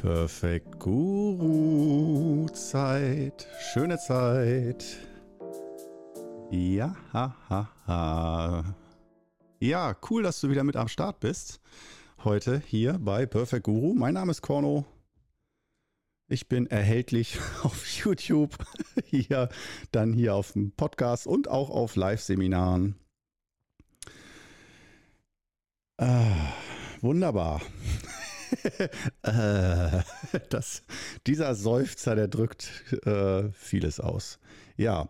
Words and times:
Perfekt 0.00 0.78
Guru 0.78 2.46
Zeit, 2.50 3.48
schöne 3.72 3.98
Zeit. 3.98 4.84
Ja, 6.52 6.94
ha, 7.12 7.34
ha, 7.48 7.68
ha. 7.84 8.76
Ja, 9.58 9.96
cool, 10.08 10.22
dass 10.22 10.40
du 10.40 10.50
wieder 10.50 10.62
mit 10.62 10.76
am 10.76 10.86
Start 10.86 11.18
bist. 11.18 11.60
Heute 12.22 12.62
hier 12.64 13.00
bei 13.00 13.26
Perfect 13.26 13.64
Guru. 13.64 13.92
Mein 13.92 14.14
Name 14.14 14.30
ist 14.30 14.40
Korno. 14.40 14.86
Ich 16.28 16.48
bin 16.48 16.68
erhältlich 16.68 17.40
auf 17.64 17.84
YouTube, 17.84 18.56
hier, 19.04 19.48
dann 19.90 20.12
hier 20.12 20.36
auf 20.36 20.52
dem 20.52 20.70
Podcast 20.70 21.26
und 21.26 21.48
auch 21.48 21.70
auf 21.70 21.96
Live-Seminaren. 21.96 22.94
Ah, 25.96 26.52
wunderbar. 27.00 27.60
Äh, 29.22 30.02
das, 30.50 30.82
dieser 31.26 31.54
Seufzer, 31.54 32.14
der 32.14 32.28
drückt 32.28 32.70
äh, 33.04 33.50
vieles 33.52 34.00
aus. 34.00 34.38
Ja, 34.76 35.08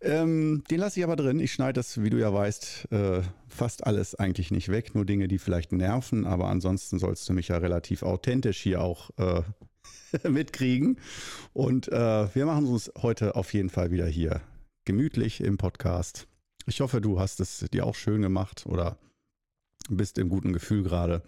ähm, 0.00 0.64
den 0.70 0.80
lasse 0.80 0.98
ich 0.98 1.04
aber 1.04 1.16
drin. 1.16 1.40
Ich 1.40 1.52
schneide 1.52 1.74
das, 1.74 2.02
wie 2.02 2.08
du 2.08 2.18
ja 2.18 2.32
weißt, 2.32 2.88
äh, 2.90 3.20
fast 3.48 3.86
alles 3.86 4.14
eigentlich 4.14 4.50
nicht 4.50 4.70
weg. 4.70 4.94
Nur 4.94 5.04
Dinge, 5.04 5.28
die 5.28 5.38
vielleicht 5.38 5.72
nerven. 5.72 6.26
Aber 6.26 6.48
ansonsten 6.48 6.98
sollst 6.98 7.28
du 7.28 7.34
mich 7.34 7.48
ja 7.48 7.58
relativ 7.58 8.02
authentisch 8.02 8.58
hier 8.60 8.80
auch 8.80 9.10
äh, 9.18 9.42
mitkriegen. 10.28 10.98
Und 11.52 11.88
äh, 11.88 12.34
wir 12.34 12.46
machen 12.46 12.66
uns 12.66 12.90
heute 13.02 13.36
auf 13.36 13.52
jeden 13.52 13.68
Fall 13.68 13.90
wieder 13.90 14.06
hier 14.06 14.40
gemütlich 14.86 15.42
im 15.42 15.58
Podcast. 15.58 16.26
Ich 16.66 16.80
hoffe, 16.80 17.02
du 17.02 17.20
hast 17.20 17.40
es 17.40 17.66
dir 17.72 17.84
auch 17.84 17.94
schön 17.94 18.22
gemacht 18.22 18.64
oder 18.64 18.96
bist 19.96 20.18
im 20.18 20.28
guten 20.28 20.52
Gefühl 20.52 20.82
gerade. 20.82 21.22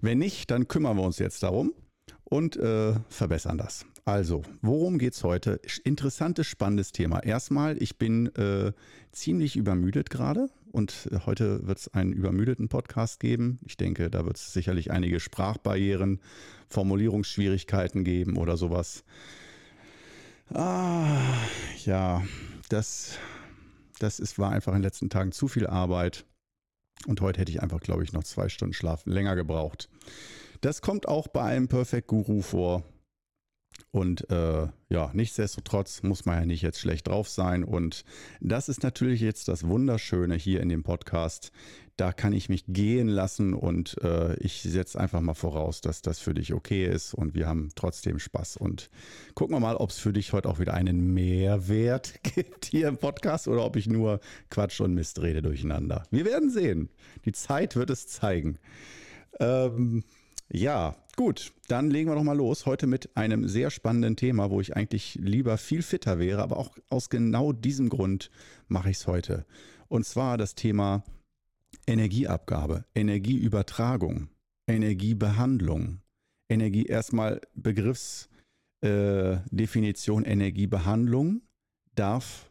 Wenn 0.00 0.18
nicht, 0.18 0.50
dann 0.50 0.68
kümmern 0.68 0.96
wir 0.96 1.02
uns 1.02 1.18
jetzt 1.18 1.42
darum 1.42 1.72
und 2.24 2.56
äh, 2.56 2.94
verbessern 3.08 3.58
das. 3.58 3.86
Also, 4.04 4.42
worum 4.62 4.98
geht 4.98 5.14
es 5.14 5.24
heute? 5.24 5.60
Interessantes, 5.84 6.46
spannendes 6.46 6.92
Thema. 6.92 7.22
Erstmal, 7.22 7.80
ich 7.82 7.98
bin 7.98 8.34
äh, 8.34 8.72
ziemlich 9.12 9.56
übermüdet 9.56 10.10
gerade 10.10 10.48
und 10.72 11.08
heute 11.26 11.66
wird 11.66 11.78
es 11.78 11.88
einen 11.94 12.12
übermüdeten 12.12 12.68
Podcast 12.68 13.20
geben. 13.20 13.58
Ich 13.66 13.76
denke, 13.76 14.10
da 14.10 14.24
wird 14.24 14.36
es 14.36 14.52
sicherlich 14.52 14.90
einige 14.90 15.20
Sprachbarrieren, 15.20 16.20
Formulierungsschwierigkeiten 16.68 18.04
geben 18.04 18.36
oder 18.36 18.56
sowas. 18.56 19.04
Ah, 20.52 21.20
ja, 21.84 22.22
das, 22.68 23.18
das 23.98 24.18
ist, 24.18 24.38
war 24.38 24.50
einfach 24.50 24.72
in 24.72 24.78
den 24.78 24.84
letzten 24.84 25.10
Tagen 25.10 25.32
zu 25.32 25.46
viel 25.46 25.66
Arbeit. 25.66 26.24
Und 27.06 27.20
heute 27.20 27.40
hätte 27.40 27.52
ich 27.52 27.62
einfach, 27.62 27.80
glaube 27.80 28.04
ich, 28.04 28.12
noch 28.12 28.24
zwei 28.24 28.48
Stunden 28.48 28.74
Schlaf 28.74 29.06
länger 29.06 29.36
gebraucht. 29.36 29.88
Das 30.60 30.82
kommt 30.82 31.08
auch 31.08 31.28
bei 31.28 31.42
einem 31.42 31.68
Perfect 31.68 32.08
Guru 32.08 32.42
vor. 32.42 32.84
Und 33.90 34.30
äh, 34.30 34.68
ja, 34.88 35.10
nichtsdestotrotz 35.12 36.02
muss 36.02 36.24
man 36.24 36.40
ja 36.40 36.46
nicht 36.46 36.62
jetzt 36.62 36.80
schlecht 36.80 37.08
drauf 37.08 37.28
sein. 37.28 37.64
Und 37.64 38.04
das 38.40 38.68
ist 38.68 38.82
natürlich 38.82 39.20
jetzt 39.20 39.48
das 39.48 39.66
Wunderschöne 39.66 40.36
hier 40.36 40.60
in 40.60 40.68
dem 40.68 40.82
Podcast. 40.82 41.52
Da 41.96 42.12
kann 42.12 42.32
ich 42.32 42.48
mich 42.48 42.64
gehen 42.66 43.08
lassen 43.08 43.52
und 43.52 44.02
äh, 44.02 44.34
ich 44.36 44.62
setze 44.62 44.98
einfach 44.98 45.20
mal 45.20 45.34
voraus, 45.34 45.82
dass 45.82 46.00
das 46.00 46.18
für 46.18 46.32
dich 46.32 46.54
okay 46.54 46.86
ist 46.86 47.12
und 47.12 47.34
wir 47.34 47.46
haben 47.46 47.68
trotzdem 47.74 48.18
Spaß. 48.18 48.56
Und 48.56 48.88
gucken 49.34 49.54
wir 49.54 49.60
mal, 49.60 49.76
ob 49.76 49.90
es 49.90 49.98
für 49.98 50.14
dich 50.14 50.32
heute 50.32 50.48
auch 50.48 50.58
wieder 50.58 50.72
einen 50.72 51.12
Mehrwert 51.12 52.20
gibt 52.22 52.64
hier 52.64 52.88
im 52.88 52.96
Podcast 52.96 53.48
oder 53.48 53.66
ob 53.66 53.76
ich 53.76 53.86
nur 53.86 54.20
Quatsch 54.48 54.80
und 54.80 54.94
Mist 54.94 55.20
rede 55.20 55.42
durcheinander. 55.42 56.04
Wir 56.10 56.24
werden 56.24 56.50
sehen. 56.50 56.88
Die 57.26 57.32
Zeit 57.32 57.76
wird 57.76 57.90
es 57.90 58.06
zeigen. 58.06 58.58
Ähm, 59.38 60.04
ja, 60.52 60.96
gut, 61.20 61.52
dann 61.68 61.90
legen 61.90 62.08
wir 62.08 62.14
doch 62.14 62.22
mal 62.22 62.34
los. 62.34 62.64
Heute 62.64 62.86
mit 62.86 63.14
einem 63.14 63.46
sehr 63.46 63.68
spannenden 63.68 64.16
Thema, 64.16 64.50
wo 64.50 64.62
ich 64.62 64.74
eigentlich 64.74 65.16
lieber 65.16 65.58
viel 65.58 65.82
fitter 65.82 66.18
wäre, 66.18 66.42
aber 66.42 66.56
auch 66.56 66.70
aus 66.88 67.10
genau 67.10 67.52
diesem 67.52 67.90
Grund 67.90 68.30
mache 68.68 68.88
ich 68.88 68.96
es 68.96 69.06
heute. 69.06 69.44
Und 69.88 70.06
zwar 70.06 70.38
das 70.38 70.54
Thema 70.54 71.04
Energieabgabe, 71.86 72.86
Energieübertragung, 72.94 74.30
Energiebehandlung. 74.66 76.00
Energie, 76.48 76.86
erstmal 76.86 77.42
Begriffsdefinition 77.52 80.24
äh, 80.24 80.32
Energiebehandlung 80.32 81.42
darf 81.96 82.49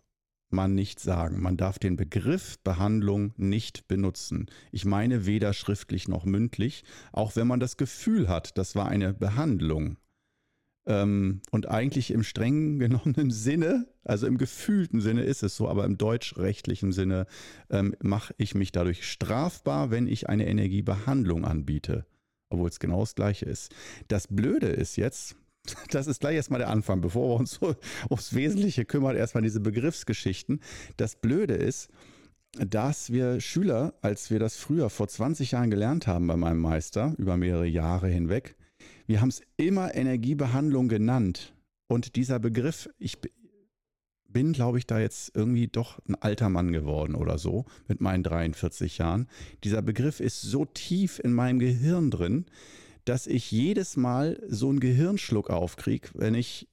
man 0.51 0.75
nicht 0.75 0.99
sagen. 0.99 1.41
Man 1.41 1.57
darf 1.57 1.79
den 1.79 1.95
Begriff 1.95 2.59
Behandlung 2.59 3.33
nicht 3.37 3.87
benutzen. 3.87 4.47
Ich 4.71 4.85
meine 4.85 5.25
weder 5.25 5.53
schriftlich 5.53 6.07
noch 6.07 6.25
mündlich, 6.25 6.83
auch 7.11 7.35
wenn 7.35 7.47
man 7.47 7.59
das 7.59 7.77
Gefühl 7.77 8.27
hat, 8.27 8.57
das 8.57 8.75
war 8.75 8.87
eine 8.87 9.13
Behandlung. 9.13 9.97
Ähm, 10.85 11.41
und 11.51 11.67
eigentlich 11.67 12.11
im 12.11 12.23
streng 12.23 12.79
genommenen 12.79 13.31
Sinne, 13.31 13.87
also 14.03 14.27
im 14.27 14.37
gefühlten 14.37 15.01
Sinne 15.01 15.23
ist 15.23 15.43
es 15.43 15.55
so, 15.55 15.69
aber 15.69 15.85
im 15.85 15.97
deutschrechtlichen 15.97 16.91
Sinne 16.91 17.27
ähm, 17.69 17.95
mache 18.01 18.33
ich 18.37 18.55
mich 18.55 18.71
dadurch 18.71 19.09
strafbar, 19.09 19.91
wenn 19.91 20.07
ich 20.07 20.29
eine 20.29 20.47
Energiebehandlung 20.47 21.45
anbiete. 21.45 22.05
Obwohl 22.49 22.69
es 22.69 22.79
genau 22.79 23.01
das 23.01 23.13
gleiche 23.13 23.45
ist. 23.45 23.71
Das 24.07 24.27
Blöde 24.27 24.67
ist 24.67 24.95
jetzt, 24.95 25.35
das 25.91 26.07
ist 26.07 26.21
gleich 26.21 26.35
erstmal 26.35 26.59
der 26.59 26.69
Anfang, 26.69 27.01
bevor 27.01 27.29
wir 27.29 27.39
uns 27.39 27.51
so 27.51 27.75
aufs 28.09 28.33
Wesentliche 28.33 28.85
kümmern, 28.85 29.15
erstmal 29.15 29.43
diese 29.43 29.59
Begriffsgeschichten. 29.59 30.61
Das 30.97 31.15
Blöde 31.15 31.53
ist, 31.53 31.89
dass 32.53 33.11
wir 33.11 33.39
Schüler, 33.41 33.93
als 34.01 34.31
wir 34.31 34.39
das 34.39 34.57
früher 34.57 34.89
vor 34.89 35.07
20 35.07 35.51
Jahren 35.51 35.69
gelernt 35.69 36.07
haben 36.07 36.27
bei 36.27 36.35
meinem 36.35 36.59
Meister, 36.59 37.13
über 37.17 37.37
mehrere 37.37 37.67
Jahre 37.67 38.07
hinweg, 38.07 38.55
wir 39.05 39.21
haben 39.21 39.29
es 39.29 39.41
immer 39.57 39.93
Energiebehandlung 39.95 40.87
genannt. 40.87 41.53
Und 41.87 42.15
dieser 42.15 42.39
Begriff, 42.39 42.89
ich 42.99 43.17
bin, 44.27 44.53
glaube 44.53 44.77
ich, 44.77 44.85
da 44.85 44.99
jetzt 44.99 45.35
irgendwie 45.35 45.67
doch 45.67 45.99
ein 46.07 46.15
alter 46.15 46.49
Mann 46.49 46.71
geworden 46.71 47.15
oder 47.15 47.37
so 47.39 47.65
mit 47.87 48.01
meinen 48.01 48.23
43 48.23 48.99
Jahren. 48.99 49.27
Dieser 49.63 49.81
Begriff 49.81 50.19
ist 50.19 50.41
so 50.41 50.65
tief 50.65 51.19
in 51.23 51.33
meinem 51.33 51.59
Gehirn 51.59 52.11
drin, 52.11 52.45
dass 53.09 53.25
ich 53.25 53.49
jedes 53.49 53.97
Mal 53.97 54.39
so 54.47 54.69
einen 54.69 54.79
Gehirnschluck 54.79 55.49
aufkriege, 55.49 56.09
wenn 56.13 56.35
ich 56.35 56.69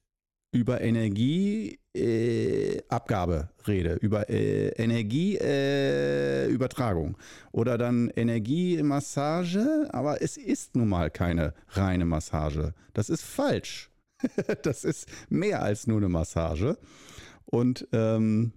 über 0.52 0.82
Energieabgabe 0.82 3.48
äh, 3.56 3.62
rede, 3.66 3.94
über 3.94 4.28
äh, 4.28 4.68
Energieübertragung 4.76 7.12
äh, 7.12 7.16
oder 7.52 7.78
dann 7.78 8.10
Energiemassage, 8.10 9.88
aber 9.92 10.20
es 10.20 10.36
ist 10.36 10.76
nun 10.76 10.90
mal 10.90 11.10
keine 11.10 11.54
reine 11.70 12.04
Massage. 12.04 12.74
Das 12.92 13.08
ist 13.08 13.22
falsch. 13.22 13.90
das 14.62 14.84
ist 14.84 15.08
mehr 15.30 15.62
als 15.62 15.86
nur 15.86 15.96
eine 15.96 16.10
Massage. 16.10 16.76
Und 17.46 17.88
ähm, 17.92 18.52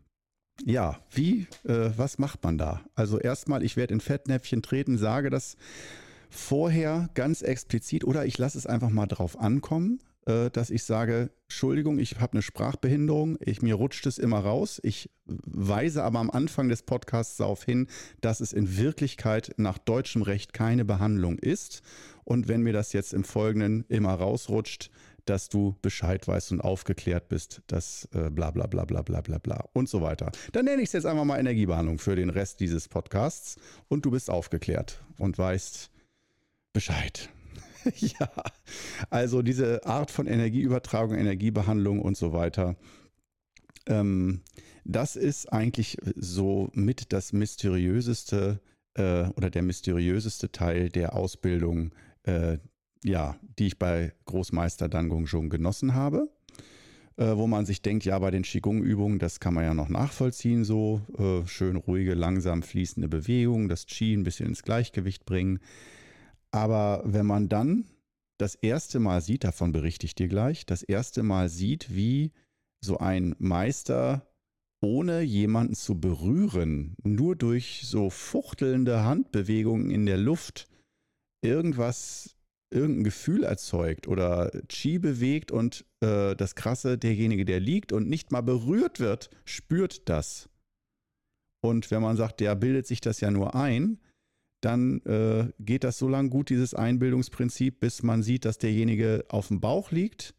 ja, 0.66 1.00
wie, 1.12 1.48
äh, 1.64 1.92
was 1.96 2.18
macht 2.18 2.44
man 2.44 2.58
da? 2.58 2.82
Also 2.96 3.20
erstmal, 3.20 3.64
ich 3.64 3.78
werde 3.78 3.94
in 3.94 4.02
Fettnäpfchen 4.02 4.64
treten, 4.64 4.98
sage 4.98 5.30
das 5.30 5.56
vorher 6.30 7.10
ganz 7.14 7.42
explizit 7.42 8.04
oder 8.04 8.26
ich 8.26 8.38
lasse 8.38 8.58
es 8.58 8.66
einfach 8.66 8.90
mal 8.90 9.08
drauf 9.08 9.40
ankommen, 9.40 10.00
äh, 10.26 10.50
dass 10.52 10.70
ich 10.70 10.84
sage, 10.84 11.32
Entschuldigung, 11.44 11.98
ich 12.00 12.20
habe 12.20 12.34
eine 12.34 12.42
Sprachbehinderung, 12.42 13.38
ich, 13.42 13.62
mir 13.62 13.76
rutscht 13.76 14.06
es 14.06 14.18
immer 14.18 14.40
raus. 14.40 14.80
Ich 14.84 15.10
weise 15.26 16.04
aber 16.04 16.20
am 16.20 16.30
Anfang 16.30 16.70
des 16.70 16.84
Podcasts 16.84 17.38
darauf 17.38 17.64
hin, 17.64 17.88
dass 18.22 18.40
es 18.40 18.54
in 18.54 18.78
Wirklichkeit 18.78 19.54
nach 19.58 19.78
deutschem 19.78 20.22
Recht 20.22 20.54
keine 20.54 20.86
Behandlung 20.86 21.40
ist. 21.40 21.82
Und 22.24 22.48
wenn 22.48 22.62
mir 22.62 22.74
das 22.74 22.94
jetzt 22.94 23.14
im 23.14 23.24
Folgenden 23.24 23.86
immer 23.90 24.14
rausrutscht, 24.14 24.92
dass 25.26 25.50
du 25.50 25.76
Bescheid 25.82 26.28
weißt 26.28 26.52
und 26.52 26.62
aufgeklärt 26.62 27.30
bist, 27.30 27.62
dass 27.68 28.08
äh, 28.14 28.30
bla 28.30 28.52
bla 28.52 28.68
bla 28.68 28.86
bla 28.86 29.02
bla 29.02 29.22
bla 29.22 29.38
bla 29.38 29.66
und 29.74 29.88
so 29.88 30.02
weiter. 30.02 30.32
Dann 30.52 30.66
nenne 30.66 30.82
ich 30.82 30.90
es 30.90 30.94
jetzt 30.94 31.06
einfach 31.06 31.26
mal 31.26 31.40
Energiebehandlung 31.40 32.00
für 32.00 32.16
den 32.16 32.30
Rest 32.30 32.60
dieses 32.60 32.88
Podcasts 32.88 33.58
und 33.88 34.06
du 34.06 34.12
bist 34.12 34.30
aufgeklärt 34.30 35.02
und 35.18 35.38
weißt, 35.38 35.92
Bescheid. 36.74 37.30
ja, 37.96 38.30
also 39.10 39.42
diese 39.42 39.86
Art 39.86 40.12
von 40.12 40.28
Energieübertragung, 40.28 41.18
Energiebehandlung 41.18 42.02
und 42.02 42.18
so 42.18 42.34
weiter. 42.34 42.76
Ähm, 43.88 44.42
das 44.84 45.16
ist 45.16 45.52
eigentlich 45.52 45.98
so 46.16 46.70
mit 46.74 47.14
das 47.14 47.34
mysteriöseste 47.34 48.60
äh, 48.96 49.26
oder 49.36 49.50
der 49.50 49.62
mysteriöseste 49.62 50.52
Teil 50.52 50.90
der 50.90 51.16
Ausbildung, 51.16 51.92
äh, 52.24 52.58
ja, 53.04 53.38
die 53.58 53.68
ich 53.68 53.80
bei 53.80 54.14
Großmeister 54.26 54.90
Dangung 54.90 55.28
schon 55.28 55.50
genossen 55.50 55.94
habe. 55.96 56.30
Äh, 57.18 57.36
wo 57.36 57.48
man 57.48 57.66
sich 57.66 57.82
denkt, 57.82 58.06
ja, 58.06 58.18
bei 58.18 58.32
den 58.32 58.44
Qigong-Übungen, 58.44 59.20
das 59.20 59.42
kann 59.42 59.54
man 59.54 59.66
ja 59.66 59.74
noch 59.74 59.90
nachvollziehen, 59.90 60.64
so 60.64 61.02
äh, 61.18 61.46
schön 61.48 61.76
ruhige, 61.76 62.14
langsam 62.14 62.64
fließende 62.64 63.10
Bewegung, 63.10 63.68
das 63.68 63.86
Qi 63.88 64.14
ein 64.14 64.24
bisschen 64.24 64.48
ins 64.48 64.64
Gleichgewicht 64.64 65.26
bringen. 65.26 65.60
Aber 66.52 67.02
wenn 67.06 67.26
man 67.26 67.50
dann 67.50 67.86
das 68.40 68.56
erste 68.56 69.00
Mal 69.00 69.22
sieht, 69.22 69.44
davon 69.44 69.72
berichte 69.72 70.06
ich 70.06 70.16
dir 70.16 70.28
gleich, 70.28 70.66
das 70.66 70.82
erste 70.82 71.24
Mal 71.24 71.50
sieht, 71.50 71.94
wie 71.94 72.32
so 72.84 72.98
ein 72.98 73.36
Meister 73.40 74.26
ohne 74.82 75.22
jemanden 75.22 75.76
zu 75.76 76.00
berühren, 76.00 76.96
nur 77.04 77.36
durch 77.36 77.82
so 77.84 78.10
fuchtelnde 78.10 79.04
Handbewegungen 79.04 79.92
in 79.92 80.06
der 80.06 80.18
Luft 80.18 80.68
irgendwas 81.44 82.38
irgendein 82.72 83.04
Gefühl 83.04 83.44
erzeugt 83.44 84.08
oder 84.08 84.52
Chi 84.68 85.00
bewegt 85.00 85.52
und 85.52 85.86
äh, 86.02 86.36
das 86.36 86.56
Krasse, 86.56 86.98
derjenige, 86.98 87.46
der 87.46 87.60
liegt 87.60 87.92
und 87.92 88.08
nicht 88.08 88.32
mal 88.32 88.42
berührt 88.42 89.00
wird, 89.00 89.30
spürt 89.44 90.08
das. 90.08 90.50
Und 91.62 91.92
wenn 91.92 92.02
man 92.02 92.16
sagt, 92.16 92.40
der 92.40 92.56
bildet 92.56 92.88
sich 92.88 93.02
das 93.02 93.20
ja 93.22 93.32
nur 93.32 93.56
ein, 93.56 94.00
dann 94.62 95.02
äh, 95.02 95.52
geht 95.60 95.84
das 95.84 95.98
so 95.98 96.08
lange 96.08 96.30
gut, 96.30 96.50
dieses 96.50 96.74
Einbildungsprinzip, 96.74 97.80
bis 97.80 98.04
man 98.04 98.24
sieht, 98.24 98.46
dass 98.46 98.58
derjenige 98.58 99.26
auf 99.30 99.48
dem 99.48 99.62
Bauch 99.62 99.92
liegt, 99.92 100.36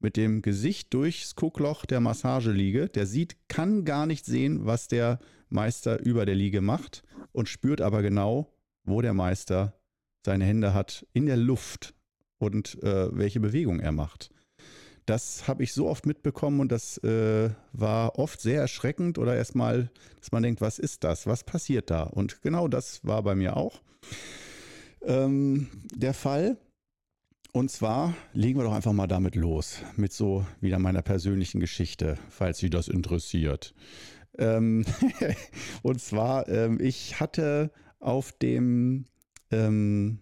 mit 0.00 0.16
dem 0.16 0.42
Gesicht 0.42 0.92
durchs 0.92 1.34
Guckloch 1.34 1.86
der 1.86 2.00
Massageliege. 2.00 2.88
Der 2.88 3.06
sieht, 3.06 3.36
kann 3.48 3.84
gar 3.84 4.06
nicht 4.06 4.26
sehen, 4.26 4.66
was 4.66 4.88
der 4.88 5.18
Meister 5.48 6.00
über 6.04 6.26
der 6.26 6.34
Liege 6.34 6.60
macht 6.60 7.02
und 7.32 7.48
spürt 7.48 7.80
aber 7.80 8.02
genau, 8.02 8.52
wo 8.84 9.00
der 9.00 9.14
Meister 9.14 9.74
seine 10.24 10.44
Hände 10.44 10.74
hat 10.74 11.06
in 11.12 11.26
der 11.26 11.36
Luft 11.36 11.94
und 12.38 12.82
äh, 12.82 13.16
welche 13.16 13.40
Bewegung 13.40 13.80
er 13.80 13.92
macht. 13.92 14.30
Das 15.06 15.46
habe 15.48 15.62
ich 15.62 15.72
so 15.72 15.88
oft 15.88 16.06
mitbekommen 16.06 16.60
und 16.60 16.72
das 16.72 16.98
äh, 16.98 17.50
war 17.72 18.18
oft 18.18 18.40
sehr 18.40 18.60
erschreckend 18.60 19.18
oder 19.18 19.36
erstmal, 19.36 19.90
dass 20.18 20.32
man 20.32 20.42
denkt, 20.42 20.60
was 20.60 20.78
ist 20.78 21.04
das? 21.04 21.26
Was 21.26 21.44
passiert 21.44 21.90
da? 21.90 22.04
Und 22.04 22.40
genau 22.40 22.68
das 22.68 23.04
war 23.04 23.22
bei 23.22 23.34
mir 23.34 23.56
auch 23.56 23.82
ähm, 25.06 25.68
der 25.94 26.14
Fall. 26.14 26.56
Und 27.52 27.70
zwar 27.70 28.14
legen 28.32 28.58
wir 28.58 28.64
doch 28.64 28.74
einfach 28.74 28.92
mal 28.92 29.06
damit 29.06 29.36
los, 29.36 29.78
mit 29.96 30.12
so 30.12 30.44
wieder 30.60 30.78
meiner 30.80 31.02
persönlichen 31.02 31.60
Geschichte, 31.60 32.18
falls 32.28 32.58
Sie 32.58 32.70
das 32.70 32.88
interessiert. 32.88 33.74
Ähm 34.38 34.84
und 35.82 36.00
zwar, 36.00 36.48
ähm, 36.48 36.80
ich 36.80 37.20
hatte 37.20 37.70
auf 38.00 38.32
dem 38.32 39.04
ähm, 39.52 40.18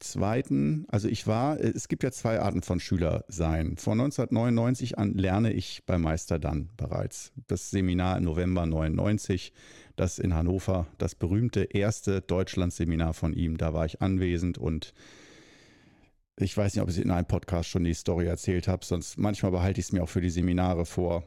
zweiten, 0.00 0.86
also 0.88 1.08
ich 1.08 1.26
war, 1.26 1.58
äh, 1.58 1.72
es 1.74 1.88
gibt 1.88 2.02
ja 2.02 2.10
zwei 2.10 2.40
Arten 2.40 2.62
von 2.62 2.80
Schüler 2.80 3.24
sein. 3.28 3.76
Von 3.76 4.00
1999 4.00 4.98
an 4.98 5.14
lerne 5.14 5.52
ich 5.52 5.84
bei 5.86 5.98
Meister 5.98 6.38
dann 6.38 6.70
bereits. 6.76 7.32
Das 7.46 7.70
Seminar 7.70 8.18
im 8.18 8.24
November 8.24 8.66
99, 8.66 9.52
das 9.96 10.18
in 10.18 10.34
Hannover, 10.34 10.86
das 10.98 11.14
berühmte 11.14 11.64
erste 11.64 12.20
Deutschlandseminar 12.20 13.14
von 13.14 13.32
ihm, 13.32 13.56
da 13.56 13.72
war 13.72 13.86
ich 13.86 14.02
anwesend 14.02 14.58
und 14.58 14.92
ich 16.38 16.54
weiß 16.54 16.74
nicht, 16.74 16.82
ob 16.82 16.90
ich 16.90 16.98
in 16.98 17.10
einem 17.10 17.26
Podcast 17.26 17.70
schon 17.70 17.84
die 17.84 17.94
Story 17.94 18.26
erzählt 18.26 18.68
habe, 18.68 18.84
sonst 18.84 19.18
manchmal 19.18 19.52
behalte 19.52 19.80
ich 19.80 19.86
es 19.86 19.92
mir 19.92 20.02
auch 20.02 20.08
für 20.08 20.20
die 20.20 20.30
Seminare 20.30 20.84
vor. 20.84 21.24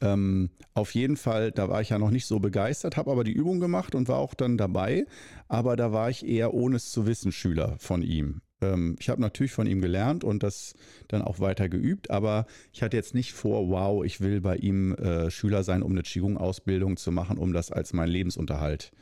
Ähm, 0.00 0.50
auf 0.74 0.94
jeden 0.94 1.16
Fall, 1.16 1.52
da 1.52 1.68
war 1.68 1.80
ich 1.80 1.90
ja 1.90 1.98
noch 1.98 2.10
nicht 2.10 2.26
so 2.26 2.40
begeistert, 2.40 2.96
habe 2.96 3.10
aber 3.10 3.24
die 3.24 3.32
Übung 3.32 3.60
gemacht 3.60 3.94
und 3.94 4.08
war 4.08 4.18
auch 4.18 4.34
dann 4.34 4.56
dabei. 4.56 5.06
Aber 5.48 5.76
da 5.76 5.92
war 5.92 6.10
ich 6.10 6.26
eher 6.26 6.54
ohne 6.54 6.76
es 6.76 6.90
zu 6.90 7.06
wissen 7.06 7.32
Schüler 7.32 7.76
von 7.78 8.02
ihm. 8.02 8.40
Ähm, 8.60 8.96
ich 8.98 9.08
habe 9.08 9.20
natürlich 9.20 9.52
von 9.52 9.66
ihm 9.66 9.80
gelernt 9.80 10.24
und 10.24 10.42
das 10.42 10.74
dann 11.08 11.22
auch 11.22 11.40
weiter 11.40 11.68
geübt, 11.68 12.10
aber 12.10 12.46
ich 12.72 12.82
hatte 12.82 12.96
jetzt 12.96 13.14
nicht 13.14 13.32
vor, 13.32 13.68
wow, 13.68 14.04
ich 14.04 14.20
will 14.20 14.40
bei 14.40 14.56
ihm 14.56 14.94
äh, 14.94 15.30
Schüler 15.30 15.62
sein, 15.64 15.82
um 15.82 15.92
eine 15.92 16.02
Qigong-Ausbildung 16.02 16.96
zu 16.96 17.12
machen, 17.12 17.38
um 17.38 17.52
das 17.52 17.70
als 17.70 17.92
mein 17.92 18.08
Lebensunterhalt 18.08 18.92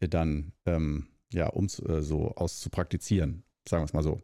äh, 0.00 0.08
dann 0.08 0.52
ähm, 0.66 1.08
ja, 1.32 1.48
um 1.48 1.66
äh, 1.66 2.00
so 2.02 2.32
auszupraktizieren, 2.36 3.42
sagen 3.68 3.82
wir 3.82 3.86
es 3.86 3.92
mal 3.92 4.02
so. 4.02 4.20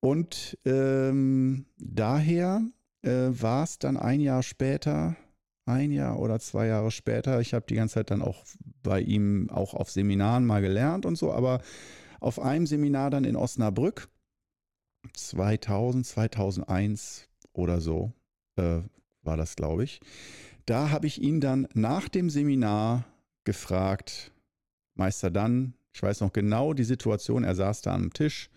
Und 0.00 0.58
ähm, 0.64 1.66
daher 1.78 2.62
äh, 3.02 3.28
war 3.30 3.64
es 3.64 3.78
dann 3.78 3.96
ein 3.96 4.20
Jahr 4.20 4.42
später, 4.42 5.16
ein 5.66 5.92
Jahr 5.92 6.18
oder 6.18 6.40
zwei 6.40 6.66
Jahre 6.66 6.90
später. 6.90 7.40
Ich 7.40 7.54
habe 7.54 7.66
die 7.68 7.74
ganze 7.74 7.94
Zeit 7.94 8.10
dann 8.10 8.22
auch 8.22 8.44
bei 8.82 9.00
ihm 9.00 9.50
auch 9.50 9.74
auf 9.74 9.90
Seminaren 9.90 10.46
mal 10.46 10.62
gelernt 10.62 11.06
und 11.06 11.16
so, 11.16 11.32
aber 11.32 11.60
auf 12.20 12.40
einem 12.40 12.66
Seminar 12.66 13.10
dann 13.10 13.24
in 13.24 13.36
Osnabrück, 13.36 14.08
2000, 15.12 16.06
2001 16.06 17.28
oder 17.52 17.80
so, 17.80 18.12
äh, 18.56 18.80
war 19.22 19.36
das, 19.36 19.56
glaube 19.56 19.84
ich. 19.84 20.00
Da 20.66 20.90
habe 20.90 21.06
ich 21.06 21.22
ihn 21.22 21.40
dann 21.40 21.68
nach 21.74 22.08
dem 22.08 22.30
Seminar 22.30 23.04
gefragt, 23.44 24.32
Meister 24.94 25.30
dann, 25.30 25.74
ich 25.94 26.02
weiß 26.02 26.20
noch 26.20 26.32
genau 26.32 26.74
die 26.74 26.84
Situation, 26.84 27.44
er 27.44 27.54
saß 27.54 27.82
da 27.82 27.94
am 27.94 28.12
Tisch 28.12 28.50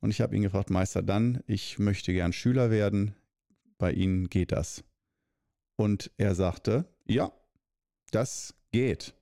und 0.00 0.10
ich 0.10 0.20
habe 0.20 0.36
ihn 0.36 0.42
gefragt, 0.42 0.70
Meister 0.70 1.02
dann, 1.02 1.42
ich 1.46 1.78
möchte 1.78 2.12
gern 2.12 2.32
Schüler 2.32 2.70
werden, 2.70 3.14
bei 3.84 3.92
Ihnen 3.92 4.30
geht 4.30 4.50
das? 4.50 4.82
Und 5.76 6.10
er 6.16 6.34
sagte, 6.34 6.86
ja, 7.06 7.30
das 8.12 8.54
geht. 8.72 9.14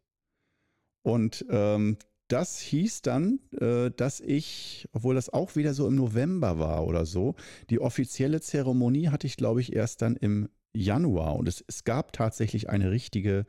Und 1.05 1.44
ähm, 1.50 1.97
das 2.29 2.61
hieß 2.61 3.03
dann, 3.03 3.41
äh, 3.59 3.91
dass 3.91 4.20
ich, 4.20 4.88
obwohl 4.93 5.17
das 5.17 5.31
auch 5.31 5.56
wieder 5.56 5.75
so 5.75 5.88
im 5.88 5.97
November 5.97 6.61
war 6.61 6.87
oder 6.87 7.06
so, 7.06 7.35
die 7.70 7.81
offizielle 7.81 8.41
Zeremonie 8.41 9.09
hatte 9.09 9.26
ich, 9.26 9.37
glaube 9.37 9.61
ich, 9.61 9.73
erst 9.73 10.00
dann 10.00 10.14
im 10.14 10.49
Januar. 10.73 11.35
Und 11.35 11.49
es, 11.49 11.64
es 11.67 11.82
gab 11.82 12.12
tatsächlich 12.12 12.70
eine 12.70 12.93
richtige 12.93 13.44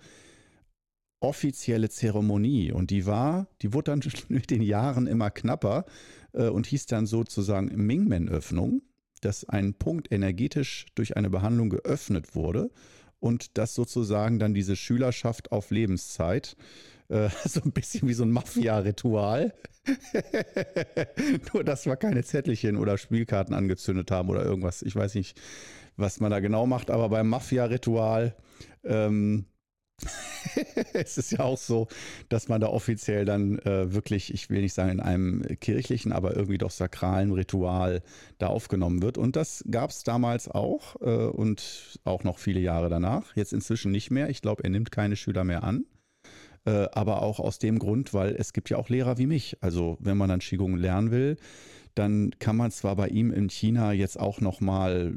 offizielle 1.19 1.89
Zeremonie. 1.89 2.71
Und 2.71 2.89
die 2.89 3.05
war, 3.05 3.45
die 3.61 3.71
wurde 3.71 3.91
dann 3.91 4.01
mit 4.29 4.49
den 4.49 4.63
Jahren 4.63 5.05
immer 5.05 5.29
knapper 5.29 5.85
äh, 6.31 6.47
und 6.47 6.65
hieß 6.65 6.87
dann 6.87 7.05
sozusagen 7.05 7.67
Mingmen-Öffnung 7.67 8.81
dass 9.25 9.47
ein 9.47 9.73
Punkt 9.73 10.11
energetisch 10.11 10.85
durch 10.95 11.17
eine 11.17 11.29
Behandlung 11.29 11.69
geöffnet 11.69 12.35
wurde 12.35 12.69
und 13.19 13.57
dass 13.57 13.73
sozusagen 13.73 14.39
dann 14.39 14.53
diese 14.53 14.75
Schülerschaft 14.75 15.51
auf 15.51 15.71
Lebenszeit 15.71 16.55
äh, 17.09 17.29
so 17.45 17.61
ein 17.61 17.71
bisschen 17.71 18.07
wie 18.07 18.13
so 18.13 18.23
ein 18.23 18.31
Mafia-Ritual. 18.31 19.53
Nur, 21.53 21.63
dass 21.63 21.85
wir 21.85 21.95
keine 21.95 22.23
Zettelchen 22.23 22.77
oder 22.77 22.97
Spielkarten 22.97 23.53
angezündet 23.53 24.11
haben 24.11 24.29
oder 24.29 24.43
irgendwas. 24.43 24.81
Ich 24.81 24.95
weiß 24.95 25.15
nicht, 25.15 25.39
was 25.97 26.19
man 26.19 26.31
da 26.31 26.39
genau 26.39 26.65
macht, 26.65 26.89
aber 26.89 27.09
beim 27.09 27.29
Mafia-Ritual 27.29 28.35
ähm, 28.83 29.45
es 30.93 31.17
ist 31.17 31.31
ja 31.31 31.39
auch 31.41 31.57
so, 31.57 31.87
dass 32.29 32.47
man 32.47 32.61
da 32.61 32.67
offiziell 32.67 33.25
dann 33.25 33.59
äh, 33.59 33.93
wirklich, 33.93 34.33
ich 34.33 34.49
will 34.49 34.61
nicht 34.61 34.73
sagen 34.73 34.91
in 34.91 34.99
einem 34.99 35.41
kirchlichen, 35.59 36.11
aber 36.11 36.35
irgendwie 36.35 36.57
doch 36.57 36.71
sakralen 36.71 37.31
Ritual 37.31 38.01
da 38.37 38.47
aufgenommen 38.47 39.01
wird. 39.01 39.17
Und 39.17 39.35
das 39.35 39.63
gab 39.69 39.91
es 39.91 40.03
damals 40.03 40.49
auch 40.49 40.99
äh, 41.01 41.27
und 41.27 41.99
auch 42.03 42.23
noch 42.23 42.39
viele 42.39 42.59
Jahre 42.59 42.89
danach. 42.89 43.35
Jetzt 43.35 43.53
inzwischen 43.53 43.91
nicht 43.91 44.11
mehr. 44.11 44.29
Ich 44.29 44.41
glaube, 44.41 44.63
er 44.63 44.69
nimmt 44.69 44.91
keine 44.91 45.15
Schüler 45.15 45.43
mehr 45.43 45.63
an. 45.63 45.85
Äh, 46.65 46.87
aber 46.93 47.21
auch 47.21 47.39
aus 47.39 47.59
dem 47.59 47.79
Grund, 47.79 48.13
weil 48.13 48.35
es 48.35 48.53
gibt 48.53 48.69
ja 48.69 48.77
auch 48.77 48.89
Lehrer 48.89 49.17
wie 49.17 49.27
mich. 49.27 49.57
Also 49.61 49.97
wenn 49.99 50.17
man 50.17 50.29
dann 50.29 50.39
Qigong 50.39 50.77
lernen 50.77 51.11
will, 51.11 51.37
dann 51.95 52.31
kann 52.39 52.55
man 52.57 52.71
zwar 52.71 52.95
bei 52.95 53.09
ihm 53.09 53.31
in 53.31 53.49
China 53.49 53.91
jetzt 53.91 54.19
auch 54.19 54.41
noch 54.41 54.61
mal 54.61 55.13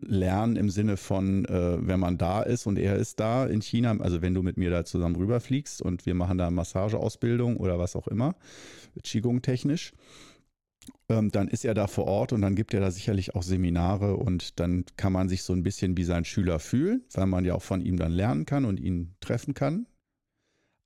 lernen 0.00 0.56
im 0.56 0.70
Sinne 0.70 0.96
von, 0.96 1.44
äh, 1.46 1.86
wenn 1.86 2.00
man 2.00 2.18
da 2.18 2.42
ist 2.42 2.66
und 2.66 2.78
er 2.78 2.96
ist 2.96 3.20
da 3.20 3.46
in 3.46 3.60
China, 3.62 3.96
also 4.00 4.22
wenn 4.22 4.34
du 4.34 4.42
mit 4.42 4.56
mir 4.56 4.70
da 4.70 4.84
zusammen 4.84 5.16
rüberfliegst 5.16 5.82
und 5.82 6.06
wir 6.06 6.14
machen 6.14 6.38
da 6.38 6.50
Massageausbildung 6.50 7.56
oder 7.56 7.78
was 7.78 7.96
auch 7.96 8.08
immer, 8.08 8.34
Qigong 9.02 9.42
technisch, 9.42 9.92
ähm, 11.08 11.30
dann 11.30 11.48
ist 11.48 11.64
er 11.64 11.74
da 11.74 11.86
vor 11.86 12.06
Ort 12.06 12.32
und 12.32 12.42
dann 12.42 12.54
gibt 12.54 12.74
er 12.74 12.80
da 12.80 12.90
sicherlich 12.90 13.34
auch 13.34 13.42
Seminare 13.42 14.16
und 14.16 14.60
dann 14.60 14.84
kann 14.96 15.12
man 15.12 15.28
sich 15.28 15.42
so 15.42 15.52
ein 15.52 15.62
bisschen 15.62 15.96
wie 15.96 16.04
sein 16.04 16.24
Schüler 16.24 16.58
fühlen, 16.58 17.04
weil 17.12 17.26
man 17.26 17.44
ja 17.44 17.54
auch 17.54 17.62
von 17.62 17.80
ihm 17.80 17.96
dann 17.96 18.12
lernen 18.12 18.46
kann 18.46 18.64
und 18.64 18.80
ihn 18.80 19.14
treffen 19.20 19.54
kann. 19.54 19.86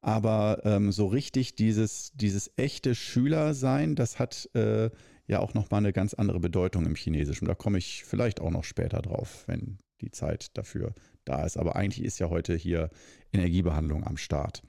Aber 0.03 0.63
ähm, 0.65 0.93
so 0.93 1.07
richtig 1.07 1.55
dieses, 1.57 2.13
dieses 2.15 2.51
echte 2.57 2.95
Schülersein, 2.95 3.95
das 3.95 4.19
hat 4.19 4.49
äh, 4.55 4.91
ja 5.27 5.41
auch 5.41 5.55
nochmal 5.55 5.79
eine 5.79 5.93
ganz 5.93 6.15
andere 6.15 6.41
Bedeutung 6.41 6.87
im 6.87 6.95
Chinesischen. 6.95 7.47
Da 7.47 7.55
komme 7.55 7.79
ich 7.79 8.05
vielleicht 8.05 8.41
auch 8.41 8.51
noch 8.51 8.65
später 8.65 9.03
drauf, 9.03 9.45
wenn 9.47 9.79
die 10.01 10.11
Zeit 10.11 10.57
dafür 10.57 10.95
da 11.25 11.45
ist. 11.45 11.59
Aber 11.59 11.77
eigentlich 11.77 12.05
ist 12.05 12.19
ja 12.19 12.31
heute 12.31 12.55
hier 12.57 12.91
Energiebehandlung 13.33 14.05
am 14.05 14.17
Start. 14.17 14.63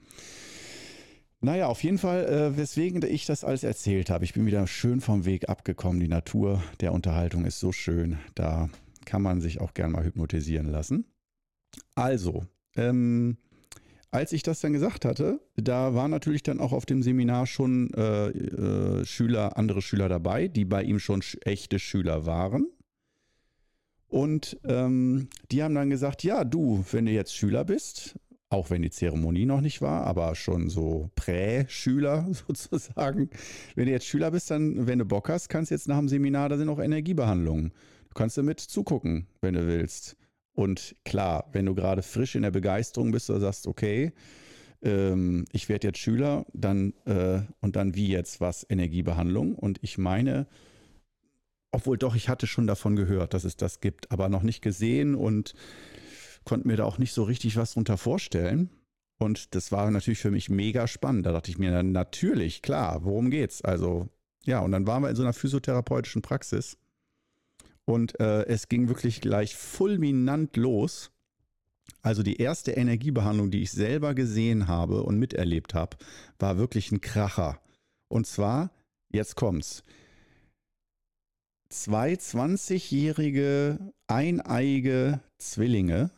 Naja, 1.40 1.66
auf 1.66 1.82
jeden 1.82 1.98
Fall, 1.98 2.24
äh, 2.26 2.56
weswegen 2.56 3.02
ich 3.02 3.26
das 3.26 3.42
alles 3.42 3.64
erzählt 3.64 4.10
habe. 4.10 4.24
Ich 4.24 4.32
bin 4.32 4.46
wieder 4.46 4.66
schön 4.68 5.00
vom 5.00 5.24
Weg 5.24 5.48
abgekommen. 5.48 5.98
Die 5.98 6.08
Natur 6.08 6.62
der 6.80 6.92
Unterhaltung 6.92 7.46
ist 7.46 7.58
so 7.58 7.72
schön. 7.72 8.18
Da 8.36 8.68
kann 9.06 9.22
man 9.22 9.40
sich 9.40 9.60
auch 9.60 9.74
gern 9.74 9.90
mal 9.90 10.04
hypnotisieren 10.04 10.68
lassen. 10.68 11.04
Also, 11.96 12.44
ähm, 12.76 13.38
als 14.12 14.32
ich 14.32 14.42
das 14.42 14.60
dann 14.60 14.74
gesagt 14.74 15.06
hatte, 15.06 15.40
da 15.56 15.94
waren 15.94 16.10
natürlich 16.10 16.42
dann 16.42 16.60
auch 16.60 16.72
auf 16.72 16.84
dem 16.84 17.02
Seminar 17.02 17.46
schon 17.46 17.90
äh, 17.94 18.28
äh, 18.28 19.04
Schüler, 19.06 19.56
andere 19.56 19.80
Schüler 19.80 20.08
dabei, 20.08 20.48
die 20.48 20.66
bei 20.66 20.82
ihm 20.82 20.98
schon 20.98 21.22
sch 21.22 21.38
echte 21.44 21.78
Schüler 21.78 22.26
waren. 22.26 22.66
Und 24.08 24.58
ähm, 24.64 25.28
die 25.50 25.62
haben 25.62 25.74
dann 25.74 25.88
gesagt, 25.88 26.22
ja, 26.24 26.44
du, 26.44 26.84
wenn 26.92 27.06
du 27.06 27.12
jetzt 27.12 27.34
Schüler 27.34 27.64
bist, 27.64 28.16
auch 28.50 28.68
wenn 28.68 28.82
die 28.82 28.90
Zeremonie 28.90 29.46
noch 29.46 29.62
nicht 29.62 29.80
war, 29.80 30.04
aber 30.04 30.34
schon 30.34 30.68
so 30.68 31.10
Prä-Schüler 31.14 32.28
sozusagen, 32.46 33.30
wenn 33.76 33.86
du 33.86 33.92
jetzt 33.92 34.04
Schüler 34.04 34.30
bist, 34.30 34.50
dann, 34.50 34.86
wenn 34.86 34.98
du 34.98 35.06
Bock 35.06 35.30
hast, 35.30 35.48
kannst 35.48 35.70
du 35.70 35.74
jetzt 35.74 35.88
nach 35.88 35.98
dem 35.98 36.08
Seminar, 36.08 36.50
da 36.50 36.58
sind 36.58 36.68
auch 36.68 36.80
Energiebehandlungen. 36.80 37.72
Du 38.10 38.14
kannst 38.14 38.36
damit 38.36 38.60
zugucken, 38.60 39.26
wenn 39.40 39.54
du 39.54 39.66
willst. 39.66 40.16
Und 40.54 40.96
klar, 41.04 41.48
wenn 41.52 41.66
du 41.66 41.74
gerade 41.74 42.02
frisch 42.02 42.34
in 42.34 42.42
der 42.42 42.50
Begeisterung 42.50 43.10
bist 43.10 43.30
oder 43.30 43.40
sagst, 43.40 43.66
okay, 43.66 44.12
ähm, 44.82 45.46
ich 45.52 45.68
werde 45.68 45.88
jetzt 45.88 45.98
Schüler, 45.98 46.44
dann 46.52 46.92
äh, 47.06 47.40
und 47.60 47.76
dann 47.76 47.94
wie 47.94 48.08
jetzt 48.08 48.40
was 48.40 48.66
Energiebehandlung. 48.68 49.54
Und 49.54 49.78
ich 49.82 49.98
meine, 49.98 50.46
obwohl 51.70 51.96
doch, 51.96 52.14
ich 52.14 52.28
hatte 52.28 52.46
schon 52.46 52.66
davon 52.66 52.96
gehört, 52.96 53.34
dass 53.34 53.44
es 53.44 53.56
das 53.56 53.80
gibt, 53.80 54.10
aber 54.10 54.28
noch 54.28 54.42
nicht 54.42 54.60
gesehen 54.60 55.14
und 55.14 55.54
konnte 56.44 56.68
mir 56.68 56.76
da 56.76 56.84
auch 56.84 56.98
nicht 56.98 57.12
so 57.12 57.22
richtig 57.22 57.56
was 57.56 57.72
drunter 57.72 57.96
vorstellen. 57.96 58.70
Und 59.18 59.54
das 59.54 59.72
war 59.72 59.90
natürlich 59.90 60.18
für 60.18 60.30
mich 60.30 60.50
mega 60.50 60.86
spannend. 60.86 61.26
Da 61.26 61.32
dachte 61.32 61.50
ich 61.50 61.58
mir, 61.58 61.82
natürlich, 61.82 62.60
klar, 62.60 63.04
worum 63.04 63.30
geht's? 63.30 63.62
Also, 63.62 64.08
ja, 64.44 64.60
und 64.60 64.72
dann 64.72 64.86
waren 64.86 65.02
wir 65.02 65.10
in 65.10 65.16
so 65.16 65.22
einer 65.22 65.32
physiotherapeutischen 65.32 66.22
Praxis. 66.22 66.76
Und 67.84 68.18
äh, 68.20 68.44
es 68.46 68.68
ging 68.68 68.88
wirklich 68.88 69.20
gleich 69.20 69.56
fulminant 69.56 70.56
los. 70.56 71.10
Also 72.02 72.22
die 72.22 72.36
erste 72.36 72.72
Energiebehandlung, 72.72 73.50
die 73.50 73.62
ich 73.62 73.72
selber 73.72 74.14
gesehen 74.14 74.68
habe 74.68 75.02
und 75.02 75.18
miterlebt 75.18 75.74
habe, 75.74 75.96
war 76.38 76.58
wirklich 76.58 76.92
ein 76.92 77.00
Kracher. 77.00 77.60
Und 78.08 78.26
zwar, 78.26 78.70
jetzt 79.10 79.36
kommt's, 79.36 79.82
zwei 81.68 82.14
20-jährige 82.14 83.92
eineiige 84.06 85.20
Zwillinge, 85.38 86.10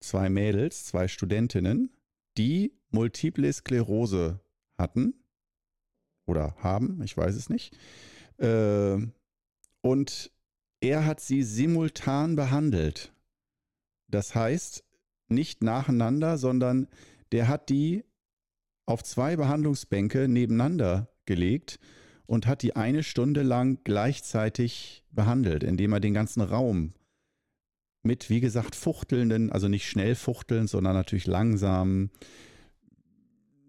zwei 0.00 0.28
Mädels, 0.28 0.84
zwei 0.84 1.08
Studentinnen, 1.08 1.90
die 2.36 2.72
Multiple 2.90 3.52
Sklerose 3.52 4.40
hatten 4.78 5.14
oder 6.26 6.54
haben, 6.58 7.00
ich 7.02 7.16
weiß 7.16 7.34
es 7.34 7.48
nicht. 7.48 7.76
Äh, 8.38 8.98
und 9.80 10.30
er 10.80 11.04
hat 11.04 11.20
sie 11.20 11.42
simultan 11.42 12.36
behandelt. 12.36 13.12
Das 14.08 14.34
heißt, 14.34 14.84
nicht 15.28 15.62
nacheinander, 15.62 16.38
sondern 16.38 16.88
der 17.32 17.48
hat 17.48 17.68
die 17.68 18.04
auf 18.86 19.02
zwei 19.02 19.36
Behandlungsbänke 19.36 20.28
nebeneinander 20.28 21.08
gelegt 21.24 21.80
und 22.26 22.46
hat 22.46 22.62
die 22.62 22.76
eine 22.76 23.02
Stunde 23.02 23.42
lang 23.42 23.80
gleichzeitig 23.84 25.04
behandelt, 25.10 25.64
indem 25.64 25.92
er 25.92 26.00
den 26.00 26.14
ganzen 26.14 26.40
Raum 26.40 26.94
mit, 28.02 28.30
wie 28.30 28.40
gesagt, 28.40 28.76
fuchtelnden, 28.76 29.50
also 29.50 29.68
nicht 29.68 29.88
schnell 29.88 30.14
fuchteln, 30.14 30.68
sondern 30.68 30.94
natürlich 30.94 31.26
langsam 31.26 32.10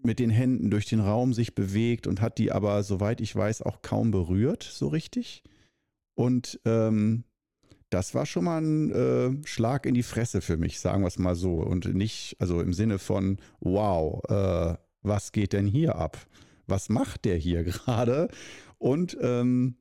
mit 0.03 0.19
den 0.19 0.29
Händen 0.29 0.69
durch 0.69 0.85
den 0.85 0.99
Raum 0.99 1.33
sich 1.33 1.55
bewegt 1.55 2.05
und 2.05 2.21
hat 2.21 2.37
die 2.37 2.51
aber, 2.51 2.83
soweit 2.83 3.19
ich 3.19 3.35
weiß, 3.35 3.63
auch 3.63 3.81
kaum 3.81 4.11
berührt, 4.11 4.63
so 4.63 4.87
richtig. 4.87 5.43
Und 6.17 6.59
ähm, 6.65 7.25
das 7.91 8.15
war 8.15 8.25
schon 8.25 8.45
mal 8.45 8.59
ein 8.59 8.91
äh, 8.91 9.47
Schlag 9.47 9.85
in 9.85 9.93
die 9.93 10.03
Fresse 10.03 10.41
für 10.41 10.57
mich, 10.57 10.79
sagen 10.79 11.03
wir 11.03 11.07
es 11.07 11.19
mal 11.19 11.35
so. 11.35 11.53
Und 11.53 11.93
nicht, 11.93 12.35
also 12.39 12.59
im 12.59 12.73
Sinne 12.73 12.97
von, 12.97 13.37
wow, 13.59 14.23
äh, 14.27 14.77
was 15.03 15.31
geht 15.31 15.53
denn 15.53 15.67
hier 15.67 15.95
ab? 15.95 16.17
Was 16.65 16.89
macht 16.89 17.25
der 17.25 17.37
hier 17.37 17.63
gerade? 17.65 18.29
Und 18.79 19.15
ähm, 19.21 19.75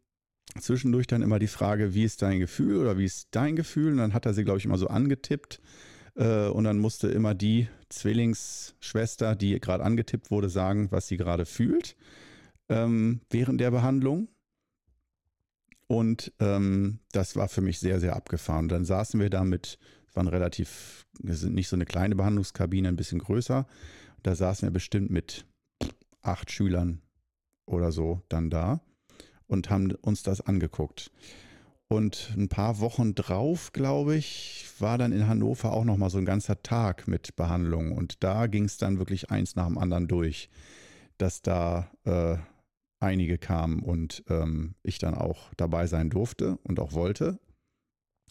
zwischendurch 0.61 1.07
dann 1.07 1.23
immer 1.23 1.39
die 1.39 1.47
Frage, 1.47 1.95
wie 1.95 2.05
ist 2.05 2.21
dein 2.21 2.39
Gefühl 2.39 2.77
oder 2.77 2.99
wie 2.99 3.07
ist 3.07 3.29
dein 3.31 3.57
Gefühl? 3.57 3.93
Und 3.93 3.99
dann 3.99 4.13
hat 4.13 4.27
er 4.27 4.35
sie, 4.35 4.45
glaube 4.45 4.59
ich, 4.59 4.67
immer 4.67 4.79
so 4.79 4.89
angetippt. 4.89 5.63
Äh, 6.17 6.49
und 6.49 6.65
dann 6.65 6.79
musste 6.79 7.09
immer 7.09 7.35
die 7.35 7.67
Zwillingsschwester, 7.89 9.35
die 9.37 9.59
gerade 9.59 9.83
angetippt 9.83 10.31
wurde, 10.31 10.51
sagen, 10.51 10.89
was 10.91 11.09
sie 11.09 11.17
gerade 11.17 11.47
fühlt 11.47 11.97
ähm, 12.69 13.23
während 13.31 13.59
der 13.59 13.71
Behandlung. 13.71 14.29
Und 15.89 16.33
ähm, 16.41 16.99
das 17.13 17.37
war 17.37 17.49
für 17.49 17.61
mich 17.61 17.79
sehr, 17.79 18.01
sehr 18.01 18.17
abgefahren. 18.17 18.69
Dann 18.69 18.85
saßen 18.85 19.21
wir 19.21 19.31
da 19.31 19.45
mit, 19.45 19.79
es 20.09 20.17
war 20.17 20.25
ein 20.25 20.29
relativ, 20.29 21.07
nicht 21.21 21.69
so 21.69 21.77
eine 21.77 21.87
kleine 21.87 22.17
Behandlungskabine, 22.17 22.89
ein 22.89 22.97
bisschen 22.97 23.21
größer. 23.21 23.67
Da 24.23 24.35
saßen 24.35 24.67
wir 24.67 24.73
bestimmt 24.73 25.11
mit 25.11 25.47
acht 26.23 26.51
Schülern 26.51 27.03
oder 27.67 27.93
so 27.93 28.23
dann 28.29 28.51
da 28.51 28.81
und 29.47 29.71
haben 29.71 29.93
uns 29.93 30.23
das 30.23 30.41
angeguckt. 30.41 31.13
Und 31.89 32.35
ein 32.37 32.49
paar 32.49 32.81
Wochen 32.81 33.15
drauf, 33.15 33.73
glaube 33.73 34.17
ich, 34.17 34.67
war 34.81 34.99
dann 34.99 35.13
in 35.13 35.29
Hannover 35.29 35.73
auch 35.73 35.85
nochmal 35.85 36.11
so 36.11 36.19
ein 36.19 36.25
ganzer 36.25 36.61
Tag 36.63 37.07
mit 37.07 37.37
Behandlung. 37.37 37.93
Und 37.93 38.25
da 38.25 38.49
ging 38.49 38.65
es 38.65 38.77
dann 38.77 38.99
wirklich 38.99 39.31
eins 39.31 39.55
nach 39.55 39.67
dem 39.67 39.79
anderen 39.79 40.09
durch, 40.09 40.51
dass 41.17 41.43
da 41.43 41.89
äh, 42.05 42.39
einige 42.99 43.39
kamen 43.39 43.81
und 43.81 44.25
ähm, 44.29 44.75
ich 44.83 44.99
dann 44.99 45.15
auch 45.15 45.53
dabei 45.57 45.87
sein 45.87 46.11
durfte 46.11 46.59
und 46.63 46.81
auch 46.81 46.93
wollte. 46.93 47.39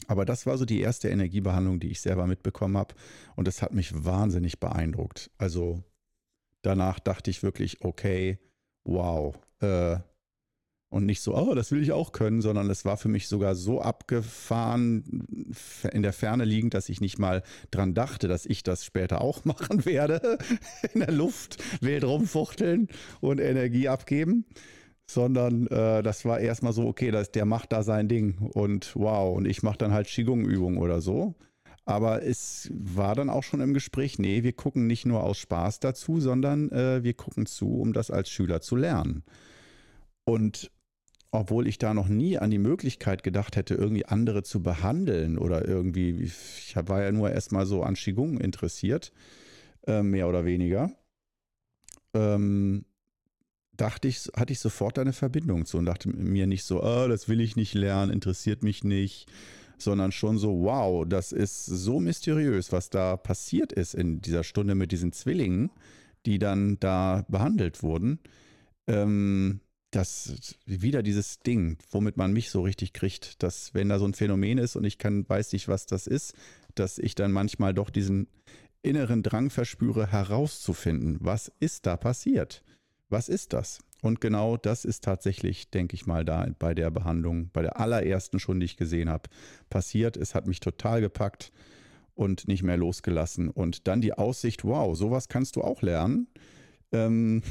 Aber 0.07 0.25
das 0.25 0.45
war 0.45 0.57
so 0.57 0.65
die 0.65 0.81
erste 0.81 1.10
Energiebehandlung, 1.10 1.79
die 1.79 1.89
ich 1.89 2.01
selber 2.01 2.27
mitbekommen 2.27 2.77
habe. 2.77 2.95
Und 3.36 3.48
das 3.48 3.62
hat 3.62 3.74
mich 3.74 4.05
wahnsinnig 4.05 4.60
beeindruckt. 4.60 5.31
Also 5.38 5.84
danach 6.62 7.00
dachte 7.00 7.31
ich 7.31 7.43
wirklich, 7.43 7.81
okay, 7.81 8.39
wow, 8.84 9.36
äh, 9.62 9.98
und 10.95 11.05
nicht 11.05 11.19
so, 11.19 11.35
oh, 11.35 11.53
das 11.55 11.73
will 11.73 11.81
ich 11.81 11.91
auch 11.91 12.13
können, 12.13 12.39
sondern 12.41 12.69
es 12.69 12.85
war 12.85 12.95
für 12.95 13.09
mich 13.09 13.27
sogar 13.27 13.53
so 13.53 13.81
abgefahren, 13.81 15.25
in 15.91 16.03
der 16.03 16.13
Ferne 16.13 16.45
liegend, 16.45 16.73
dass 16.73 16.87
ich 16.87 17.01
nicht 17.01 17.19
mal 17.19 17.43
dran 17.69 17.93
dachte, 17.93 18.29
dass 18.29 18.45
ich 18.45 18.63
das 18.63 18.85
später 18.85 19.19
auch 19.19 19.43
machen 19.45 19.83
werde. 19.83 20.37
In 20.93 21.01
der 21.01 21.11
Luft 21.11 21.61
wild 21.81 22.05
rumfuchteln 22.05 22.87
und 23.19 23.41
Energie 23.41 23.89
abgeben. 23.89 24.45
Sondern 25.05 25.67
äh, 25.67 26.01
das 26.01 26.23
war 26.23 26.39
erstmal 26.39 26.71
so, 26.71 26.87
okay, 26.87 27.11
das, 27.11 27.29
der 27.29 27.43
macht 27.43 27.73
da 27.73 27.83
sein 27.83 28.07
Ding 28.07 28.37
und 28.53 28.95
wow, 28.95 29.35
und 29.35 29.45
ich 29.45 29.63
mache 29.63 29.77
dann 29.77 29.91
halt 29.91 30.07
Qigong-Übungen 30.07 30.77
oder 30.77 31.01
so. 31.01 31.35
Aber 31.83 32.23
es 32.23 32.71
war 32.73 33.15
dann 33.15 33.29
auch 33.29 33.43
schon 33.43 33.59
im 33.59 33.73
Gespräch, 33.73 34.17
nee, 34.17 34.43
wir 34.43 34.53
gucken 34.53 34.87
nicht 34.87 35.05
nur 35.05 35.25
aus 35.25 35.39
Spaß 35.39 35.81
dazu, 35.81 36.21
sondern 36.21 36.71
äh, 36.71 37.03
wir 37.03 37.15
gucken 37.15 37.47
zu, 37.47 37.81
um 37.81 37.91
das 37.91 38.11
als 38.11 38.29
Schüler 38.29 38.61
zu 38.61 38.77
lernen. 38.77 39.25
Und 40.23 40.71
obwohl 41.39 41.67
ich 41.67 41.77
da 41.77 41.93
noch 41.93 42.07
nie 42.07 42.37
an 42.37 42.51
die 42.51 42.57
Möglichkeit 42.57 43.23
gedacht 43.23 43.55
hätte, 43.55 43.75
irgendwie 43.75 44.05
andere 44.05 44.43
zu 44.43 44.61
behandeln 44.61 45.37
oder 45.37 45.67
irgendwie, 45.67 46.11
ich 46.21 46.75
war 46.75 47.03
ja 47.03 47.11
nur 47.11 47.31
erstmal 47.31 47.65
so 47.65 47.83
an 47.83 47.95
Qigong 47.95 48.37
interessiert, 48.37 49.11
äh, 49.87 50.03
mehr 50.03 50.27
oder 50.27 50.45
weniger, 50.45 50.91
ähm, 52.13 52.85
dachte 53.77 54.07
ich, 54.07 54.29
hatte 54.35 54.53
ich 54.53 54.59
sofort 54.59 54.97
eine 54.99 55.13
Verbindung 55.13 55.65
zu 55.65 55.77
und 55.77 55.85
dachte 55.85 56.09
mir 56.09 56.47
nicht 56.47 56.63
so, 56.63 56.83
oh, 56.83 57.07
das 57.07 57.27
will 57.27 57.41
ich 57.41 57.55
nicht 57.55 57.73
lernen, 57.73 58.11
interessiert 58.11 58.63
mich 58.63 58.83
nicht, 58.83 59.27
sondern 59.77 60.11
schon 60.11 60.37
so, 60.37 60.61
wow, 60.61 61.05
das 61.07 61.31
ist 61.31 61.65
so 61.65 61.99
mysteriös, 61.99 62.71
was 62.71 62.89
da 62.89 63.17
passiert 63.17 63.73
ist 63.73 63.93
in 63.93 64.21
dieser 64.21 64.43
Stunde 64.43 64.75
mit 64.75 64.91
diesen 64.91 65.11
Zwillingen, 65.11 65.71
die 66.25 66.39
dann 66.39 66.79
da 66.79 67.25
behandelt 67.27 67.83
wurden. 67.83 68.19
Ähm, 68.87 69.59
das 69.95 70.57
wieder 70.65 71.03
dieses 71.03 71.39
Ding, 71.39 71.77
womit 71.89 72.17
man 72.17 72.33
mich 72.33 72.49
so 72.49 72.61
richtig 72.61 72.93
kriegt, 72.93 73.41
dass 73.43 73.73
wenn 73.73 73.89
da 73.89 73.99
so 73.99 74.05
ein 74.05 74.13
Phänomen 74.13 74.57
ist 74.57 74.75
und 74.75 74.83
ich 74.83 74.97
kann, 74.97 75.27
weiß 75.27 75.53
nicht, 75.53 75.67
was 75.67 75.85
das 75.85 76.07
ist, 76.07 76.33
dass 76.75 76.97
ich 76.97 77.15
dann 77.15 77.31
manchmal 77.31 77.73
doch 77.73 77.89
diesen 77.89 78.27
inneren 78.81 79.23
Drang 79.23 79.49
verspüre, 79.49 80.11
herauszufinden, 80.11 81.17
was 81.21 81.51
ist 81.59 81.85
da 81.85 81.97
passiert? 81.97 82.63
Was 83.09 83.29
ist 83.29 83.53
das? 83.53 83.79
Und 84.01 84.21
genau 84.21 84.57
das 84.57 84.85
ist 84.85 85.03
tatsächlich, 85.03 85.71
denke 85.71 85.95
ich 85.95 86.05
mal, 86.05 86.25
da 86.25 86.47
bei 86.59 86.75
der 86.75 86.91
Behandlung, 86.91 87.49
bei 87.53 87.61
der 87.61 87.79
allerersten 87.79 88.39
schon, 88.39 88.59
die 88.59 88.65
ich 88.65 88.77
gesehen 88.77 89.09
habe, 89.09 89.29
passiert. 89.69 90.17
Es 90.17 90.35
hat 90.35 90.45
mich 90.45 90.59
total 90.59 91.01
gepackt 91.01 91.51
und 92.13 92.47
nicht 92.47 92.61
mehr 92.61 92.77
losgelassen. 92.77 93.49
Und 93.49 93.87
dann 93.87 94.01
die 94.01 94.13
Aussicht, 94.13 94.63
wow, 94.63 94.95
sowas 94.95 95.27
kannst 95.27 95.55
du 95.55 95.61
auch 95.61 95.81
lernen. 95.81 96.27
Ähm, 96.91 97.41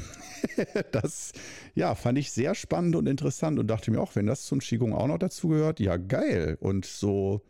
das 0.91 1.31
ja, 1.73 1.95
fand 1.95 2.17
ich 2.17 2.31
sehr 2.31 2.55
spannend 2.55 2.95
und 2.95 3.07
interessant 3.07 3.59
und 3.59 3.67
dachte 3.67 3.91
mir 3.91 4.01
auch, 4.01 4.15
wenn 4.15 4.27
das 4.27 4.45
zum 4.45 4.59
Qigong 4.59 4.93
auch 4.93 5.07
noch 5.07 5.17
dazu 5.17 5.49
gehört, 5.49 5.79
ja 5.79 5.97
geil. 5.97 6.57
Und 6.59 6.85
so 6.85 7.41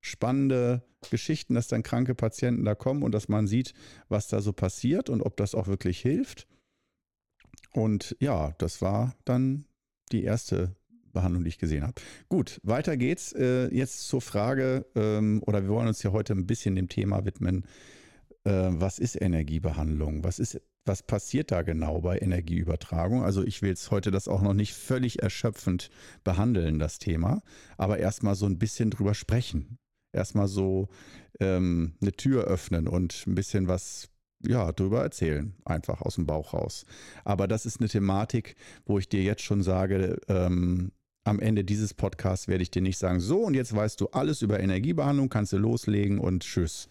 spannende 0.00 0.82
Geschichten, 1.10 1.54
dass 1.54 1.68
dann 1.68 1.82
kranke 1.82 2.14
Patienten 2.14 2.64
da 2.64 2.74
kommen 2.74 3.02
und 3.02 3.12
dass 3.12 3.28
man 3.28 3.46
sieht, 3.46 3.74
was 4.08 4.28
da 4.28 4.40
so 4.40 4.52
passiert 4.52 5.10
und 5.10 5.22
ob 5.22 5.36
das 5.36 5.54
auch 5.54 5.66
wirklich 5.66 6.00
hilft. 6.00 6.46
Und 7.72 8.16
ja, 8.20 8.54
das 8.58 8.80
war 8.80 9.14
dann 9.24 9.66
die 10.12 10.24
erste 10.24 10.76
Behandlung, 11.12 11.44
die 11.44 11.48
ich 11.48 11.58
gesehen 11.58 11.82
habe. 11.82 11.94
Gut, 12.28 12.60
weiter 12.62 12.96
geht's. 12.96 13.32
Äh, 13.32 13.74
jetzt 13.74 14.06
zur 14.06 14.20
Frage, 14.20 14.86
ähm, 14.94 15.42
oder 15.46 15.62
wir 15.62 15.70
wollen 15.70 15.88
uns 15.88 16.02
ja 16.02 16.12
heute 16.12 16.34
ein 16.34 16.46
bisschen 16.46 16.76
dem 16.76 16.88
Thema 16.88 17.24
widmen. 17.24 17.64
Äh, 18.44 18.68
was 18.70 18.98
ist 18.98 19.20
Energiebehandlung? 19.20 20.24
Was 20.24 20.38
ist 20.38 20.60
was 20.86 21.02
passiert 21.02 21.50
da 21.50 21.62
genau 21.62 22.00
bei 22.00 22.18
Energieübertragung? 22.18 23.22
Also 23.22 23.44
ich 23.44 23.60
will 23.60 23.70
jetzt 23.70 23.90
heute 23.90 24.10
das 24.10 24.28
auch 24.28 24.40
noch 24.40 24.54
nicht 24.54 24.72
völlig 24.72 25.22
erschöpfend 25.22 25.90
behandeln, 26.24 26.78
das 26.78 26.98
Thema, 26.98 27.42
aber 27.76 27.98
erstmal 27.98 28.36
so 28.36 28.46
ein 28.46 28.58
bisschen 28.58 28.90
drüber 28.90 29.14
sprechen. 29.14 29.78
Erstmal 30.12 30.48
so 30.48 30.88
ähm, 31.40 31.94
eine 32.00 32.12
Tür 32.12 32.44
öffnen 32.44 32.88
und 32.88 33.26
ein 33.26 33.34
bisschen 33.34 33.68
was 33.68 34.08
ja, 34.46 34.70
drüber 34.70 35.02
erzählen, 35.02 35.54
einfach 35.64 36.02
aus 36.02 36.14
dem 36.14 36.26
Bauch 36.26 36.54
raus. 36.54 36.84
Aber 37.24 37.48
das 37.48 37.66
ist 37.66 37.80
eine 37.80 37.88
Thematik, 37.88 38.54
wo 38.84 38.98
ich 38.98 39.08
dir 39.08 39.22
jetzt 39.22 39.42
schon 39.42 39.62
sage, 39.62 40.20
ähm, 40.28 40.92
am 41.24 41.40
Ende 41.40 41.64
dieses 41.64 41.94
Podcasts 41.94 42.46
werde 42.46 42.62
ich 42.62 42.70
dir 42.70 42.82
nicht 42.82 42.98
sagen, 42.98 43.18
so 43.18 43.40
und 43.40 43.54
jetzt 43.54 43.74
weißt 43.74 44.00
du 44.00 44.08
alles 44.08 44.42
über 44.42 44.60
Energiebehandlung, 44.60 45.28
kannst 45.28 45.52
du 45.52 45.58
loslegen 45.58 46.20
und 46.20 46.44
tschüss 46.44 46.88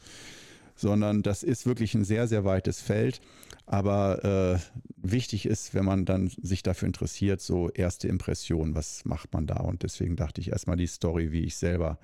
sondern 0.75 1.23
das 1.23 1.43
ist 1.43 1.65
wirklich 1.65 1.95
ein 1.95 2.03
sehr, 2.03 2.27
sehr 2.27 2.45
weites 2.45 2.81
Feld. 2.81 3.21
Aber 3.65 4.23
äh, 4.23 4.59
wichtig 4.97 5.45
ist, 5.45 5.73
wenn 5.73 5.85
man 5.85 6.05
dann 6.05 6.27
sich 6.27 6.61
dafür 6.61 6.87
interessiert, 6.87 7.41
so 7.41 7.69
erste 7.69 8.07
Impression, 8.07 8.75
was 8.75 9.05
macht 9.05 9.33
man 9.33 9.47
da? 9.47 9.57
Und 9.57 9.83
deswegen 9.83 10.15
dachte 10.15 10.41
ich 10.41 10.51
erstmal 10.51 10.77
die 10.77 10.87
Story, 10.87 11.31
wie 11.31 11.41
ich 11.41 11.55
selber 11.55 11.97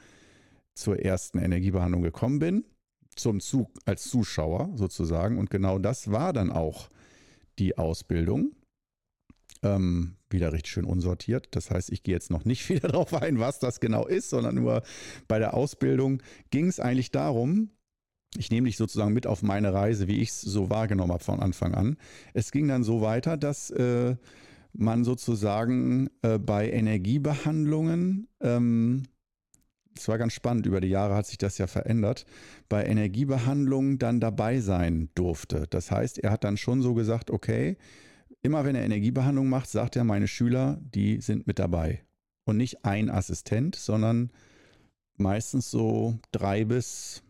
zur 0.74 1.00
ersten 1.00 1.38
Energiebehandlung 1.38 2.02
gekommen 2.02 2.40
bin, 2.40 2.66
zum 3.16 3.42
Zug, 3.42 3.70
als 3.86 4.10
Zuschauer 4.10 4.72
sozusagen. 4.76 5.38
Und 5.38 5.50
genau 5.50 5.78
das 5.78 6.12
war 6.12 6.34
dann 6.34 6.50
auch 6.50 6.90
die 7.60 7.78
Ausbildung. 7.78 8.56
Ähm, 9.64 10.16
wieder 10.32 10.54
richtig 10.54 10.72
schön 10.72 10.86
unsortiert. 10.86 11.50
Das 11.52 11.70
heißt, 11.70 11.92
ich 11.92 12.02
gehe 12.04 12.16
jetzt 12.16 12.32
noch 12.32 12.46
nicht 12.46 12.70
wieder 12.70 12.88
darauf 12.88 13.14
ein, 13.14 13.40
was 13.40 13.60
das 13.60 13.80
genau 13.80 14.08
ist, 14.08 14.30
sondern 14.30 14.56
nur 14.56 14.82
bei 15.28 15.38
der 15.38 15.54
Ausbildung 15.54 16.24
ging 16.50 16.68
es 16.68 16.80
eigentlich 16.80 17.12
darum, 17.12 17.70
ich 18.38 18.50
nehme 18.50 18.68
dich 18.68 18.78
sozusagen 18.78 19.14
mit 19.14 19.28
auf 19.28 19.44
meine 19.44 19.74
Reise, 19.74 20.08
wie 20.08 20.22
ich 20.22 20.30
es 20.30 20.42
so 20.42 20.70
wahrgenommen 20.70 21.12
habe 21.12 21.24
von 21.24 21.40
Anfang 21.40 21.74
an. 21.74 21.98
Es 22.34 22.52
ging 22.52 22.68
dann 22.68 22.84
so 22.84 23.02
weiter, 23.02 23.38
dass 23.38 23.70
äh, 23.72 24.16
man 24.74 25.04
sozusagen 25.04 26.10
äh, 26.22 26.40
bei 26.40 26.70
Energiebehandlungen, 26.72 28.28
ähm, 28.40 29.04
es 29.98 30.08
war 30.08 30.18
ganz 30.18 30.34
spannend, 30.34 30.66
über 30.66 30.80
die 30.80 30.88
Jahre 30.88 31.16
hat 31.16 31.28
sich 31.28 31.38
das 31.38 31.58
ja 31.58 31.68
verändert, 31.68 32.26
bei 32.70 32.86
Energiebehandlungen 32.86 34.00
dann 34.00 34.22
dabei 34.22 34.62
sein 34.62 35.10
durfte. 35.16 35.66
Das 35.70 35.92
heißt, 35.92 36.20
er 36.20 36.32
hat 36.32 36.46
dann 36.46 36.56
schon 36.56 36.82
so 36.82 36.94
gesagt, 36.94 37.30
okay, 37.30 37.78
immer 38.42 38.64
wenn 38.64 38.76
er 38.76 38.86
Energiebehandlung 38.86 39.50
macht, 39.50 39.70
sagt 39.70 39.98
er, 39.98 40.06
meine 40.06 40.30
Schüler, 40.30 40.80
die 40.82 41.20
sind 41.20 41.48
mit 41.48 41.60
dabei. 41.60 42.04
Und 42.46 42.58
nicht 42.58 42.86
ein 42.86 43.10
Assistent, 43.10 43.76
sondern 43.76 44.32
meistens 45.18 45.70
so 45.70 46.18
drei 46.32 46.64
bis 46.64 47.22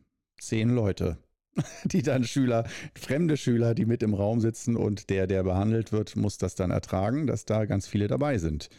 zehn 0.41 0.69
Leute, 0.69 1.17
die 1.86 2.01
dann 2.01 2.24
Schüler, 2.24 2.65
fremde 2.95 3.38
Schüler, 3.38 3.75
die 3.75 3.86
mit 3.86 4.03
im 4.03 4.13
Raum 4.13 4.39
sitzen 4.41 4.75
und 4.75 5.10
der, 5.10 5.27
der 5.27 5.43
behandelt 5.43 5.91
wird, 5.91 6.15
muss 6.15 6.38
das 6.38 6.55
dann 6.55 6.71
ertragen, 6.71 7.27
dass 7.27 7.45
da 7.45 7.65
ganz 7.65 7.88
viele 7.88 8.07
dabei 8.07 8.38
sind. 8.38 8.69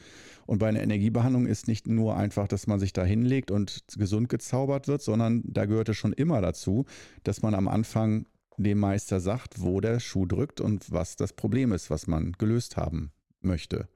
Und 0.47 0.59
bei 0.59 0.69
einer 0.69 0.83
Energiebehandlung 0.83 1.47
ist 1.47 1.69
nicht 1.69 1.87
nur 1.87 2.16
einfach, 2.16 2.49
dass 2.49 2.66
man 2.66 2.81
sich 2.81 2.92
da 2.92 3.04
hinlegt 3.04 3.50
und 3.50 3.85
gesund 3.97 4.28
gezaubert 4.28 4.88
wird, 4.88 5.00
sondern 5.00 5.42
da 5.45 5.66
gehörte 5.66 5.95
schon 5.95 6.12
immer 6.12 6.40
dazu, 6.40 6.85
dass 7.23 7.42
man 7.42 7.54
am 7.54 7.69
Anfang 7.69 8.26
dem 8.57 8.78
Meister 8.78 9.21
sagt, 9.21 9.62
wo 9.62 9.81
der 9.81 10.00
Schuh 10.00 10.26
drückt 10.26 10.61
und 10.61 10.90
was 10.90 11.16
das 11.16 11.33
Problem 11.33 11.73
ist, 11.73 11.90
was 11.90 12.07
man 12.07 12.33
gelöst 12.33 12.76
haben 12.76 13.12
möchte. 13.40 13.88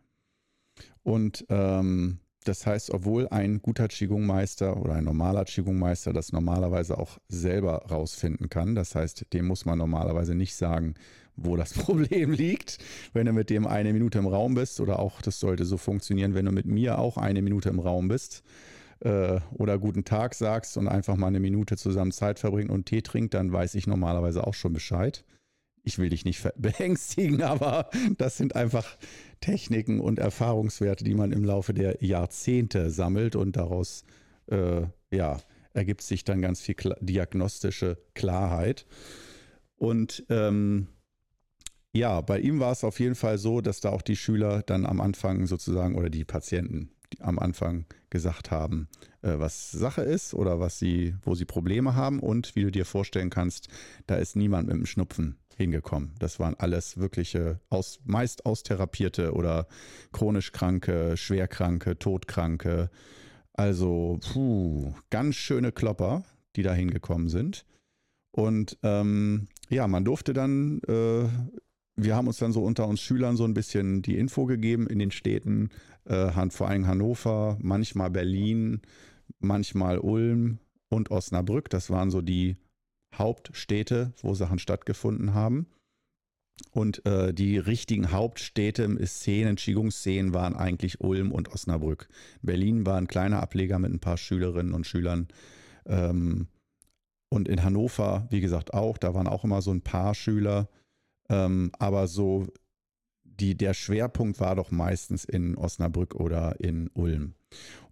Und 1.03 1.45
ähm, 1.49 2.21
das 2.49 2.67
heißt, 2.67 2.91
obwohl 2.91 3.29
ein 3.29 3.61
guter 3.61 3.89
Qigong-Meister 3.89 4.77
oder 4.77 4.95
ein 4.95 5.05
normaler 5.05 5.45
Qigong-Meister 5.45 6.13
das 6.13 6.33
normalerweise 6.33 6.99
auch 6.99 7.19
selber 7.29 7.85
rausfinden 7.91 8.49
kann, 8.49 8.75
das 8.75 8.95
heißt, 8.95 9.33
dem 9.33 9.47
muss 9.47 9.65
man 9.65 9.79
normalerweise 9.79 10.35
nicht 10.35 10.55
sagen, 10.55 10.95
wo 11.37 11.57
das 11.57 11.73
Problem 11.75 12.33
liegt, 12.33 12.79
wenn 13.13 13.27
du 13.27 13.33
mit 13.33 13.51
dem 13.51 13.67
eine 13.67 13.93
Minute 13.93 14.19
im 14.19 14.27
Raum 14.27 14.55
bist 14.55 14.81
oder 14.81 14.99
auch, 14.99 15.21
das 15.21 15.41
sollte 15.41 15.65
so 15.65 15.77
funktionieren, 15.77 16.35
wenn 16.35 16.47
du 16.47 16.53
mit 16.53 16.67
mir 16.67 16.99
auch 16.99 17.17
eine 17.17 17.43
Minute 17.43 17.69
im 17.69 17.81
Raum 17.81 18.09
bist 18.09 18.43
äh, 19.01 19.41
oder 19.53 19.79
guten 19.79 20.05
Tag 20.05 20.35
sagst 20.35 20.77
und 20.77 20.89
einfach 20.89 21.17
mal 21.17 21.29
eine 21.29 21.41
Minute 21.41 21.77
zusammen 21.77 22.13
Zeit 22.13 22.39
verbringt 22.39 22.71
und 22.71 22.87
Tee 22.87 23.03
trinkt, 23.03 23.35
dann 23.35 23.53
weiß 23.53 23.75
ich 23.75 23.87
normalerweise 23.87 24.47
auch 24.47 24.55
schon 24.55 24.73
Bescheid 24.73 25.25
ich 25.87 25.99
will 25.99 26.11
dich 26.11 26.25
nicht 26.25 26.47
beängstigen, 26.57 27.43
aber 27.43 27.89
das 28.19 28.37
sind 28.37 28.57
einfach 28.57 28.99
Techniken 29.41 30.01
und 30.01 30.19
Erfahrungswerte, 30.19 31.05
die 31.05 31.15
man 31.15 31.33
im 31.33 31.45
Laufe 31.45 31.73
der 31.73 32.05
Jahrzehnte 32.05 32.91
sammelt 32.91 33.37
und 33.37 33.57
daraus 33.57 34.05
äh, 34.49 34.83
ja, 35.11 35.39
ergibt 35.73 36.03
sich 36.03 36.25
dann 36.25 36.43
ganz 36.43 36.61
viel 36.61 36.77
diagnostische 37.01 37.99
Klarheit. 38.15 38.87
Und 39.77 40.25
ähm, 40.29 40.89
ja, 41.93 42.21
bei 42.21 42.41
ihm 42.41 42.61
war 42.61 42.73
es 42.73 42.83
auf 42.83 42.99
jeden 42.99 43.15
Fall 43.15 43.39
so, 43.39 43.61
dass 43.61 43.81
da 43.81 43.91
auch 43.91 44.03
die 44.03 44.17
Schüler 44.17 44.63
dann 44.63 44.87
am 44.87 45.01
Anfang 45.01 45.47
sozusagen 45.47 45.95
oder 45.95 46.11
die 46.11 46.25
Patienten 46.25 46.91
die 47.13 47.21
am 47.21 47.39
Anfang 47.39 47.87
gesagt 48.11 48.51
haben, 48.51 48.89
äh, 49.23 49.39
was 49.39 49.71
Sache 49.71 50.03
ist 50.03 50.35
oder 50.35 50.59
was 50.59 50.81
sie, 50.81 51.15
wo 51.23 51.37
sie 51.37 51.45
Probleme 51.45 51.95
haben 51.95 52.19
und 52.19 52.57
wie 52.57 52.63
du 52.63 52.73
dir 52.73 52.85
vorstellen 52.85 53.31
kannst, 53.31 53.69
da 54.09 54.17
ist 54.17 54.35
niemand 54.35 54.67
mit 54.67 54.77
dem 54.77 54.87
Schnupfen 54.87 55.37
hingekommen. 55.57 56.15
Das 56.19 56.39
waren 56.39 56.55
alles 56.55 56.99
wirkliche, 56.99 57.61
aus, 57.71 58.01
meist 58.05 58.47
austherapierte 58.47 59.33
oder 59.33 59.67
chronisch 60.13 60.53
Kranke, 60.53 61.17
Schwerkranke, 61.17 61.99
Todkranke. 61.99 62.91
Also, 63.55 64.21
puh, 64.33 64.93
ganz 65.11 65.37
schöne 65.37 65.73
Klopper, 65.73 66.25
die 66.57 66.63
da 66.63 66.75
hingekommen 66.75 67.29
sind. 67.29 67.65
Und 68.31 68.79
ähm, 68.83 69.49
ja, 69.71 69.89
man 69.89 70.05
durfte 70.05 70.35
dann, 70.35 70.81
äh, 70.87 71.25
wir 71.97 72.15
haben 72.15 72.29
uns 72.29 72.37
dann 72.37 72.53
so 72.53 72.63
unter 72.63 72.87
uns 72.87 73.01
Schülern 73.01 73.39
so 73.39 73.45
ein 73.45 73.55
bisschen 73.55 74.03
die 74.03 74.19
Info 74.19 74.45
gegeben 74.45 74.87
in 74.87 74.99
den 74.99 75.11
Städten, 75.11 75.71
äh, 76.05 76.31
vor 76.51 76.69
allem 76.69 76.87
Hannover, 76.87 77.57
manchmal 77.61 78.11
Berlin, 78.11 78.83
manchmal 79.39 79.99
Ulm 79.99 80.59
und 80.91 81.11
Osnabrück. 81.11 81.71
Das 81.71 81.89
waren 81.89 82.11
so 82.11 82.21
die 82.21 82.57
Hauptstädte, 83.19 84.13
wo 84.23 84.35
Sachen 84.35 84.59
stattgefunden 84.59 85.35
haben. 85.35 85.67
Und 86.71 87.05
äh, 87.05 87.35
die 87.35 87.59
richtigen 87.59 88.13
Hauptstädte, 88.13 88.89
Szenen, 89.07 89.57
Qigong-Szenen 89.57 90.33
waren 90.33 90.55
eigentlich 90.55 91.01
Ulm 91.01 91.31
und 91.33 91.53
Osnabrück. 91.53 92.09
Berlin 92.41 92.87
war 92.87 92.97
ein 92.97 93.09
kleiner 93.09 93.43
Ableger 93.43 93.79
mit 93.79 93.93
ein 93.93 94.01
paar 94.01 94.17
Schülerinnen 94.17 94.73
und 94.73 94.87
Schülern. 94.87 95.29
Ähm, 95.85 96.49
und 97.29 97.49
in 97.49 97.63
Hannover, 97.63 98.27
wie 98.31 98.41
gesagt, 98.41 98.73
auch. 98.73 98.97
Da 98.97 99.13
waren 99.13 99.27
auch 99.27 99.45
immer 99.45 99.61
so 99.61 99.71
ein 99.71 99.83
paar 99.83 100.15
Schüler. 100.15 100.69
Ähm, 101.29 101.73
aber 101.79 102.07
so 102.07 102.47
die, 103.25 103.55
der 103.55 103.75
Schwerpunkt 103.75 104.41
war 104.41 104.57
doch 104.57 104.71
meistens 104.71 105.25
in 105.25 105.57
Osnabrück 105.57 106.15
oder 106.15 106.59
in 106.61 106.89
Ulm. 106.95 107.35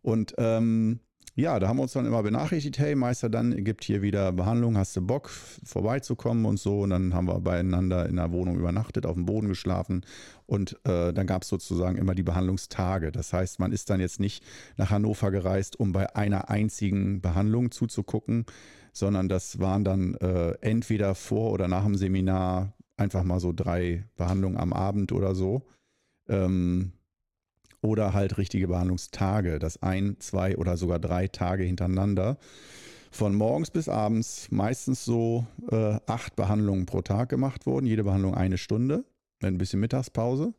Und 0.00 0.34
ähm, 0.38 1.00
ja, 1.36 1.58
da 1.58 1.66
haben 1.66 1.78
wir 1.78 1.82
uns 1.82 1.92
dann 1.92 2.06
immer 2.06 2.22
benachrichtigt, 2.22 2.78
hey 2.78 2.94
Meister, 2.94 3.28
dann 3.28 3.64
gibt 3.64 3.82
hier 3.82 4.02
wieder 4.02 4.30
Behandlung, 4.30 4.78
hast 4.78 4.94
du 4.96 5.00
Bock 5.00 5.30
vorbeizukommen 5.30 6.44
und 6.44 6.60
so. 6.60 6.80
Und 6.82 6.90
dann 6.90 7.12
haben 7.12 7.26
wir 7.26 7.40
beieinander 7.40 8.08
in 8.08 8.16
der 8.16 8.30
Wohnung 8.30 8.56
übernachtet, 8.56 9.04
auf 9.04 9.14
dem 9.14 9.26
Boden 9.26 9.48
geschlafen 9.48 10.04
und 10.46 10.78
äh, 10.84 11.12
dann 11.12 11.26
gab 11.26 11.42
es 11.42 11.48
sozusagen 11.48 11.98
immer 11.98 12.14
die 12.14 12.22
Behandlungstage. 12.22 13.10
Das 13.10 13.32
heißt, 13.32 13.58
man 13.58 13.72
ist 13.72 13.90
dann 13.90 14.00
jetzt 14.00 14.20
nicht 14.20 14.44
nach 14.76 14.90
Hannover 14.90 15.30
gereist, 15.30 15.78
um 15.80 15.92
bei 15.92 16.14
einer 16.14 16.50
einzigen 16.50 17.20
Behandlung 17.20 17.72
zuzugucken, 17.72 18.46
sondern 18.92 19.28
das 19.28 19.58
waren 19.58 19.84
dann 19.84 20.14
äh, 20.14 20.52
entweder 20.60 21.16
vor 21.16 21.52
oder 21.52 21.66
nach 21.66 21.84
dem 21.84 21.96
Seminar 21.96 22.74
einfach 22.96 23.24
mal 23.24 23.40
so 23.40 23.52
drei 23.52 24.04
Behandlungen 24.16 24.56
am 24.56 24.72
Abend 24.72 25.10
oder 25.10 25.34
so. 25.34 25.66
Ähm, 26.28 26.92
oder 27.84 28.14
halt 28.14 28.38
richtige 28.38 28.68
Behandlungstage, 28.68 29.58
das 29.58 29.82
ein, 29.82 30.16
zwei 30.18 30.56
oder 30.56 30.78
sogar 30.78 30.98
drei 30.98 31.28
Tage 31.28 31.64
hintereinander. 31.64 32.38
Von 33.10 33.34
morgens 33.34 33.70
bis 33.70 33.88
abends 33.88 34.50
meistens 34.50 35.04
so 35.04 35.46
äh, 35.70 36.00
acht 36.06 36.34
Behandlungen 36.34 36.86
pro 36.86 37.02
Tag 37.02 37.28
gemacht 37.28 37.66
wurden, 37.66 37.86
jede 37.86 38.04
Behandlung 38.04 38.34
eine 38.34 38.58
Stunde, 38.58 39.04
ein 39.42 39.58
bisschen 39.58 39.80
Mittagspause. 39.80 40.54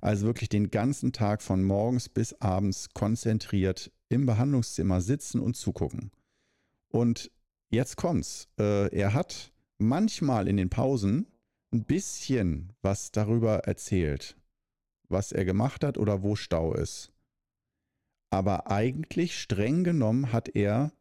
Also 0.00 0.26
wirklich 0.26 0.48
den 0.48 0.70
ganzen 0.70 1.12
Tag 1.12 1.42
von 1.42 1.62
morgens 1.62 2.08
bis 2.08 2.40
abends 2.40 2.88
konzentriert 2.94 3.92
im 4.08 4.24
Behandlungszimmer 4.26 5.00
sitzen 5.00 5.40
und 5.40 5.56
zugucken. 5.56 6.10
Und 6.88 7.30
jetzt 7.68 7.96
kommt's. 7.96 8.48
Äh, 8.58 8.88
er 8.96 9.12
hat 9.12 9.52
manchmal 9.78 10.48
in 10.48 10.56
den 10.56 10.70
Pausen 10.70 11.26
ein 11.72 11.84
bisschen 11.84 12.72
was 12.80 13.12
darüber 13.12 13.58
erzählt, 13.60 14.36
was 15.12 15.32
er 15.32 15.44
gemacht 15.44 15.84
hat 15.84 15.98
oder 15.98 16.22
wo 16.22 16.36
Stau 16.36 16.74
ist. 16.74 17.12
Aber 18.30 18.70
eigentlich 18.70 19.38
streng 19.38 19.84
genommen 19.84 20.32
hat 20.32 20.48
er, 20.48 20.92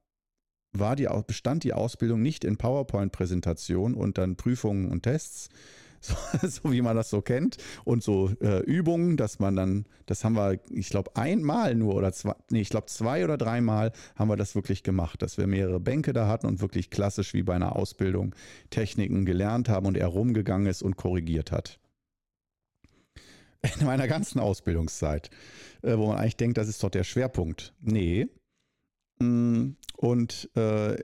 war 0.74 0.98
die, 0.98 1.08
bestand 1.26 1.64
die 1.64 1.74
Ausbildung 1.74 2.22
nicht 2.22 2.44
in 2.44 2.58
PowerPoint-Präsentation 2.58 3.94
und 3.94 4.18
dann 4.18 4.36
Prüfungen 4.36 4.92
und 4.92 5.04
Tests, 5.04 5.50
so, 6.02 6.16
so, 6.42 6.72
wie 6.72 6.82
man 6.82 6.96
das 6.96 7.10
so 7.10 7.22
kennt, 7.22 7.58
und 7.86 8.04
so 8.04 8.32
äh, 8.42 8.64
Übungen, 8.64 9.18
dass 9.18 9.40
man 9.40 9.56
dann, 9.56 9.86
das 10.08 10.26
haben 10.26 10.36
wir, 10.36 10.60
ich 10.72 10.90
glaube, 10.90 11.16
einmal 11.16 11.76
nur 11.76 11.96
oder 11.96 12.12
zwei, 12.12 12.34
nee, 12.50 12.62
ich 12.62 12.70
glaube, 12.70 12.88
zwei 12.88 13.24
oder 13.24 13.38
dreimal 13.38 13.92
haben 14.16 14.28
wir 14.28 14.36
das 14.36 14.56
wirklich 14.56 14.84
gemacht, 14.84 15.22
dass 15.22 15.38
wir 15.38 15.48
mehrere 15.48 15.80
Bänke 15.80 16.12
da 16.12 16.28
hatten 16.28 16.48
und 16.48 16.60
wirklich 16.60 16.90
klassisch 16.90 17.34
wie 17.34 17.44
bei 17.44 17.54
einer 17.54 17.76
Ausbildung 17.76 18.36
Techniken 18.72 19.26
gelernt 19.26 19.70
haben 19.70 19.86
und 19.86 19.96
er 19.96 20.08
rumgegangen 20.08 20.68
ist 20.68 20.82
und 20.82 20.98
korrigiert 20.98 21.52
hat 21.52 21.81
in 23.80 23.86
meiner 23.86 24.08
ganzen 24.08 24.40
Ausbildungszeit, 24.40 25.30
äh, 25.82 25.98
wo 25.98 26.08
man 26.08 26.18
eigentlich 26.18 26.38
denkt, 26.38 26.58
das 26.58 26.68
ist 26.68 26.84
doch 26.84 26.90
der 26.90 27.04
Schwerpunkt. 27.04 27.74
Nee. 27.80 28.28
Mm, 29.20 29.72
und 29.98 30.50
äh, 30.56 30.98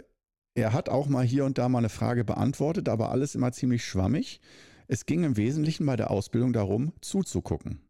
er 0.56 0.74
hat 0.74 0.90
auch 0.90 1.08
mal 1.08 1.26
hier 1.26 1.46
und 1.46 1.60
da 1.60 1.70
mal 1.70 1.80
eine 1.80 1.90
Frage 1.90 2.24
beantwortet, 2.24 2.90
aber 2.90 3.12
alles 3.12 3.36
immer 3.36 3.52
ziemlich 3.52 3.86
schwammig. 3.86 4.42
Es 4.88 5.06
ging 5.06 5.24
im 5.24 5.38
Wesentlichen 5.38 5.86
bei 5.86 5.96
der 5.96 6.10
Ausbildung 6.10 6.54
darum, 6.54 6.94
zuzugucken. 7.02 7.86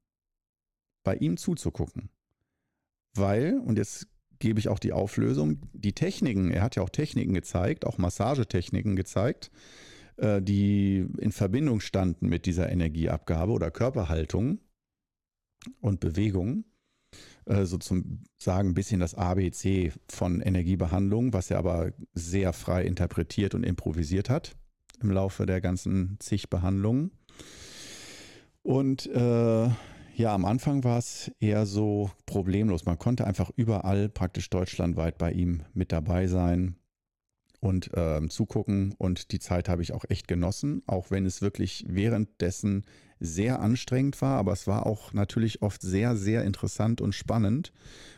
Bei 1.03 1.15
ihm 1.15 1.37
zuzugucken. 1.37 2.09
Weil, 3.15 3.59
und 3.59 3.77
jetzt 3.77 4.07
gebe 4.39 4.59
ich 4.59 4.67
auch 4.67 4.79
die 4.79 4.91
Auflösung. 4.91 5.61
Die 5.73 5.93
Techniken, 5.93 6.51
er 6.51 6.61
hat 6.61 6.75
ja 6.75 6.83
auch 6.83 6.89
Techniken 6.89 7.33
gezeigt, 7.33 7.85
auch 7.85 7.97
Massagetechniken 7.97 8.95
gezeigt, 8.95 9.49
äh, 10.17 10.41
die 10.41 11.05
in 11.19 11.31
Verbindung 11.31 11.79
standen 11.79 12.27
mit 12.27 12.45
dieser 12.45 12.69
Energieabgabe 12.69 13.51
oder 13.51 13.71
Körperhaltung 13.71 14.59
und 15.79 15.99
Bewegung. 15.99 16.65
Äh, 17.45 17.65
so 17.65 17.77
zum 17.77 18.23
Sagen 18.37 18.69
ein 18.69 18.73
bisschen 18.73 18.99
das 18.99 19.15
ABC 19.15 19.91
von 20.09 20.41
Energiebehandlung, 20.41 21.33
was 21.33 21.51
er 21.51 21.59
aber 21.59 21.91
sehr 22.13 22.53
frei 22.53 22.83
interpretiert 22.83 23.55
und 23.55 23.63
improvisiert 23.63 24.29
hat 24.29 24.55
im 25.01 25.11
Laufe 25.11 25.45
der 25.45 25.61
ganzen 25.61 26.17
zig 26.19 26.49
Behandlungen. 26.49 27.11
Und 28.63 29.05
äh, 29.07 29.69
ja, 30.15 30.33
am 30.33 30.45
Anfang 30.45 30.83
war 30.83 30.97
es 30.97 31.31
eher 31.39 31.65
so 31.65 32.09
problemlos. 32.25 32.85
Man 32.85 32.97
konnte 32.97 33.27
einfach 33.27 33.51
überall 33.55 34.09
praktisch 34.09 34.49
deutschlandweit 34.49 35.17
bei 35.17 35.31
ihm 35.31 35.61
mit 35.73 35.91
dabei 35.91 36.27
sein 36.27 36.75
und 37.59 37.93
äh, 37.95 38.27
zugucken. 38.29 38.93
Und 38.97 39.31
die 39.31 39.39
Zeit 39.39 39.69
habe 39.69 39.81
ich 39.81 39.93
auch 39.93 40.05
echt 40.09 40.27
genossen, 40.27 40.83
auch 40.85 41.11
wenn 41.11 41.25
es 41.25 41.41
wirklich 41.41 41.85
währenddessen 41.87 42.85
sehr 43.19 43.61
anstrengend 43.61 44.21
war. 44.21 44.37
Aber 44.37 44.53
es 44.53 44.67
war 44.67 44.85
auch 44.85 45.13
natürlich 45.13 45.61
oft 45.61 45.81
sehr, 45.81 46.15
sehr 46.15 46.43
interessant 46.43 47.01
und 47.01 47.13
spannend, 47.13 47.71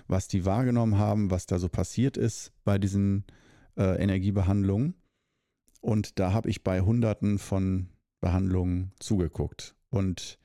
was 0.08 0.28
die 0.28 0.46
wahrgenommen 0.46 0.98
haben, 0.98 1.32
was 1.32 1.46
da 1.46 1.60
so 1.60 1.70
passiert 1.70 2.18
ist 2.18 2.52
bei 2.64 2.78
diesen 2.78 3.24
äh, 3.78 4.02
Energiebehandlungen. 4.02 4.96
Und 5.82 6.20
da 6.20 6.34
habe 6.34 6.50
ich 6.50 6.64
bei 6.64 6.82
Hunderten 6.82 7.40
von 7.40 7.88
Behandlungen 8.20 8.92
zugeguckt. 9.00 9.76
Und 9.90 10.38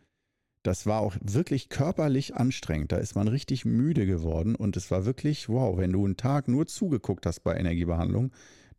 das 0.63 0.87
war 0.87 1.01
auch 1.01 1.17
wirklich 1.21 1.69
körperlich 1.69 2.37
anstrengend. 2.37 2.93
Da 2.93 2.97
ist 2.97 3.15
man 3.15 3.29
richtig 3.29 3.65
müde 3.65 4.07
geworden 4.07 4.55
und 4.55 4.77
es 4.77 4.91
war 4.91 5.05
wirklich, 5.05 5.49
wow, 5.49 5.77
wenn 5.77 5.93
du 5.93 6.05
einen 6.05 6.17
Tag 6.17 6.49
nur 6.49 6.67
zugeguckt 6.67 7.27
hast 7.27 7.41
bei 7.41 7.55
Energiebehandlung, 7.57 8.33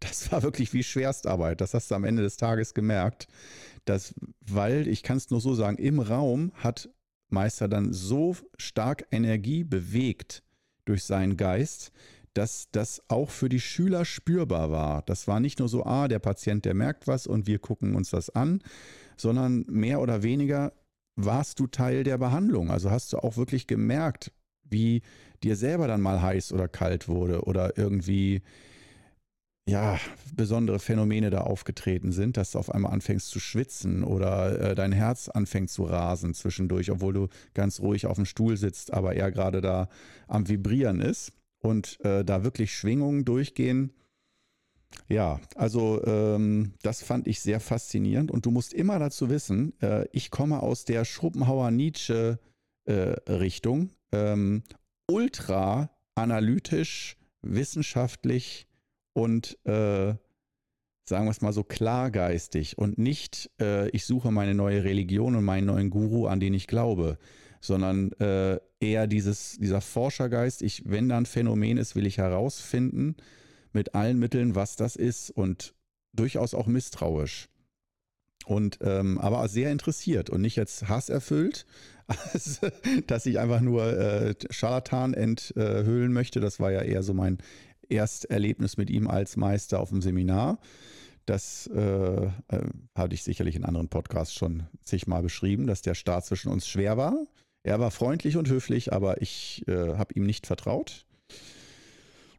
das 0.07 0.31
war 0.31 0.43
wirklich 0.43 0.73
wie 0.73 0.83
Schwerstarbeit. 0.83 1.61
Das 1.61 1.73
hast 1.73 1.91
du 1.91 1.95
am 1.95 2.03
Ende 2.03 2.23
des 2.23 2.37
Tages 2.37 2.73
gemerkt. 2.73 3.27
dass, 3.85 4.15
weil, 4.41 4.87
ich 4.87 5.03
kann 5.03 5.17
es 5.17 5.29
nur 5.29 5.41
so 5.41 5.53
sagen, 5.53 5.77
im 5.77 5.99
Raum 5.99 6.51
hat 6.55 6.89
Meister 7.29 7.67
dann 7.67 7.93
so 7.93 8.35
stark 8.57 9.05
Energie 9.11 9.63
bewegt 9.63 10.43
durch 10.85 11.03
seinen 11.03 11.37
Geist, 11.37 11.91
dass 12.33 12.69
das 12.71 13.01
auch 13.07 13.29
für 13.29 13.47
die 13.47 13.61
Schüler 13.61 14.05
spürbar 14.05 14.71
war. 14.71 15.01
Das 15.03 15.27
war 15.27 15.39
nicht 15.39 15.59
nur 15.59 15.69
so, 15.69 15.85
ah, 15.85 16.07
der 16.07 16.19
Patient, 16.19 16.65
der 16.65 16.73
merkt 16.73 17.07
was 17.07 17.27
und 17.27 17.47
wir 17.47 17.59
gucken 17.59 17.95
uns 17.95 18.09
das 18.09 18.29
an, 18.29 18.61
sondern 19.17 19.65
mehr 19.67 20.01
oder 20.01 20.21
weniger 20.23 20.73
warst 21.15 21.59
du 21.59 21.67
Teil 21.67 22.03
der 22.03 22.17
Behandlung? 22.17 22.69
Also 22.69 22.91
hast 22.91 23.13
du 23.13 23.19
auch 23.19 23.37
wirklich 23.37 23.67
gemerkt, 23.67 24.31
wie 24.63 25.01
dir 25.43 25.55
selber 25.55 25.87
dann 25.87 26.01
mal 26.01 26.21
heiß 26.21 26.51
oder 26.51 26.67
kalt 26.67 27.07
wurde 27.07 27.43
oder 27.43 27.77
irgendwie 27.77 28.41
ja, 29.67 29.99
besondere 30.35 30.77
Phänomene 30.79 31.31
da 31.31 31.41
aufgetreten 31.41 32.11
sind, 32.11 32.37
dass 32.37 32.51
du 32.51 32.59
auf 32.59 32.69
einmal 32.69 32.93
anfängst 32.93 33.29
zu 33.29 33.39
schwitzen 33.39 34.03
oder 34.03 34.59
äh, 34.59 34.75
dein 34.75 34.91
Herz 34.91 35.27
anfängt 35.27 35.71
zu 35.71 35.85
rasen 35.85 36.35
zwischendurch, 36.35 36.91
obwohl 36.91 37.13
du 37.13 37.29
ganz 37.55 37.79
ruhig 37.79 38.05
auf 38.05 38.17
dem 38.17 38.25
Stuhl 38.25 38.57
sitzt, 38.57 38.93
aber 38.93 39.15
er 39.15 39.31
gerade 39.31 39.61
da 39.61 39.89
am 40.27 40.47
Vibrieren 40.47 41.01
ist 41.01 41.33
und 41.59 41.99
äh, 42.05 42.23
da 42.23 42.43
wirklich 42.43 42.75
Schwingungen 42.75 43.25
durchgehen. 43.25 43.91
Ja, 45.09 45.41
also 45.55 45.99
ähm, 46.05 46.73
das 46.83 47.01
fand 47.01 47.25
ich 47.27 47.41
sehr 47.41 47.59
faszinierend 47.59 48.29
und 48.31 48.45
du 48.45 48.51
musst 48.51 48.71
immer 48.71 48.99
dazu 48.99 49.29
wissen, 49.29 49.73
äh, 49.81 50.05
ich 50.11 50.29
komme 50.29 50.61
aus 50.61 50.85
der 50.85 51.05
Schopenhauer-Nietzsche-Richtung, 51.05 53.89
äh, 54.11 54.33
ähm, 54.33 54.61
ultra 55.09 55.89
analytisch, 56.13 57.17
wissenschaftlich 57.41 58.67
und 59.15 59.57
äh, 59.65 60.13
sagen 61.07 61.25
wir 61.25 61.31
es 61.31 61.41
mal 61.41 61.53
so 61.53 61.63
klargeistig 61.63 62.77
und 62.77 62.97
nicht, 62.97 63.49
äh, 63.61 63.89
ich 63.89 64.05
suche 64.05 64.29
meine 64.29 64.53
neue 64.53 64.83
Religion 64.83 65.35
und 65.35 65.45
meinen 65.45 65.67
neuen 65.67 65.89
Guru, 65.89 66.27
an 66.27 66.39
den 66.39 66.53
ich 66.53 66.67
glaube, 66.67 67.17
sondern 67.61 68.11
äh, 68.13 68.59
eher 68.79 69.07
dieses, 69.07 69.57
dieser 69.57 69.79
Forschergeist, 69.81 70.61
ich, 70.61 70.83
wenn 70.85 71.07
da 71.07 71.17
ein 71.17 71.25
Phänomen 71.25 71.77
ist, 71.77 71.95
will 71.95 72.05
ich 72.05 72.17
herausfinden, 72.17 73.15
mit 73.71 73.95
allen 73.95 74.19
Mitteln, 74.19 74.55
was 74.55 74.75
das 74.75 74.95
ist 74.95 75.31
und 75.31 75.73
durchaus 76.13 76.53
auch 76.53 76.67
misstrauisch. 76.67 77.47
Und 78.45 78.79
ähm, 78.81 79.17
aber 79.17 79.47
sehr 79.47 79.71
interessiert 79.71 80.29
und 80.29 80.41
nicht 80.41 80.55
jetzt 80.55 80.87
hasserfüllt, 80.87 81.65
dass 83.07 83.25
ich 83.25 83.39
einfach 83.39 83.61
nur 83.61 83.97
äh, 83.97 84.35
Scharlatan 84.49 85.13
enthüllen 85.13 86.13
möchte. 86.13 86.39
Das 86.39 86.59
war 86.59 86.71
ja 86.71 86.81
eher 86.81 87.01
so 87.01 87.13
mein 87.13 87.39
Ersterlebnis 87.89 88.77
mit 88.77 88.89
ihm 88.89 89.07
als 89.07 89.37
Meister 89.37 89.79
auf 89.79 89.89
dem 89.89 90.01
Seminar. 90.01 90.59
Das 91.25 91.67
äh, 91.73 91.79
äh, 91.79 92.29
hatte 92.93 93.15
ich 93.15 93.23
sicherlich 93.23 93.55
in 93.55 93.65
anderen 93.65 93.89
Podcasts 93.89 94.33
schon 94.33 94.63
zigmal 94.83 95.23
beschrieben, 95.23 95.65
dass 95.65 95.81
der 95.81 95.95
Start 95.95 96.25
zwischen 96.25 96.51
uns 96.51 96.67
schwer 96.67 96.97
war. 96.97 97.25
Er 97.63 97.79
war 97.79 97.89
freundlich 97.89 98.37
und 98.37 98.47
höflich, 98.47 98.93
aber 98.93 99.21
ich 99.21 99.67
äh, 99.67 99.95
habe 99.97 100.13
ihm 100.13 100.25
nicht 100.25 100.45
vertraut. 100.45 101.05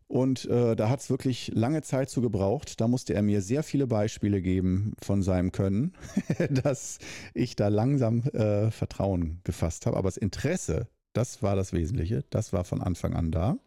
Und 0.08 0.44
äh, 0.44 0.76
da 0.76 0.88
hat 0.88 1.00
es 1.00 1.10
wirklich 1.10 1.50
lange 1.52 1.82
Zeit 1.82 2.10
zu 2.10 2.20
gebraucht. 2.20 2.80
Da 2.80 2.86
musste 2.86 3.14
er 3.14 3.22
mir 3.22 3.42
sehr 3.42 3.64
viele 3.64 3.88
Beispiele 3.88 4.40
geben 4.40 4.94
von 5.02 5.22
seinem 5.22 5.50
Können, 5.50 5.94
dass 6.50 6.98
ich 7.34 7.56
da 7.56 7.68
langsam 7.68 8.22
äh, 8.28 8.70
Vertrauen 8.70 9.40
gefasst 9.42 9.86
habe. 9.86 9.96
Aber 9.96 10.06
das 10.08 10.16
Interesse, 10.16 10.86
das 11.12 11.42
war 11.42 11.56
das 11.56 11.72
Wesentliche. 11.72 12.24
Das 12.30 12.52
war 12.52 12.62
von 12.62 12.80
Anfang 12.80 13.14
an 13.14 13.32
da. 13.32 13.58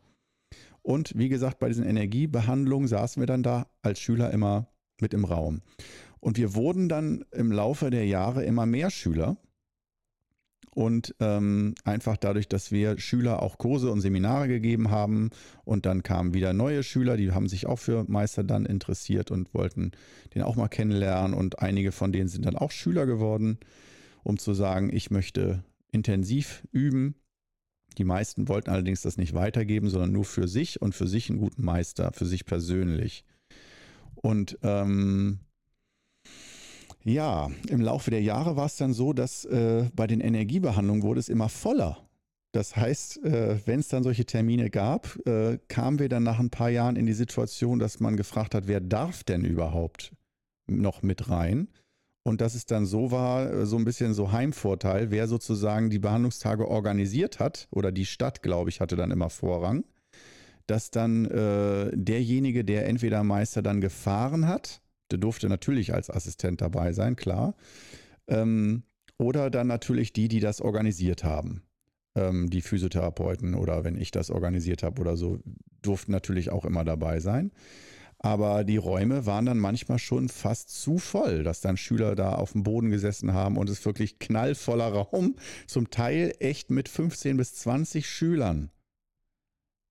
Und 0.81 1.13
wie 1.15 1.29
gesagt, 1.29 1.59
bei 1.59 1.67
diesen 1.67 1.85
Energiebehandlungen 1.85 2.87
saßen 2.87 3.21
wir 3.21 3.27
dann 3.27 3.43
da 3.43 3.67
als 3.81 3.99
Schüler 3.99 4.31
immer 4.31 4.67
mit 5.01 5.13
im 5.13 5.25
Raum. 5.25 5.61
Und 6.19 6.37
wir 6.37 6.55
wurden 6.55 6.89
dann 6.89 7.25
im 7.31 7.51
Laufe 7.51 7.89
der 7.89 8.05
Jahre 8.05 8.43
immer 8.43 8.65
mehr 8.65 8.89
Schüler. 8.89 9.37
Und 10.75 11.15
ähm, 11.19 11.73
einfach 11.83 12.15
dadurch, 12.15 12.47
dass 12.47 12.71
wir 12.71 12.99
Schüler 12.99 13.41
auch 13.41 13.57
Kurse 13.57 13.91
und 13.91 14.01
Seminare 14.01 14.47
gegeben 14.47 14.91
haben 14.91 15.31
und 15.65 15.85
dann 15.85 16.03
kamen 16.03 16.33
wieder 16.33 16.53
neue 16.53 16.83
Schüler, 16.83 17.17
die 17.17 17.31
haben 17.31 17.49
sich 17.49 17.65
auch 17.65 17.79
für 17.79 18.05
Meister 18.07 18.43
dann 18.43 18.65
interessiert 18.65 19.31
und 19.31 19.53
wollten 19.53 19.91
den 20.35 20.43
auch 20.43 20.55
mal 20.55 20.67
kennenlernen. 20.67 21.33
Und 21.33 21.59
einige 21.59 21.91
von 21.91 22.11
denen 22.11 22.29
sind 22.29 22.45
dann 22.45 22.55
auch 22.55 22.71
Schüler 22.71 23.05
geworden, 23.07 23.57
um 24.23 24.37
zu 24.37 24.53
sagen, 24.53 24.89
ich 24.93 25.09
möchte 25.09 25.63
intensiv 25.91 26.63
üben. 26.71 27.15
Die 27.99 28.05
meisten 28.05 28.47
wollten 28.47 28.69
allerdings 28.69 29.01
das 29.01 29.17
nicht 29.17 29.33
weitergeben, 29.33 29.89
sondern 29.89 30.13
nur 30.13 30.23
für 30.23 30.47
sich 30.47 30.81
und 30.81 30.95
für 30.95 31.07
sich 31.07 31.29
einen 31.29 31.39
guten 31.39 31.63
Meister, 31.63 32.11
für 32.13 32.25
sich 32.25 32.45
persönlich. 32.45 33.25
Und 34.15 34.57
ähm, 34.63 35.39
ja, 37.03 37.51
im 37.67 37.81
Laufe 37.81 38.09
der 38.09 38.21
Jahre 38.21 38.55
war 38.55 38.67
es 38.67 38.77
dann 38.77 38.93
so, 38.93 39.11
dass 39.11 39.43
äh, 39.43 39.89
bei 39.93 40.07
den 40.07 40.21
Energiebehandlungen 40.21 41.03
wurde 41.03 41.19
es 41.19 41.27
immer 41.27 41.49
voller. 41.49 41.97
Das 42.53 42.77
heißt, 42.77 43.23
äh, 43.25 43.59
wenn 43.65 43.81
es 43.81 43.89
dann 43.89 44.03
solche 44.03 44.25
Termine 44.25 44.69
gab, 44.69 45.17
äh, 45.27 45.59
kamen 45.67 45.99
wir 45.99 46.07
dann 46.07 46.23
nach 46.23 46.39
ein 46.39 46.49
paar 46.49 46.69
Jahren 46.69 46.95
in 46.95 47.05
die 47.05 47.13
Situation, 47.13 47.79
dass 47.79 47.99
man 47.99 48.15
gefragt 48.15 48.55
hat, 48.55 48.67
wer 48.67 48.79
darf 48.79 49.25
denn 49.25 49.43
überhaupt 49.43 50.13
noch 50.67 51.03
mit 51.03 51.29
rein? 51.29 51.67
Und 52.23 52.41
dass 52.41 52.53
es 52.53 52.65
dann 52.65 52.85
so 52.85 53.11
war, 53.11 53.51
äh, 53.51 53.65
so 53.65 53.77
ein 53.77 53.85
bisschen 53.85 54.13
so 54.13 54.31
Heimvorteil, 54.31 55.11
wer 55.11 55.27
sozusagen 55.27 55.89
die 55.89 55.99
Behandlungstage 55.99 56.67
organisiert 56.67 57.39
hat, 57.39 57.67
oder 57.71 57.91
die 57.91 58.05
Stadt, 58.05 58.41
glaube 58.41 58.69
ich, 58.69 58.81
hatte 58.81 58.95
dann 58.95 59.11
immer 59.11 59.29
Vorrang, 59.29 59.83
dass 60.67 60.91
dann 60.91 61.25
äh, 61.25 61.91
derjenige, 61.93 62.63
der 62.63 62.87
entweder 62.87 63.23
Meister 63.23 63.61
dann 63.61 63.81
gefahren 63.81 64.47
hat, 64.47 64.81
der 65.11 65.17
durfte 65.17 65.49
natürlich 65.49 65.93
als 65.93 66.09
Assistent 66.09 66.61
dabei 66.61 66.93
sein, 66.93 67.15
klar. 67.15 67.55
Ähm, 68.27 68.83
oder 69.17 69.49
dann 69.49 69.67
natürlich 69.67 70.13
die, 70.13 70.27
die 70.27 70.39
das 70.39 70.61
organisiert 70.61 71.23
haben. 71.23 71.63
Ähm, 72.15 72.49
die 72.49 72.61
Physiotherapeuten 72.61 73.55
oder 73.55 73.83
wenn 73.83 73.99
ich 73.99 74.11
das 74.11 74.29
organisiert 74.29 74.83
habe 74.83 75.01
oder 75.01 75.17
so, 75.17 75.39
durften 75.81 76.11
natürlich 76.11 76.51
auch 76.51 76.65
immer 76.65 76.83
dabei 76.83 77.19
sein. 77.19 77.51
Aber 78.21 78.65
die 78.65 78.77
Räume 78.77 79.25
waren 79.25 79.45
dann 79.45 79.59
manchmal 79.59 79.97
schon 79.97 80.27
fast 80.27 80.69
zu 80.69 80.97
voll, 80.97 81.43
dass 81.43 81.61
dann 81.61 81.77
Schüler 81.77 82.15
da 82.15 82.33
auf 82.35 82.51
dem 82.51 82.63
Boden 82.63 82.89
gesessen 82.91 83.33
haben 83.33 83.57
und 83.57 83.69
es 83.69 83.85
wirklich 83.85 84.19
knallvoller 84.19 84.89
Raum, 84.89 85.35
zum 85.67 85.89
Teil 85.89 86.33
echt 86.39 86.69
mit 86.69 86.89
15 86.89 87.37
bis 87.37 87.55
20 87.55 88.07
Schülern 88.07 88.71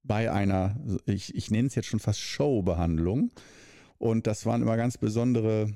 bei 0.03 0.31
einer, 0.31 0.77
ich, 1.07 1.35
ich 1.35 1.51
nenne 1.51 1.69
es 1.69 1.75
jetzt 1.75 1.87
schon 1.87 2.01
fast 2.01 2.21
Showbehandlung. 2.21 3.31
Und 3.99 4.27
das 4.27 4.47
waren 4.47 4.63
immer 4.63 4.77
ganz 4.77 4.97
besondere, 4.99 5.75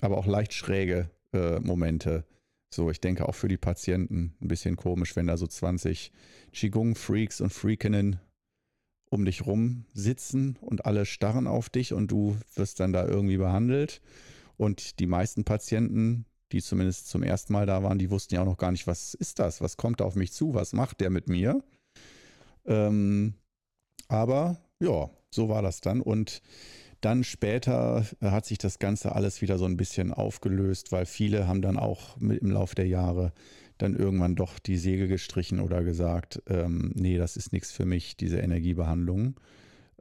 aber 0.00 0.18
auch 0.18 0.26
leicht 0.26 0.54
schräge 0.54 1.10
äh, 1.32 1.60
Momente. 1.60 2.24
So, 2.72 2.90
ich 2.90 3.00
denke 3.00 3.28
auch 3.28 3.34
für 3.34 3.48
die 3.48 3.56
Patienten 3.56 4.34
ein 4.40 4.48
bisschen 4.48 4.76
komisch, 4.76 5.16
wenn 5.16 5.26
da 5.26 5.36
so 5.36 5.46
20 5.46 6.12
Qigong-Freaks 6.52 7.40
und 7.40 7.52
Freakinnen 7.52 8.20
um 9.10 9.24
dich 9.24 9.46
rum 9.46 9.84
sitzen 9.92 10.56
und 10.60 10.86
alle 10.86 11.04
starren 11.04 11.46
auf 11.46 11.68
dich 11.68 11.92
und 11.92 12.08
du 12.08 12.36
wirst 12.54 12.80
dann 12.80 12.92
da 12.92 13.06
irgendwie 13.06 13.36
behandelt. 13.36 14.00
Und 14.56 15.00
die 15.00 15.06
meisten 15.06 15.44
Patienten, 15.44 16.26
die 16.52 16.62
zumindest 16.62 17.08
zum 17.08 17.22
ersten 17.22 17.52
Mal 17.52 17.66
da 17.66 17.82
waren, 17.82 17.98
die 17.98 18.10
wussten 18.10 18.34
ja 18.34 18.42
auch 18.42 18.46
noch 18.46 18.58
gar 18.58 18.72
nicht, 18.72 18.86
was 18.86 19.14
ist 19.14 19.38
das? 19.38 19.60
Was 19.60 19.76
kommt 19.76 20.00
da 20.00 20.04
auf 20.04 20.16
mich 20.16 20.32
zu? 20.32 20.54
Was 20.54 20.72
macht 20.72 21.00
der 21.00 21.10
mit 21.10 21.28
mir? 21.28 21.62
Ähm, 22.66 23.34
Aber 24.08 24.58
ja, 24.80 25.10
so 25.30 25.48
war 25.48 25.62
das 25.62 25.80
dann. 25.80 26.00
Und 26.00 26.42
dann 27.00 27.24
später 27.24 28.04
hat 28.20 28.44
sich 28.46 28.58
das 28.58 28.78
Ganze 28.78 29.14
alles 29.14 29.40
wieder 29.40 29.58
so 29.58 29.64
ein 29.64 29.76
bisschen 29.76 30.12
aufgelöst, 30.12 30.92
weil 30.92 31.06
viele 31.06 31.46
haben 31.46 31.62
dann 31.62 31.78
auch 31.78 32.16
im 32.18 32.50
Laufe 32.50 32.74
der 32.74 32.86
Jahre 32.86 33.32
dann 33.82 33.96
irgendwann 33.96 34.36
doch 34.36 34.58
die 34.58 34.76
Segel 34.76 35.08
gestrichen 35.08 35.60
oder 35.60 35.82
gesagt, 35.82 36.42
ähm, 36.46 36.92
nee, 36.94 37.18
das 37.18 37.36
ist 37.36 37.52
nichts 37.52 37.72
für 37.72 37.84
mich, 37.84 38.16
diese 38.16 38.38
Energiebehandlung. 38.38 39.38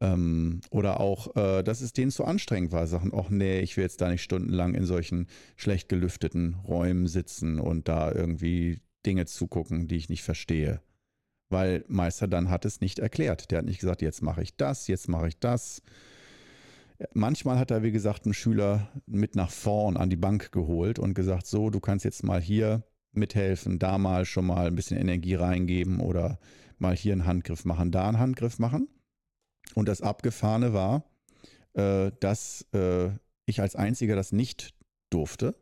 Ähm, 0.01 0.61
oder 0.69 0.99
auch, 0.99 1.35
äh, 1.35 1.63
dass 1.63 1.81
es 1.81 1.93
denen 1.93 2.11
zu 2.11 2.23
anstrengend 2.25 2.71
war, 2.71 2.87
sagen, 2.87 3.11
ach 3.13 3.29
nee, 3.29 3.59
ich 3.59 3.75
will 3.75 3.83
jetzt 3.83 4.01
da 4.01 4.09
nicht 4.09 4.23
stundenlang 4.23 4.73
in 4.73 4.85
solchen 4.85 5.27
schlecht 5.55 5.89
gelüfteten 5.89 6.55
Räumen 6.65 7.07
sitzen 7.07 7.59
und 7.59 7.87
da 7.87 8.11
irgendwie 8.11 8.81
Dinge 9.05 9.25
zugucken, 9.25 9.87
die 9.87 9.97
ich 9.97 10.09
nicht 10.09 10.23
verstehe. 10.23 10.81
Weil 11.49 11.83
Meister 11.87 12.27
dann 12.27 12.49
hat 12.49 12.65
es 12.65 12.79
nicht 12.79 12.99
erklärt. 12.99 13.51
Der 13.51 13.59
hat 13.59 13.65
nicht 13.65 13.79
gesagt, 13.79 14.01
jetzt 14.01 14.21
mache 14.21 14.41
ich 14.41 14.55
das, 14.55 14.87
jetzt 14.87 15.09
mache 15.09 15.27
ich 15.27 15.39
das. 15.39 15.81
Manchmal 17.13 17.57
hat 17.57 17.71
er, 17.71 17.81
wie 17.81 17.91
gesagt, 17.91 18.25
einen 18.25 18.33
Schüler 18.33 18.89
mit 19.05 19.35
nach 19.35 19.51
vorn 19.51 19.97
an 19.97 20.09
die 20.09 20.17
Bank 20.17 20.51
geholt 20.51 20.99
und 20.99 21.13
gesagt, 21.13 21.47
so, 21.47 21.69
du 21.69 21.79
kannst 21.79 22.05
jetzt 22.05 22.23
mal 22.23 22.41
hier 22.41 22.83
mithelfen, 23.11 23.79
da 23.79 23.97
mal 23.97 24.25
schon 24.25 24.45
mal 24.45 24.67
ein 24.67 24.75
bisschen 24.75 24.97
Energie 24.97 25.35
reingeben 25.35 25.99
oder 25.99 26.39
mal 26.77 26.95
hier 26.95 27.13
einen 27.13 27.25
Handgriff 27.25 27.65
machen, 27.65 27.91
da 27.91 28.07
einen 28.07 28.19
Handgriff 28.19 28.59
machen. 28.59 28.87
Und 29.75 29.87
das 29.87 30.01
Abgefahrene 30.01 30.73
war, 30.73 31.03
äh, 31.73 32.11
dass 32.19 32.65
äh, 32.73 33.09
ich 33.45 33.61
als 33.61 33.75
Einziger 33.75 34.15
das 34.15 34.31
nicht 34.31 34.73
durfte. 35.09 35.55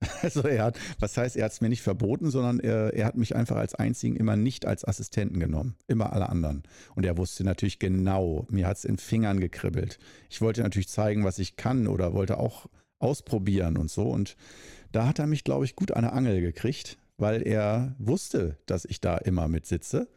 Also 0.22 0.40
er 0.42 0.64
hat, 0.64 0.78
was 0.98 1.16
heißt, 1.18 1.36
er 1.36 1.44
hat 1.44 1.52
es 1.52 1.60
mir 1.60 1.68
nicht 1.68 1.82
verboten, 1.82 2.30
sondern 2.30 2.58
er, 2.58 2.94
er, 2.94 3.04
hat 3.04 3.16
mich 3.16 3.36
einfach 3.36 3.56
als 3.56 3.74
einzigen 3.74 4.16
immer 4.16 4.34
nicht 4.34 4.64
als 4.64 4.82
Assistenten 4.82 5.40
genommen. 5.40 5.76
Immer 5.88 6.14
alle 6.14 6.30
anderen. 6.30 6.62
Und 6.94 7.04
er 7.04 7.18
wusste 7.18 7.44
natürlich 7.44 7.78
genau, 7.78 8.46
mir 8.48 8.66
hat 8.66 8.78
es 8.78 8.86
in 8.86 8.96
Fingern 8.96 9.40
gekribbelt. 9.40 9.98
Ich 10.30 10.40
wollte 10.40 10.62
natürlich 10.62 10.88
zeigen, 10.88 11.24
was 11.24 11.38
ich 11.38 11.56
kann 11.56 11.86
oder 11.86 12.14
wollte 12.14 12.38
auch 12.38 12.66
ausprobieren 12.98 13.76
und 13.76 13.90
so. 13.90 14.08
Und 14.08 14.36
da 14.92 15.06
hat 15.06 15.18
er 15.18 15.26
mich, 15.26 15.44
glaube 15.44 15.64
ich, 15.64 15.76
gut 15.76 15.92
an 15.92 16.02
der 16.02 16.12
Angel 16.12 16.40
gekriegt, 16.40 16.98
weil 17.16 17.46
er 17.46 17.94
wusste, 17.98 18.58
dass 18.66 18.84
ich 18.84 19.00
da 19.00 19.16
immer 19.16 19.48
mit 19.48 19.66
sitze 19.66 20.08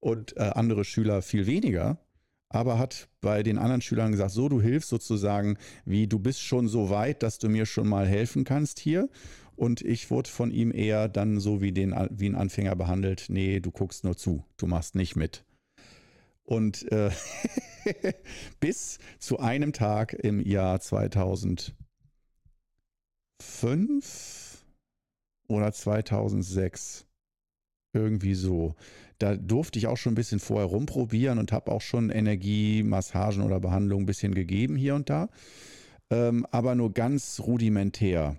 und 0.00 0.36
äh, 0.36 0.50
andere 0.54 0.84
Schüler 0.84 1.22
viel 1.22 1.46
weniger. 1.46 1.98
Aber 2.52 2.78
hat 2.78 3.08
bei 3.20 3.44
den 3.44 3.58
anderen 3.58 3.80
Schülern 3.80 4.10
gesagt, 4.10 4.32
so, 4.32 4.48
du 4.48 4.60
hilfst 4.60 4.88
sozusagen, 4.88 5.56
wie 5.84 6.08
du 6.08 6.18
bist 6.18 6.42
schon 6.42 6.66
so 6.66 6.90
weit, 6.90 7.22
dass 7.22 7.38
du 7.38 7.48
mir 7.48 7.64
schon 7.64 7.88
mal 7.88 8.08
helfen 8.08 8.42
kannst 8.42 8.80
hier. 8.80 9.08
Und 9.54 9.82
ich 9.82 10.10
wurde 10.10 10.28
von 10.28 10.50
ihm 10.50 10.72
eher 10.72 11.08
dann 11.08 11.38
so 11.38 11.60
wie, 11.60 11.70
den, 11.70 11.94
wie 12.10 12.28
ein 12.28 12.34
Anfänger 12.34 12.74
behandelt, 12.74 13.26
nee, 13.28 13.60
du 13.60 13.70
guckst 13.70 14.04
nur 14.04 14.16
zu, 14.16 14.44
du 14.56 14.66
machst 14.66 14.94
nicht 14.94 15.16
mit. 15.16 15.44
Und 16.42 16.90
äh, 16.90 17.10
bis 18.60 18.98
zu 19.18 19.38
einem 19.38 19.72
Tag 19.72 20.14
im 20.14 20.40
Jahr 20.40 20.80
2000 20.80 21.76
2005 23.40 24.64
oder 25.48 25.72
2006. 25.72 27.06
Irgendwie 27.92 28.34
so. 28.34 28.76
Da 29.18 29.36
durfte 29.36 29.78
ich 29.78 29.88
auch 29.88 29.96
schon 29.96 30.12
ein 30.12 30.16
bisschen 30.16 30.38
vorher 30.38 30.68
rumprobieren 30.68 31.38
und 31.38 31.50
habe 31.50 31.72
auch 31.72 31.80
schon 31.80 32.10
Energie, 32.10 32.84
Massagen 32.84 33.42
oder 33.42 33.58
Behandlungen 33.58 34.04
ein 34.04 34.06
bisschen 34.06 34.34
gegeben 34.34 34.76
hier 34.76 34.94
und 34.94 35.10
da. 35.10 35.28
Ähm, 36.10 36.46
aber 36.50 36.74
nur 36.74 36.94
ganz 36.94 37.40
rudimentär. 37.40 38.36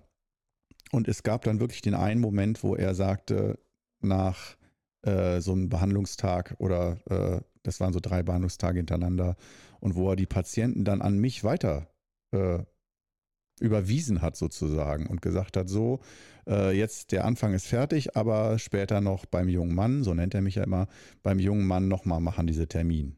Und 0.92 1.08
es 1.08 1.24
gab 1.24 1.44
dann 1.44 1.60
wirklich 1.60 1.82
den 1.82 1.94
einen 1.94 2.22
Moment, 2.22 2.64
wo 2.64 2.76
er 2.76 2.96
sagte, 2.96 3.60
nach 4.02 4.56
äh, 5.04 5.42
so 5.42 5.52
einem 5.52 5.70
Behandlungstag 5.70 6.56
oder 6.60 6.98
äh, 7.10 7.42
das 7.64 7.80
waren 7.80 7.94
so 7.94 8.00
drei 8.00 8.24
Behandlungstage 8.24 8.80
hintereinander 8.80 9.36
und 9.80 9.96
wo 9.96 10.10
er 10.10 10.16
die 10.16 10.26
Patienten 10.26 10.86
dann 10.86 11.02
an 11.02 11.20
mich 11.20 11.44
weiter 11.44 11.88
äh, 12.32 12.60
überwiesen 13.62 14.22
hat 14.22 14.36
sozusagen 14.36 15.08
und 15.08 15.22
gesagt 15.22 15.56
hat, 15.56 15.70
so, 15.70 16.00
äh, 16.48 16.76
jetzt 16.78 17.12
der 17.12 17.26
Anfang 17.26 17.54
ist 17.54 17.68
fertig, 17.68 18.16
aber 18.18 18.60
später 18.60 19.02
noch 19.02 19.26
beim 19.26 19.48
jungen 19.48 19.76
Mann, 19.76 20.04
so 20.04 20.14
nennt 20.14 20.34
er 20.34 20.42
mich 20.42 20.56
ja 20.56 20.64
immer, 20.64 20.88
beim 21.24 21.40
jungen 21.40 21.68
Mann 21.68 21.88
nochmal 21.88 22.20
machen 22.20 22.48
diese 22.48 22.68
Termin. 22.68 23.16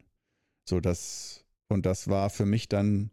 So 0.68 0.80
das, 0.80 1.44
und 1.68 1.86
das 1.86 2.08
war 2.08 2.30
für 2.30 2.46
mich 2.46 2.68
dann 2.68 3.10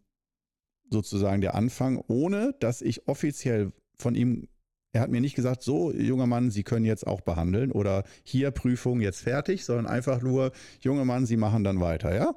sozusagen 0.90 1.40
der 1.40 1.54
Anfang, 1.54 2.02
ohne 2.06 2.54
dass 2.60 2.82
ich 2.82 3.08
offiziell 3.08 3.72
von 3.98 4.14
ihm, 4.14 4.48
er 4.92 5.00
hat 5.00 5.10
mir 5.10 5.22
nicht 5.22 5.36
gesagt, 5.36 5.62
so, 5.62 5.90
junger 5.92 6.26
Mann, 6.26 6.50
Sie 6.50 6.64
können 6.64 6.84
jetzt 6.84 7.06
auch 7.06 7.22
behandeln 7.22 7.72
oder 7.72 8.04
hier 8.24 8.50
Prüfung 8.50 9.00
jetzt 9.00 9.20
fertig, 9.20 9.64
sondern 9.64 9.86
einfach 9.86 10.20
nur, 10.20 10.52
junger 10.80 11.06
Mann, 11.06 11.24
Sie 11.24 11.38
machen 11.38 11.64
dann 11.64 11.80
weiter, 11.80 12.14
ja? 12.14 12.34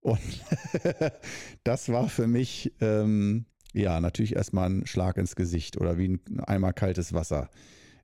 Und 0.00 0.20
das 1.64 1.88
war 1.88 2.08
für 2.08 2.26
mich 2.26 2.72
ähm, 2.80 3.46
ja, 3.74 4.00
natürlich 4.00 4.34
erstmal 4.36 4.70
ein 4.70 4.86
Schlag 4.86 5.16
ins 5.16 5.36
Gesicht 5.36 5.76
oder 5.76 5.98
wie 5.98 6.08
ein 6.08 6.40
Eimer 6.40 6.72
kaltes 6.72 7.12
Wasser. 7.12 7.50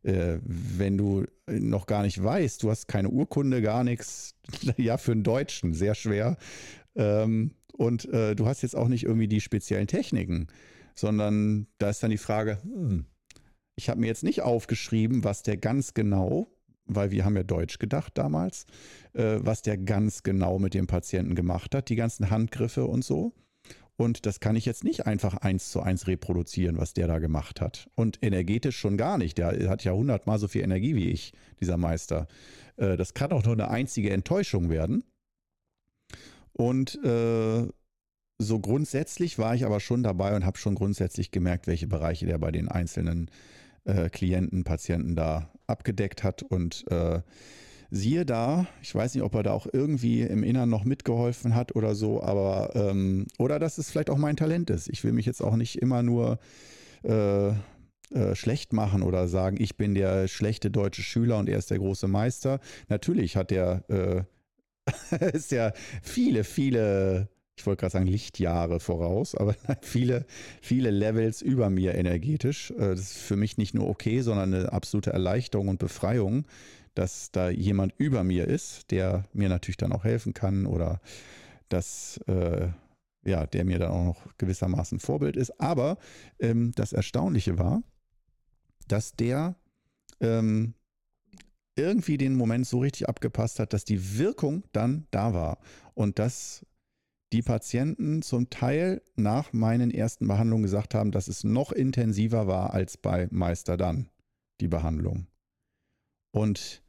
Äh, 0.03 0.39
wenn 0.45 0.99
du 0.99 1.25
noch 1.49 1.87
gar 1.87 2.03
nicht 2.03 2.23
weißt, 2.23 2.63
du 2.63 2.71
hast 2.71 2.89
keine 2.89 3.09
Urkunde, 3.09 3.63
gar 3.63 3.85
nichts, 3.85 4.35
ja, 4.77 4.99
für 4.99 5.13
einen 5.13 5.25
Deutschen 5.25 5.73
sehr 5.73 5.95
schwer. 5.95 6.37
Ähm, 6.95 7.53
und 7.73 8.05
äh, 8.13 8.37
du 8.37 8.47
hast 8.47 8.63
jetzt 8.63 8.77
auch 8.77 8.89
nicht 8.89 9.05
irgendwie 9.05 9.29
die 9.29 9.41
speziellen 9.41 9.87
Techniken, 9.87 10.49
sondern 10.95 11.67
da 11.79 11.91
ist 11.91 12.03
dann 12.03 12.11
die 12.11 12.19
Frage, 12.19 12.59
hm, 12.63 13.07
ich 13.77 13.89
habe 13.89 14.01
mir 14.01 14.07
jetzt 14.07 14.23
nicht 14.23 14.43
aufgeschrieben, 14.43 15.25
was 15.25 15.43
der 15.43 15.57
ganz 15.57 15.95
genau, 15.95 16.49
weil 16.87 17.11
wir 17.11 17.25
haben 17.25 17.37
ja 17.37 17.43
Deutsch 17.43 17.79
gedacht 17.79 18.13
damals, 18.17 18.67
äh, 19.15 19.39
was 19.41 19.63
der 19.63 19.79
ganz 19.79 20.23
genau 20.23 20.59
mit 20.59 20.75
dem 20.75 20.87
Patienten 20.87 21.35
gemacht 21.35 21.75
hat, 21.75 21.89
die 21.89 21.97
ganzen 21.97 22.31
Handgriffe 22.31 22.85
und 22.85 23.05
so. 23.05 23.33
Und 23.97 24.27
das 24.27 24.41
kann 24.41 24.57
ich 24.57 24.65
jetzt 24.65 24.83
nicht 24.83 25.07
einfach 25.07 25.37
eins 25.37 25.71
zu 25.71 25.81
eins 25.81 26.07
reproduzieren, 26.09 26.79
was 26.79 26.95
der 26.95 27.07
da 27.07 27.19
gemacht 27.21 27.61
hat. 27.61 27.89
Und 27.95 28.19
energetisch 28.23 28.77
schon 28.77 28.97
gar 28.97 29.19
nicht. 29.19 29.39
Der 29.39 29.69
hat 29.69 29.85
ja 29.85 29.93
hundertmal 29.93 30.39
so 30.39 30.49
viel 30.49 30.63
Energie 30.63 30.97
wie 30.97 31.11
ich, 31.11 31.33
dieser 31.61 31.77
Meister. 31.77 32.27
Äh, 32.77 32.97
das 32.97 33.15
kann 33.15 33.33
auch 33.33 33.45
nur 33.45 33.53
eine 33.53 33.69
einzige 33.71 34.11
Enttäuschung 34.11 34.69
werden. 34.69 35.05
Und 36.53 37.03
äh, 37.05 37.69
so 38.39 38.59
grundsätzlich 38.59 39.39
war 39.39 39.55
ich 39.55 39.65
aber 39.65 39.79
schon 39.79 40.03
dabei 40.03 40.35
und 40.35 40.45
habe 40.45 40.59
schon 40.59 40.75
grundsätzlich 40.75 41.31
gemerkt, 41.31 41.67
welche 41.67 41.87
Bereiche 41.87 42.27
der 42.27 42.39
bei 42.39 42.51
den 42.51 42.69
einzelnen 42.69 43.31
äh, 43.85 44.09
Klienten, 44.09 44.65
Patienten 44.65 45.15
da 45.15 45.53
abgedeckt 45.69 46.25
hat. 46.25 46.43
Und 46.43 46.85
äh, 46.91 47.23
siehe 47.95 48.27
da, 48.27 48.67
ich 48.83 48.95
weiß 48.95 49.15
nicht, 49.15 49.23
ob 49.23 49.35
er 49.35 49.45
da 49.45 49.53
auch 49.53 49.67
irgendwie 49.73 50.23
im 50.23 50.43
Innern 50.43 50.69
noch 50.69 50.85
mitgeholfen 50.85 51.55
hat 51.55 51.77
oder 51.77 51.95
so, 51.95 52.23
aber 52.23 52.75
ähm, 52.75 53.27
oder 53.39 53.59
dass 53.59 53.79
es 53.79 53.91
vielleicht 53.91 54.11
auch 54.11 54.19
mein 54.19 54.37
Talent 54.37 54.71
ist. 54.71 54.89
Ich 54.89 55.05
will 55.05 55.13
mich 55.13 55.27
jetzt 55.27 55.43
auch 55.43 55.57
nicht 55.57 55.81
immer 55.81 56.03
nur 56.03 56.39
äh, 57.05 57.49
äh, 57.49 58.35
schlecht 58.35 58.73
machen 58.73 59.03
oder 59.03 59.29
sagen, 59.29 59.57
ich 59.61 59.77
bin 59.77 59.95
der 59.95 60.27
schlechte 60.27 60.71
deutsche 60.71 61.03
Schüler 61.03 61.39
und 61.39 61.49
er 61.49 61.59
ist 61.59 61.71
der 61.71 61.79
große 61.79 62.09
Meister. 62.09 62.59
Natürlich 62.89 63.37
hat 63.37 63.53
er 63.53 63.85
äh, 63.89 65.27
ist 65.33 65.53
ja 65.53 65.73
viele, 66.03 66.45
viele 66.45 67.29
ich 67.57 67.65
wollte 67.67 67.83
gerade 67.83 67.93
sagen 67.93 68.07
Lichtjahre 68.09 68.81
voraus, 68.81 69.37
aber 69.37 69.55
viele, 69.81 70.27
viele 70.61 70.91
Levels 70.91 71.41
über 71.41 71.71
mir 71.71 71.95
energetisch. 71.95 72.73
Äh, 72.73 72.91
das 72.91 73.01
ist 73.01 73.19
für 73.19 73.37
mich 73.37 73.57
nicht 73.57 73.75
nur 73.75 73.89
okay, 73.89 74.21
sondern 74.21 74.53
eine 74.53 74.73
absolute 74.73 75.13
Erleichterung 75.13 75.69
und 75.69 75.79
Befreiung, 75.79 76.47
dass 76.95 77.31
da 77.33 77.51
jemand 77.51 77.95
über 77.99 78.25
mir 78.25 78.47
ist, 78.49 78.91
der 78.91 79.29
mir 79.33 79.49
natürlich 79.49 79.77
dann 79.77 79.93
auch 79.93 80.05
helfen 80.05 80.35
kann 80.35 80.67
oder 80.67 81.01
dass 81.69 82.19
äh, 82.27 82.69
ja, 83.25 83.47
der 83.47 83.65
mir 83.65 83.79
dann 83.79 83.91
auch 83.91 84.05
noch 84.05 84.37
gewissermaßen 84.39 85.01
Vorbild 85.01 85.37
ist. 85.37 85.59
Aber 85.61 85.99
ähm, 86.39 86.73
das 86.75 86.93
Erstaunliche 86.93 87.59
war, 87.59 87.83
dass 88.87 89.15
der 89.15 89.57
ähm, 90.21 90.75
irgendwie 91.77 92.19
den 92.19 92.37
Moment 92.37 92.67
so 92.67 92.81
richtig 92.81 93.09
abgepasst 93.09 93.59
hat, 93.59 93.73
dass 93.73 93.85
die 93.85 94.19
Wirkung 94.19 94.65
dann 94.73 95.07
da 95.11 95.35
war 95.35 95.59
und 95.95 96.19
dass 96.19 96.65
die 97.33 97.43
Patienten 97.43 98.23
zum 98.23 98.49
Teil 98.49 99.03
nach 99.17 99.53
meinen 99.53 99.91
ersten 99.91 100.29
Behandlungen 100.29 100.63
gesagt 100.63 100.95
haben, 100.95 101.11
dass 101.11 101.27
es 101.27 101.43
noch 101.43 101.73
intensiver 101.73 102.47
war 102.47 102.73
als 102.75 102.97
bei 102.97 103.27
Meister 103.33 103.77
dann, 103.77 104.09
die 104.61 104.69
Behandlung. 104.69 105.27
Und 106.31 106.84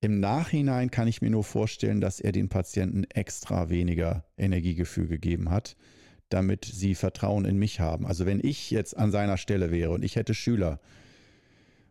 im 0.00 0.20
Nachhinein 0.20 0.90
kann 0.90 1.08
ich 1.08 1.22
mir 1.22 1.30
nur 1.30 1.44
vorstellen, 1.44 2.00
dass 2.00 2.20
er 2.20 2.32
den 2.32 2.48
Patienten 2.48 3.04
extra 3.04 3.70
weniger 3.70 4.24
Energiegefühl 4.36 5.08
gegeben 5.08 5.50
hat, 5.50 5.76
damit 6.28 6.64
sie 6.64 6.94
Vertrauen 6.94 7.44
in 7.44 7.56
mich 7.56 7.80
haben. 7.80 8.06
Also 8.06 8.26
wenn 8.26 8.40
ich 8.42 8.70
jetzt 8.70 8.96
an 8.96 9.10
seiner 9.10 9.36
Stelle 9.36 9.70
wäre 9.70 9.92
und 9.92 10.04
ich 10.04 10.16
hätte 10.16 10.34
Schüler 10.34 10.80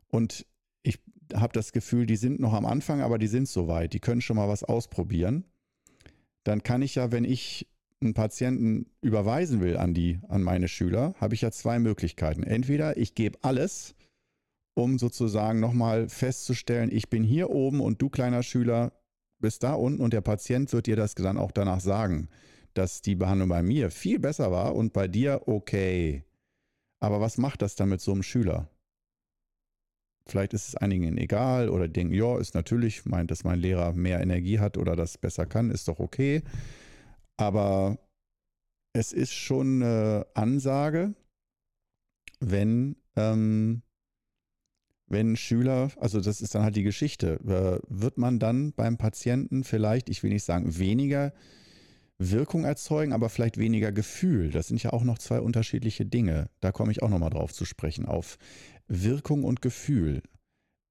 und 0.07 0.45
ich 0.83 0.99
habe 1.33 1.53
das 1.53 1.71
Gefühl, 1.71 2.05
die 2.05 2.15
sind 2.15 2.39
noch 2.39 2.53
am 2.53 2.65
Anfang, 2.65 3.01
aber 3.01 3.17
die 3.17 3.27
sind 3.27 3.47
soweit, 3.47 3.93
die 3.93 3.99
können 3.99 4.21
schon 4.21 4.35
mal 4.35 4.47
was 4.47 4.63
ausprobieren, 4.63 5.45
dann 6.43 6.61
kann 6.61 6.83
ich 6.83 6.95
ja, 6.95 7.11
wenn 7.11 7.25
ich 7.25 7.67
einen 8.01 8.13
Patienten 8.13 8.85
überweisen 9.01 9.61
will 9.61 9.77
an 9.77 9.93
die, 9.93 10.19
an 10.29 10.43
meine 10.43 10.67
Schüler, 10.67 11.15
habe 11.19 11.33
ich 11.33 11.41
ja 11.41 11.51
zwei 11.51 11.79
Möglichkeiten. 11.79 12.43
Entweder 12.43 12.97
ich 12.97 13.15
gebe 13.15 13.39
alles 13.41 13.95
um 14.75 14.99
sozusagen 14.99 15.59
nochmal 15.59 16.09
festzustellen, 16.09 16.91
ich 16.91 17.09
bin 17.09 17.23
hier 17.23 17.49
oben 17.49 17.81
und 17.81 18.01
du 18.01 18.09
kleiner 18.09 18.43
Schüler 18.43 18.91
bis 19.39 19.59
da 19.59 19.73
unten 19.73 20.01
und 20.01 20.13
der 20.13 20.21
Patient 20.21 20.71
wird 20.73 20.87
dir 20.87 20.95
das 20.95 21.15
dann 21.15 21.37
auch 21.37 21.51
danach 21.51 21.79
sagen, 21.79 22.29
dass 22.73 23.01
die 23.01 23.15
Behandlung 23.15 23.49
bei 23.49 23.63
mir 23.63 23.89
viel 23.89 24.19
besser 24.19 24.51
war 24.51 24.75
und 24.75 24.93
bei 24.93 25.07
dir 25.07 25.43
okay. 25.47 26.23
Aber 26.99 27.21
was 27.21 27.37
macht 27.37 27.61
das 27.61 27.75
dann 27.75 27.89
mit 27.89 28.01
so 28.01 28.11
einem 28.11 28.23
Schüler? 28.23 28.69
Vielleicht 30.27 30.53
ist 30.53 30.69
es 30.69 30.75
einigen 30.75 31.17
egal 31.17 31.69
oder 31.69 31.87
denken, 31.87 32.13
ja, 32.13 32.37
ist 32.39 32.55
natürlich, 32.55 33.05
meint, 33.05 33.29
dass 33.29 33.43
mein 33.43 33.59
Lehrer 33.59 33.93
mehr 33.93 34.21
Energie 34.21 34.59
hat 34.59 34.77
oder 34.77 34.95
das 34.95 35.17
besser 35.17 35.45
kann, 35.45 35.69
ist 35.69 35.87
doch 35.87 35.99
okay. 35.99 36.41
Aber 37.37 37.99
es 38.93 39.13
ist 39.13 39.33
schon 39.33 39.83
eine 39.83 40.25
Ansage, 40.33 41.13
wenn, 42.39 42.95
ähm, 43.15 43.83
wenn 45.07 45.35
Schüler, 45.35 45.89
also 45.99 46.19
das 46.19 46.41
ist 46.41 46.55
dann 46.55 46.63
halt 46.63 46.75
die 46.75 46.83
Geschichte, 46.83 47.39
äh, 47.45 47.79
wird 47.87 48.17
man 48.17 48.39
dann 48.39 48.73
beim 48.73 48.97
Patienten 48.97 49.63
vielleicht, 49.63 50.09
ich 50.09 50.23
will 50.23 50.31
nicht 50.31 50.43
sagen 50.43 50.77
weniger 50.77 51.33
Wirkung 52.17 52.63
erzeugen, 52.63 53.13
aber 53.13 53.29
vielleicht 53.29 53.57
weniger 53.57 53.91
Gefühl. 53.91 54.49
Das 54.49 54.67
sind 54.67 54.81
ja 54.81 54.93
auch 54.93 55.03
noch 55.03 55.19
zwei 55.19 55.41
unterschiedliche 55.41 56.05
Dinge. 56.05 56.49
Da 56.61 56.71
komme 56.71 56.91
ich 56.91 57.03
auch 57.03 57.09
nochmal 57.09 57.29
drauf 57.29 57.53
zu 57.53 57.65
sprechen, 57.65 58.05
auf 58.05 58.37
Wirkung 58.87 59.43
und 59.43 59.61
Gefühl. 59.61 60.21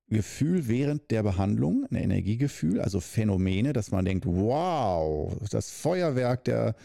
Gefühl 0.09 0.69
während 0.69 1.11
der 1.11 1.23
Behandlung, 1.23 1.87
ein 1.91 1.97
Energiegefühl, 1.97 2.81
also 2.81 3.01
Phänomene, 3.01 3.73
dass 3.73 3.91
man 3.91 4.05
denkt, 4.05 4.27
wow, 4.27 5.35
das 5.51 5.71
Feuerwerk 5.71 6.45
der, 6.45 6.77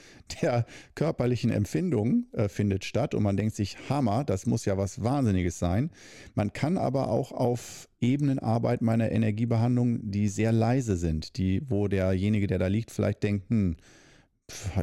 der 0.42 0.66
körperlichen 0.96 1.52
Empfindung 1.52 2.28
äh, 2.32 2.48
findet 2.48 2.86
statt 2.86 3.14
und 3.14 3.24
man 3.24 3.36
denkt 3.36 3.56
sich, 3.56 3.78
Hammer, 3.90 4.24
das 4.24 4.46
muss 4.46 4.66
ja 4.66 4.78
was 4.78 5.04
Wahnsinniges 5.04 5.60
sein. 5.60 5.92
Man 6.34 6.54
kann 6.54 6.78
aber 6.78 7.10
auch 7.10 7.34
auf 7.34 7.90
Ebenen 8.00 8.40
arbeiten 8.40 8.86
meiner 8.86 9.12
Energiebehandlung, 9.12 10.12
die 10.12 10.30
sehr 10.30 10.54
leise 10.54 10.96
sind, 10.96 11.38
die, 11.38 11.62
wo 11.70 11.90
derjenige, 11.90 12.48
der 12.48 12.60
da 12.60 12.68
liegt, 12.68 12.90
vielleicht 12.90 13.24
denkt, 13.24 13.50
hm, 13.50 13.76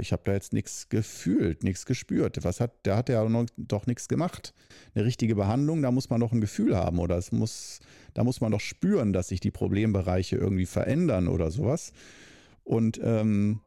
ich 0.00 0.12
habe 0.12 0.22
da 0.24 0.32
jetzt 0.32 0.52
nichts 0.52 0.88
gefühlt, 0.88 1.64
nichts 1.64 1.86
gespürt. 1.86 2.42
Was 2.44 2.60
hat, 2.60 2.86
der 2.86 2.96
hat 2.96 3.08
ja 3.08 3.28
noch, 3.28 3.46
doch 3.56 3.86
nichts 3.86 4.08
gemacht. 4.08 4.54
Eine 4.94 5.04
richtige 5.04 5.34
Behandlung, 5.34 5.82
da 5.82 5.90
muss 5.90 6.10
man 6.10 6.20
doch 6.20 6.32
ein 6.32 6.40
Gefühl 6.40 6.76
haben 6.76 6.98
oder 6.98 7.16
es 7.16 7.32
muss, 7.32 7.80
da 8.14 8.24
muss 8.24 8.40
man 8.40 8.52
doch 8.52 8.60
spüren, 8.60 9.12
dass 9.12 9.28
sich 9.28 9.40
die 9.40 9.50
Problembereiche 9.50 10.36
irgendwie 10.36 10.66
verändern 10.66 11.28
oder 11.28 11.50
sowas. 11.50 11.92
Und 12.64 13.00
ähm, 13.02 13.60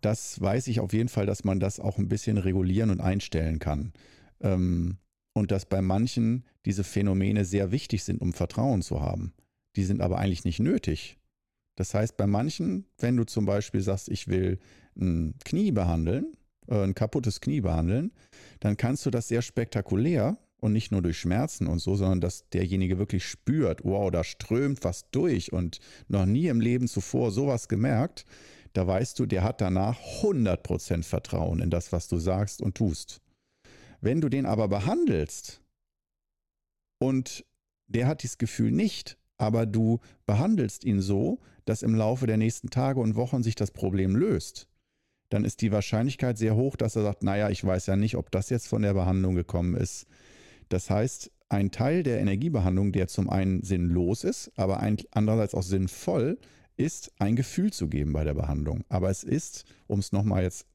das 0.00 0.40
weiß 0.40 0.66
ich 0.66 0.80
auf 0.80 0.92
jeden 0.92 1.08
Fall, 1.08 1.26
dass 1.26 1.44
man 1.44 1.60
das 1.60 1.80
auch 1.80 1.98
ein 1.98 2.08
bisschen 2.08 2.36
regulieren 2.36 2.90
und 2.90 3.00
einstellen 3.00 3.58
kann. 3.58 3.92
Ähm, 4.40 4.98
und 5.34 5.50
dass 5.50 5.64
bei 5.64 5.80
manchen 5.80 6.44
diese 6.66 6.84
Phänomene 6.84 7.44
sehr 7.44 7.72
wichtig 7.72 8.04
sind, 8.04 8.20
um 8.20 8.32
Vertrauen 8.32 8.82
zu 8.82 9.00
haben. 9.00 9.32
Die 9.76 9.84
sind 9.84 10.00
aber 10.00 10.18
eigentlich 10.18 10.44
nicht 10.44 10.60
nötig. 10.60 11.18
Das 11.76 11.94
heißt, 11.94 12.16
bei 12.16 12.26
manchen, 12.26 12.86
wenn 12.98 13.16
du 13.16 13.24
zum 13.24 13.46
Beispiel 13.46 13.80
sagst, 13.80 14.08
ich 14.10 14.28
will 14.28 14.58
ein 14.96 15.34
Knie 15.44 15.72
behandeln, 15.72 16.36
äh, 16.68 16.82
ein 16.82 16.94
kaputtes 16.94 17.40
Knie 17.40 17.60
behandeln, 17.60 18.12
dann 18.60 18.76
kannst 18.76 19.06
du 19.06 19.10
das 19.10 19.28
sehr 19.28 19.42
spektakulär 19.42 20.38
und 20.60 20.72
nicht 20.72 20.92
nur 20.92 21.02
durch 21.02 21.18
Schmerzen 21.18 21.66
und 21.66 21.80
so, 21.80 21.96
sondern 21.96 22.20
dass 22.20 22.48
derjenige 22.50 22.98
wirklich 22.98 23.24
spürt, 23.24 23.84
wow, 23.84 24.10
da 24.10 24.22
strömt 24.22 24.84
was 24.84 25.10
durch 25.10 25.52
und 25.52 25.80
noch 26.08 26.24
nie 26.24 26.46
im 26.46 26.60
Leben 26.60 26.86
zuvor 26.86 27.32
sowas 27.32 27.68
gemerkt, 27.68 28.24
da 28.72 28.86
weißt 28.86 29.18
du, 29.18 29.26
der 29.26 29.42
hat 29.42 29.60
danach 29.60 29.98
100% 30.22 31.02
Vertrauen 31.02 31.60
in 31.60 31.70
das, 31.70 31.92
was 31.92 32.08
du 32.08 32.18
sagst 32.18 32.62
und 32.62 32.76
tust. 32.76 33.20
Wenn 34.00 34.20
du 34.20 34.28
den 34.28 34.46
aber 34.46 34.68
behandelst 34.68 35.60
und 36.98 37.44
der 37.88 38.06
hat 38.06 38.22
dieses 38.22 38.38
Gefühl 38.38 38.70
nicht, 38.70 39.18
aber 39.38 39.66
du 39.66 40.00
behandelst 40.26 40.84
ihn 40.84 41.00
so, 41.00 41.40
dass 41.64 41.82
im 41.82 41.94
Laufe 41.94 42.26
der 42.26 42.36
nächsten 42.36 42.70
Tage 42.70 43.00
und 43.00 43.16
Wochen 43.16 43.42
sich 43.42 43.54
das 43.54 43.70
Problem 43.70 44.16
löst, 44.16 44.68
dann 45.32 45.44
ist 45.44 45.62
die 45.62 45.72
Wahrscheinlichkeit 45.72 46.36
sehr 46.36 46.56
hoch, 46.56 46.76
dass 46.76 46.96
er 46.96 47.02
sagt, 47.02 47.22
naja, 47.22 47.48
ich 47.48 47.64
weiß 47.64 47.86
ja 47.86 47.96
nicht, 47.96 48.16
ob 48.16 48.30
das 48.30 48.50
jetzt 48.50 48.68
von 48.68 48.82
der 48.82 48.94
Behandlung 48.94 49.34
gekommen 49.34 49.74
ist. 49.74 50.06
Das 50.68 50.90
heißt, 50.90 51.30
ein 51.48 51.70
Teil 51.70 52.02
der 52.02 52.20
Energiebehandlung, 52.20 52.92
der 52.92 53.08
zum 53.08 53.30
einen 53.30 53.62
sinnlos 53.62 54.24
ist, 54.24 54.50
aber 54.56 54.80
ein, 54.80 54.98
andererseits 55.10 55.54
auch 55.54 55.62
sinnvoll, 55.62 56.38
ist 56.76 57.12
ein 57.18 57.36
Gefühl 57.36 57.72
zu 57.72 57.88
geben 57.88 58.12
bei 58.12 58.24
der 58.24 58.34
Behandlung. 58.34 58.84
Aber 58.88 59.10
es 59.10 59.22
ist, 59.22 59.64
um 59.86 60.00
es 60.00 60.12
nochmal 60.12 60.42
jetzt 60.42 60.66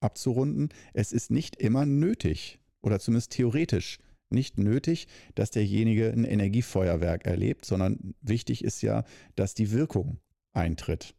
abzurunden, 0.00 0.68
es 0.92 1.12
ist 1.12 1.30
nicht 1.30 1.56
immer 1.56 1.86
nötig 1.86 2.58
oder 2.82 3.00
zumindest 3.00 3.32
theoretisch 3.32 3.98
nicht 4.30 4.58
nötig, 4.58 5.08
dass 5.34 5.50
derjenige 5.50 6.10
ein 6.10 6.24
Energiefeuerwerk 6.24 7.24
erlebt, 7.24 7.64
sondern 7.64 8.14
wichtig 8.20 8.64
ist 8.64 8.82
ja, 8.82 9.04
dass 9.34 9.54
die 9.54 9.72
Wirkung 9.72 10.18
eintritt. 10.52 11.14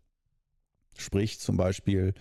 Sprich 0.96 1.40
zum 1.40 1.58
Beispiel, 1.58 2.14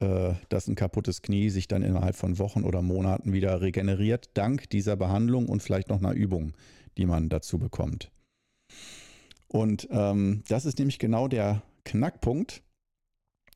dass 0.00 0.68
ein 0.68 0.76
kaputtes 0.76 1.22
Knie 1.22 1.50
sich 1.50 1.66
dann 1.66 1.82
innerhalb 1.82 2.14
von 2.14 2.38
Wochen 2.38 2.62
oder 2.62 2.82
Monaten 2.82 3.32
wieder 3.32 3.60
regeneriert, 3.60 4.30
dank 4.34 4.70
dieser 4.70 4.94
Behandlung 4.96 5.48
und 5.48 5.60
vielleicht 5.60 5.88
noch 5.88 5.98
einer 5.98 6.12
Übung, 6.12 6.52
die 6.96 7.06
man 7.06 7.28
dazu 7.28 7.58
bekommt. 7.58 8.12
Und 9.48 9.88
ähm, 9.90 10.42
das 10.48 10.66
ist 10.66 10.78
nämlich 10.78 10.98
genau 10.98 11.26
der 11.26 11.62
Knackpunkt 11.84 12.62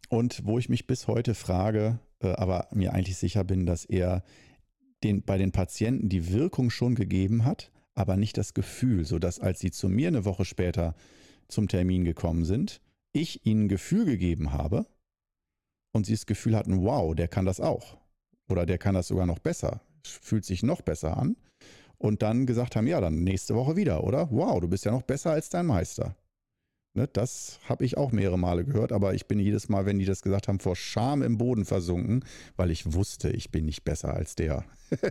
und 0.09 0.45
wo 0.45 0.59
ich 0.59 0.69
mich 0.69 0.87
bis 0.87 1.07
heute 1.07 1.35
frage, 1.35 1.99
äh, 2.21 2.33
aber 2.33 2.69
mir 2.73 2.93
eigentlich 2.95 3.19
sicher 3.19 3.45
bin, 3.45 3.67
dass 3.67 3.85
er 3.85 4.25
den, 5.05 5.23
bei 5.23 5.37
den 5.37 5.53
Patienten 5.53 6.09
die 6.09 6.33
Wirkung 6.33 6.71
schon 6.71 6.95
gegeben 6.95 7.45
hat, 7.45 7.71
aber 7.95 8.17
nicht 8.17 8.39
das 8.39 8.55
Gefühl, 8.55 9.05
sodass 9.05 9.39
als 9.39 9.61
sie 9.61 9.71
zu 9.71 9.89
mir 9.89 10.09
eine 10.09 10.25
Woche 10.25 10.45
später 10.45 10.95
zum 11.49 11.69
Termin 11.69 12.05
gekommen 12.05 12.45
sind, 12.45 12.81
ich 13.13 13.45
ihnen 13.45 13.69
Gefühl 13.69 14.07
gegeben 14.07 14.53
habe, 14.53 14.87
und 15.93 16.07
sie 16.07 16.13
das 16.13 16.27
Gefühl 16.27 16.57
hatten, 16.57 16.83
wow, 16.85 17.15
der 17.15 17.29
kann 17.29 17.45
das 17.45 17.61
auch. 17.61 17.99
Oder 18.49 18.67
der 18.67 18.79
kann 18.79 18.95
das 18.95 19.09
sogar 19.09 19.27
noch 19.27 19.39
besser, 19.39 19.81
fühlt 20.05 20.45
sich 20.45 20.63
noch 20.63 20.83
besser 20.83 21.17
an. 21.17 21.37
Und 21.99 22.23
dann 22.23 22.47
gesagt 22.47 22.75
haben, 22.75 22.89
ja, 22.89 23.01
dann 23.01 23.23
nächste 23.23 23.55
Woche 23.55 23.77
wieder, 23.77 24.03
oder? 24.03 24.29
Wow, 24.31 24.61
du 24.61 24.69
bist 24.69 24.85
ja 24.85 24.91
noch 24.91 25.03
besser 25.03 25.31
als 25.31 25.49
dein 25.51 25.67
Meister. 25.67 26.17
Ne, 26.95 27.09
das 27.11 27.59
habe 27.71 27.87
ich 27.87 27.97
auch 27.97 28.13
mehrere 28.13 28.39
Male 28.39 28.67
gehört, 28.67 28.93
aber 28.93 29.15
ich 29.15 29.27
bin 29.27 29.39
jedes 29.39 29.71
Mal, 29.71 29.87
wenn 29.87 29.99
die 29.99 30.05
das 30.05 30.21
gesagt 30.21 30.47
haben, 30.47 30.61
vor 30.61 30.77
Scham 30.77 31.23
im 31.23 31.39
Boden 31.39 31.65
versunken, 31.65 32.23
weil 32.57 32.71
ich 32.71 32.93
wusste, 32.93 33.31
ich 33.31 33.51
bin 33.51 33.65
nicht 33.65 33.83
besser 33.83 34.13
als 34.13 34.35
der. 34.35 34.67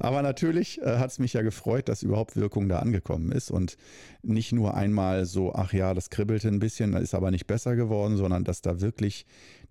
aber 0.00 0.22
natürlich 0.22 0.80
äh, 0.82 0.98
hat 0.98 1.12
es 1.12 1.20
mich 1.20 1.34
ja 1.34 1.42
gefreut, 1.42 1.88
dass 1.88 2.02
überhaupt 2.02 2.34
Wirkung 2.34 2.68
da 2.68 2.80
angekommen 2.80 3.30
ist 3.30 3.52
und 3.52 3.76
nicht 4.22 4.50
nur 4.50 4.74
einmal 4.74 5.24
so, 5.24 5.54
ach 5.54 5.72
ja, 5.72 5.94
das 5.94 6.10
kribbelte 6.10 6.48
ein 6.48 6.58
bisschen, 6.58 6.94
ist 6.94 7.14
aber 7.14 7.30
nicht 7.30 7.46
besser 7.46 7.76
geworden, 7.76 8.16
sondern 8.16 8.42
dass 8.42 8.60
da 8.60 8.80
wirklich 8.80 9.24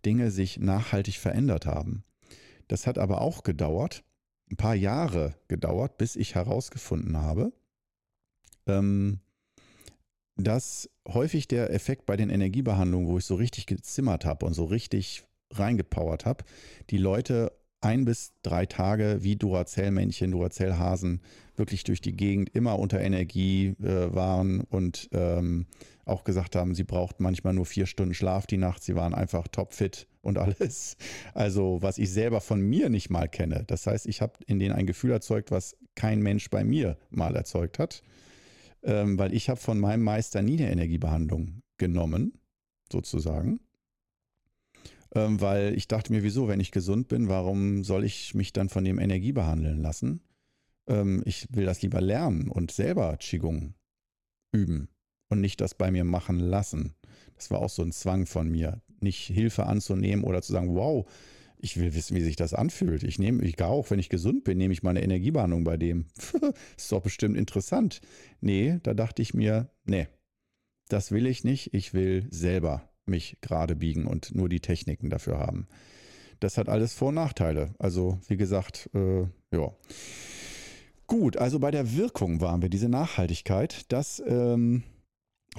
Dinge 0.05 0.31
sich 0.31 0.59
nachhaltig 0.59 1.17
verändert 1.19 1.65
haben. 1.65 2.05
Das 2.69 2.87
hat 2.87 2.97
aber 2.97 3.19
auch 3.19 3.43
gedauert, 3.43 4.05
ein 4.49 4.55
paar 4.55 4.75
Jahre 4.75 5.35
gedauert, 5.49 5.97
bis 5.97 6.15
ich 6.15 6.35
herausgefunden 6.35 7.17
habe, 7.17 7.51
ähm, 8.65 9.19
dass 10.37 10.89
häufig 11.07 11.47
der 11.47 11.73
Effekt 11.73 12.05
bei 12.05 12.15
den 12.15 12.29
Energiebehandlungen, 12.29 13.07
wo 13.07 13.17
ich 13.17 13.25
so 13.25 13.35
richtig 13.35 13.65
gezimmert 13.65 14.25
habe 14.25 14.45
und 14.45 14.53
so 14.53 14.65
richtig 14.65 15.25
reingepowert 15.51 16.25
habe, 16.25 16.43
die 16.89 16.97
Leute 16.97 17.51
ein 17.79 18.05
bis 18.05 18.33
drei 18.41 18.65
Tage 18.65 19.19
wie 19.21 19.35
Duracell-Männchen, 19.35 20.31
Duracell-Hasen 20.31 21.21
wirklich 21.55 21.83
durch 21.83 22.01
die 22.01 22.15
Gegend 22.15 22.49
immer 22.55 22.79
unter 22.79 22.99
Energie 22.99 23.75
äh, 23.81 24.13
waren 24.13 24.61
und 24.61 25.09
ähm, 25.11 25.67
auch 26.05 26.23
gesagt 26.23 26.55
haben, 26.55 26.73
sie 26.73 26.83
braucht 26.83 27.19
manchmal 27.19 27.53
nur 27.53 27.65
vier 27.65 27.85
Stunden 27.85 28.13
Schlaf 28.13 28.47
die 28.47 28.57
Nacht. 28.57 28.83
Sie 28.83 28.95
waren 28.95 29.13
einfach 29.13 29.47
topfit 29.47 30.07
und 30.21 30.37
alles. 30.37 30.97
Also 31.33 31.79
was 31.81 31.97
ich 31.97 32.11
selber 32.11 32.41
von 32.41 32.61
mir 32.61 32.89
nicht 32.89 33.09
mal 33.09 33.27
kenne. 33.27 33.63
Das 33.67 33.85
heißt, 33.85 34.07
ich 34.07 34.21
habe 34.21 34.33
in 34.47 34.59
denen 34.59 34.73
ein 34.73 34.87
Gefühl 34.87 35.11
erzeugt, 35.11 35.51
was 35.51 35.75
kein 35.95 36.21
Mensch 36.21 36.49
bei 36.49 36.63
mir 36.63 36.97
mal 37.09 37.35
erzeugt 37.35 37.79
hat 37.79 38.03
ähm, 38.87 39.19
weil 39.19 39.33
ich 39.33 39.49
habe 39.49 39.59
von 39.59 39.79
meinem 39.79 40.03
Meister 40.03 40.41
nie 40.41 40.57
eine 40.57 40.71
Energiebehandlung 40.71 41.61
genommen, 41.77 42.39
sozusagen. 42.91 43.59
Ähm, 45.13 45.39
weil 45.41 45.75
ich 45.75 45.87
dachte 45.87 46.11
mir, 46.13 46.23
wieso, 46.23 46.47
wenn 46.47 46.61
ich 46.61 46.71
gesund 46.71 47.09
bin, 47.09 47.27
warum 47.27 47.83
soll 47.83 48.05
ich 48.05 48.33
mich 48.33 48.53
dann 48.53 48.69
von 48.69 48.85
dem 48.85 48.97
Energie 48.97 49.33
behandeln 49.33 49.81
lassen? 49.81 50.21
Ähm, 50.87 51.21
ich 51.25 51.47
will 51.51 51.65
das 51.65 51.81
lieber 51.81 52.01
lernen 52.01 52.49
und 52.49 52.71
selber 52.71 53.17
Qigong 53.17 53.73
üben 54.53 54.87
und 55.29 55.41
nicht 55.41 55.59
das 55.59 55.75
bei 55.75 55.91
mir 55.91 56.05
machen 56.05 56.39
lassen. 56.39 56.95
Das 57.35 57.51
war 57.51 57.59
auch 57.59 57.69
so 57.69 57.83
ein 57.83 57.91
Zwang 57.91 58.25
von 58.25 58.49
mir, 58.49 58.81
nicht 59.01 59.27
Hilfe 59.27 59.65
anzunehmen 59.65 60.23
oder 60.23 60.41
zu 60.41 60.53
sagen, 60.53 60.75
wow, 60.75 61.05
ich 61.59 61.77
will 61.77 61.93
wissen, 61.95 62.15
wie 62.15 62.21
sich 62.21 62.35
das 62.35 62.53
anfühlt. 62.53 63.03
Ich 63.03 63.19
nehme, 63.19 63.43
ich 63.43 63.55
gar 63.55 63.69
auch, 63.69 63.89
wenn 63.89 63.99
ich 63.99 64.09
gesund 64.09 64.43
bin, 64.43 64.57
nehme 64.57 64.73
ich 64.73 64.83
mal 64.83 64.91
eine 64.91 65.03
Energiebehandlung 65.03 65.63
bei 65.63 65.77
dem. 65.77 66.05
ist 66.77 66.91
doch 66.91 67.01
bestimmt 67.01 67.37
interessant. 67.37 68.01
Nee, 68.41 68.79
da 68.83 68.93
dachte 68.93 69.21
ich 69.21 69.33
mir, 69.33 69.69
nee, 69.85 70.07
das 70.89 71.11
will 71.11 71.25
ich 71.25 71.43
nicht. 71.43 71.73
Ich 71.73 71.93
will 71.93 72.27
selber 72.29 72.89
mich 73.05 73.37
gerade 73.41 73.75
biegen 73.75 74.05
und 74.05 74.35
nur 74.35 74.49
die 74.49 74.59
Techniken 74.59 75.09
dafür 75.09 75.39
haben. 75.39 75.67
Das 76.39 76.57
hat 76.57 76.69
alles 76.69 76.93
Vor- 76.93 77.09
und 77.09 77.15
Nachteile. 77.15 77.73
Also, 77.79 78.19
wie 78.27 78.37
gesagt, 78.37 78.89
äh, 78.93 79.21
ja. 79.51 79.73
Gut, 81.07 81.37
also 81.37 81.59
bei 81.59 81.71
der 81.71 81.95
Wirkung 81.95 82.41
waren 82.41 82.61
wir, 82.61 82.69
diese 82.69 82.89
Nachhaltigkeit, 82.89 83.91
das 83.91 84.21
ähm, 84.27 84.83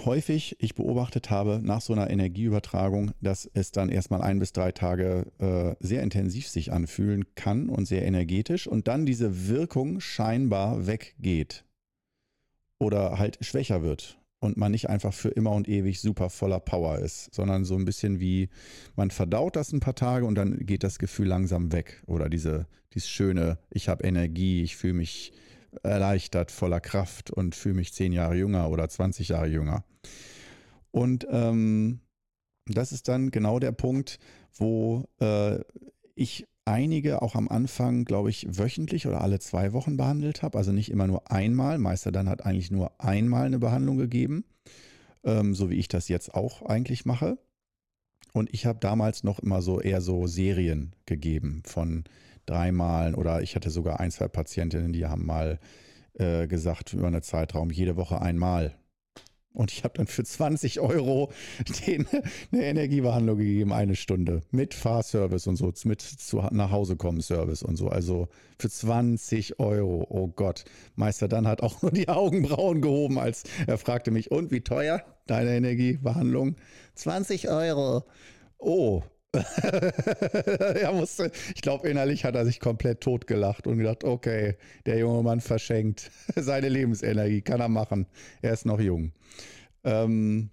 häufig 0.05 0.57
ich 0.59 0.75
beobachtet 0.75 1.31
habe 1.31 1.61
nach 1.63 1.81
so 1.81 1.93
einer 1.93 2.11
Energieübertragung, 2.11 3.13
dass 3.21 3.51
es 3.55 3.73
dann 3.73 3.89
erstmal 3.89 4.23
ein 4.23 4.39
bis 4.39 4.53
drei 4.53 4.73
Tage 4.73 5.27
äh, 5.39 5.75
sehr 5.81 6.03
intensiv 6.03 6.49
sich 6.49 6.73
anfühlen 6.73 7.25
kann 7.35 7.69
und 7.69 7.87
sehr 7.87 8.05
energetisch 8.05 8.67
und 8.67 8.89
dann 8.89 9.07
diese 9.07 9.49
Wirkung 9.49 10.01
scheinbar 10.01 10.87
weggeht 10.87 11.65
oder 12.79 13.19
halt 13.19 13.39
schwächer 13.41 13.83
wird 13.83 14.19
und 14.41 14.57
man 14.57 14.73
nicht 14.73 14.89
einfach 14.89 15.13
für 15.13 15.31
immer 15.31 15.53
und 15.53 15.69
ewig 15.69 16.01
super 16.01 16.31
voller 16.31 16.61
Power 16.61 16.99
ist, 16.99 17.35
sondern 17.35 17.65
so 17.65 17.75
ein 17.75 17.85
bisschen 17.85 18.21
wie 18.21 18.49
man 18.97 19.11
verdaut 19.11 19.57
das 19.57 19.73
ein 19.73 19.81
paar 19.81 19.97
Tage 19.97 20.27
und 20.27 20.37
dann 20.37 20.59
geht 20.65 20.85
das 20.85 20.99
Gefühl 20.99 21.27
langsam 21.27 21.73
weg 21.73 22.03
oder 22.07 22.29
diese 22.29 22.67
dieses 22.95 23.11
schöne, 23.11 23.59
ich 23.71 23.89
habe 23.89 24.05
Energie, 24.05 24.63
ich 24.63 24.77
fühle 24.77 24.95
mich 24.95 25.33
erleichtert, 25.83 26.51
voller 26.51 26.81
Kraft 26.81 27.31
und 27.31 27.55
fühle 27.55 27.77
mich 27.77 27.93
zehn 27.93 28.13
Jahre 28.13 28.37
jünger 28.37 28.71
oder 28.71 28.89
20 28.89 29.29
Jahre 29.29 29.49
jünger. 29.49 29.85
Und 30.91 31.27
ähm, 31.31 32.01
das 32.67 32.93
ist 32.93 33.09
dann 33.09 33.31
genau 33.31 33.59
der 33.59 33.73
Punkt, 33.73 34.19
wo 34.55 35.05
äh, 35.21 35.61
ich 36.15 36.47
einige 36.65 37.23
auch 37.23 37.35
am 37.35 37.49
Anfang, 37.49 38.05
glaube 38.05 38.31
ich, 38.31 38.47
wöchentlich 38.51 39.07
oder 39.07 39.23
alle 39.23 39.39
zwei 39.39 39.73
Wochen 39.73 39.97
behandelt 39.97 40.43
habe. 40.43 40.59
Also 40.59 40.73
nicht 40.73 40.91
immer 40.91 41.07
nur 41.07 41.31
einmal. 41.31 41.79
Meister 41.79 42.13
dann 42.13 42.29
hat 42.29 42.45
eigentlich 42.45 42.71
nur 42.71 42.93
einmal 43.01 43.47
eine 43.47 43.59
Behandlung 43.59 43.97
gegeben, 43.97 44.45
ähm, 45.25 45.55
so 45.55 45.71
wie 45.71 45.77
ich 45.77 45.89
das 45.89 46.09
jetzt 46.09 46.35
auch 46.35 46.63
eigentlich 46.63 47.07
mache. 47.07 47.39
Und 48.35 48.53
ich 48.53 48.67
habe 48.67 48.79
damals 48.79 49.25
noch 49.25 49.39
immer 49.39 49.63
so 49.63 49.81
eher 49.81 50.01
so 50.01 50.27
Serien 50.27 50.95
gegeben 51.07 51.63
von 51.65 52.05
dreimal 52.49 53.15
oder 53.15 53.43
ich 53.43 53.55
hatte 53.55 53.71
sogar 53.71 54.01
ein, 54.01 54.11
zwei 54.11 54.29
Patientinnen, 54.29 54.93
die 54.93 55.07
haben 55.07 55.27
mal 55.27 55.59
äh, 56.15 56.47
gesagt 56.47 56.93
über 56.93 57.07
einen 57.07 57.23
Zeitraum 57.23 57.71
jede 57.71 57.97
Woche 57.97 58.21
einmal. 58.21 58.75
Und 59.55 59.73
ich 59.73 59.83
habe 59.83 59.95
dann 59.97 60.07
für 60.07 60.23
20 60.23 60.79
Euro 60.79 61.33
denen 61.87 62.07
eine 62.53 62.65
Energiebehandlung 62.65 63.39
gegeben, 63.39 63.73
eine 63.73 63.97
Stunde. 63.97 64.43
Mit 64.53 64.73
Fahrservice 64.73 65.49
und 65.49 65.57
so, 65.57 65.73
mit 65.85 66.01
zu 66.01 66.43
nach 66.53 66.71
Hause 66.71 66.97
kommen 66.97 67.21
Service 67.21 67.63
und 67.63 67.77
so. 67.77 67.89
Also 67.89 68.29
für 68.59 68.71
20 68.71 69.59
Euro. 69.59 70.07
Oh 70.11 70.29
Gott. 70.29 70.65
Meister 70.95 71.27
dann 71.27 71.49
hat 71.49 71.63
auch 71.63 71.83
nur 71.83 71.91
die 71.91 72.09
Augenbrauen 72.09 72.81
gehoben, 72.81 73.19
als 73.19 73.45
er 73.67 73.79
fragte 73.79 74.11
mich, 74.11 74.31
und 74.31 74.53
wie 74.53 74.61
teuer 74.61 75.03
deine 75.27 75.57
Energiebehandlung? 75.57 76.55
20 76.95 77.49
Euro. 77.49 78.05
Oh, 78.59 79.03
er 79.33 80.93
musste, 80.93 81.31
ich 81.55 81.61
glaube, 81.61 81.89
innerlich 81.89 82.25
hat 82.25 82.35
er 82.35 82.47
sich 82.47 82.61
komplett 82.61 83.03
totgelacht 83.03 83.67
und 83.67 83.79
gedacht, 83.79 84.05
okay, 84.05 84.57
der 84.87 84.99
junge 84.99 85.23
Mann 85.23 85.41
verschenkt 85.41 86.11
seine 86.37 86.69
Lebensenergie, 86.69 87.43
kann 87.43 87.61
er 87.61 87.69
machen. 87.69 88.07
Er 88.41 88.55
ist 88.55 88.65
noch 88.65 88.81
jung. 88.81 89.13
Ähm, 89.85 90.51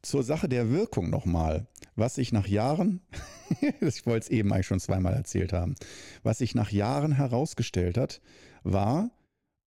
zur 0.00 0.22
Sache 0.22 0.48
der 0.48 0.70
Wirkung 0.70 1.10
nochmal. 1.10 1.66
Was 1.96 2.18
ich 2.18 2.32
nach 2.32 2.46
Jahren, 2.46 3.00
ich 3.80 4.06
wollte 4.06 4.24
es 4.24 4.30
eben 4.30 4.52
eigentlich 4.52 4.66
schon 4.66 4.80
zweimal 4.80 5.14
erzählt 5.14 5.52
haben, 5.52 5.76
was 6.22 6.38
sich 6.38 6.54
nach 6.54 6.70
Jahren 6.70 7.12
herausgestellt 7.12 7.98
hat, 7.98 8.20
war, 8.62 9.10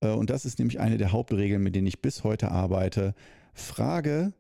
äh, 0.02 0.10
und 0.10 0.30
das 0.30 0.46
ist 0.46 0.60
nämlich 0.60 0.80
eine 0.80 0.98
der 0.98 1.12
Hauptregeln, 1.12 1.62
mit 1.62 1.76
denen 1.76 1.88
ich 1.88 2.02
bis 2.02 2.24
heute 2.24 2.52
arbeite, 2.52 3.16
frage 3.54 4.34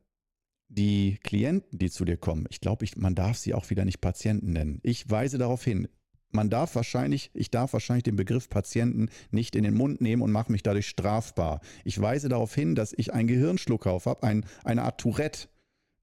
die 0.70 1.18
Klienten, 1.24 1.80
die 1.80 1.90
zu 1.90 2.06
dir 2.06 2.18
kommen, 2.18 2.46
ich 2.50 2.62
glaube, 2.62 2.86
man 2.98 3.16
darf 3.16 3.38
sie 3.38 3.54
auch 3.54 3.70
wieder 3.70 3.86
nicht 3.86 4.02
Patienten 4.02 4.54
nennen. 4.54 4.80
Ich 4.84 5.10
weise 5.10 5.38
darauf 5.38 5.64
hin. 5.64 5.88
Man 6.30 6.50
darf 6.50 6.76
wahrscheinlich, 6.76 7.32
ich 7.34 7.52
darf 7.52 7.72
wahrscheinlich 7.72 8.04
den 8.04 8.18
Begriff 8.18 8.50
Patienten 8.50 9.10
nicht 9.32 9.56
in 9.56 9.64
den 9.64 9.74
Mund 9.74 10.02
nehmen 10.02 10.22
und 10.22 10.32
mache 10.32 10.52
mich 10.52 10.62
dadurch 10.62 10.88
strafbar. 10.88 11.62
Ich 11.86 12.00
weise 12.02 12.28
darauf 12.28 12.54
hin, 12.54 12.76
dass 12.76 12.94
ich 12.96 13.14
einen 13.14 13.28
Gehirnschluckauf 13.28 14.06
habe, 14.06 14.24
ein, 14.24 14.46
eine 14.64 14.84
Art 14.84 15.00
Tourette. 15.00 15.48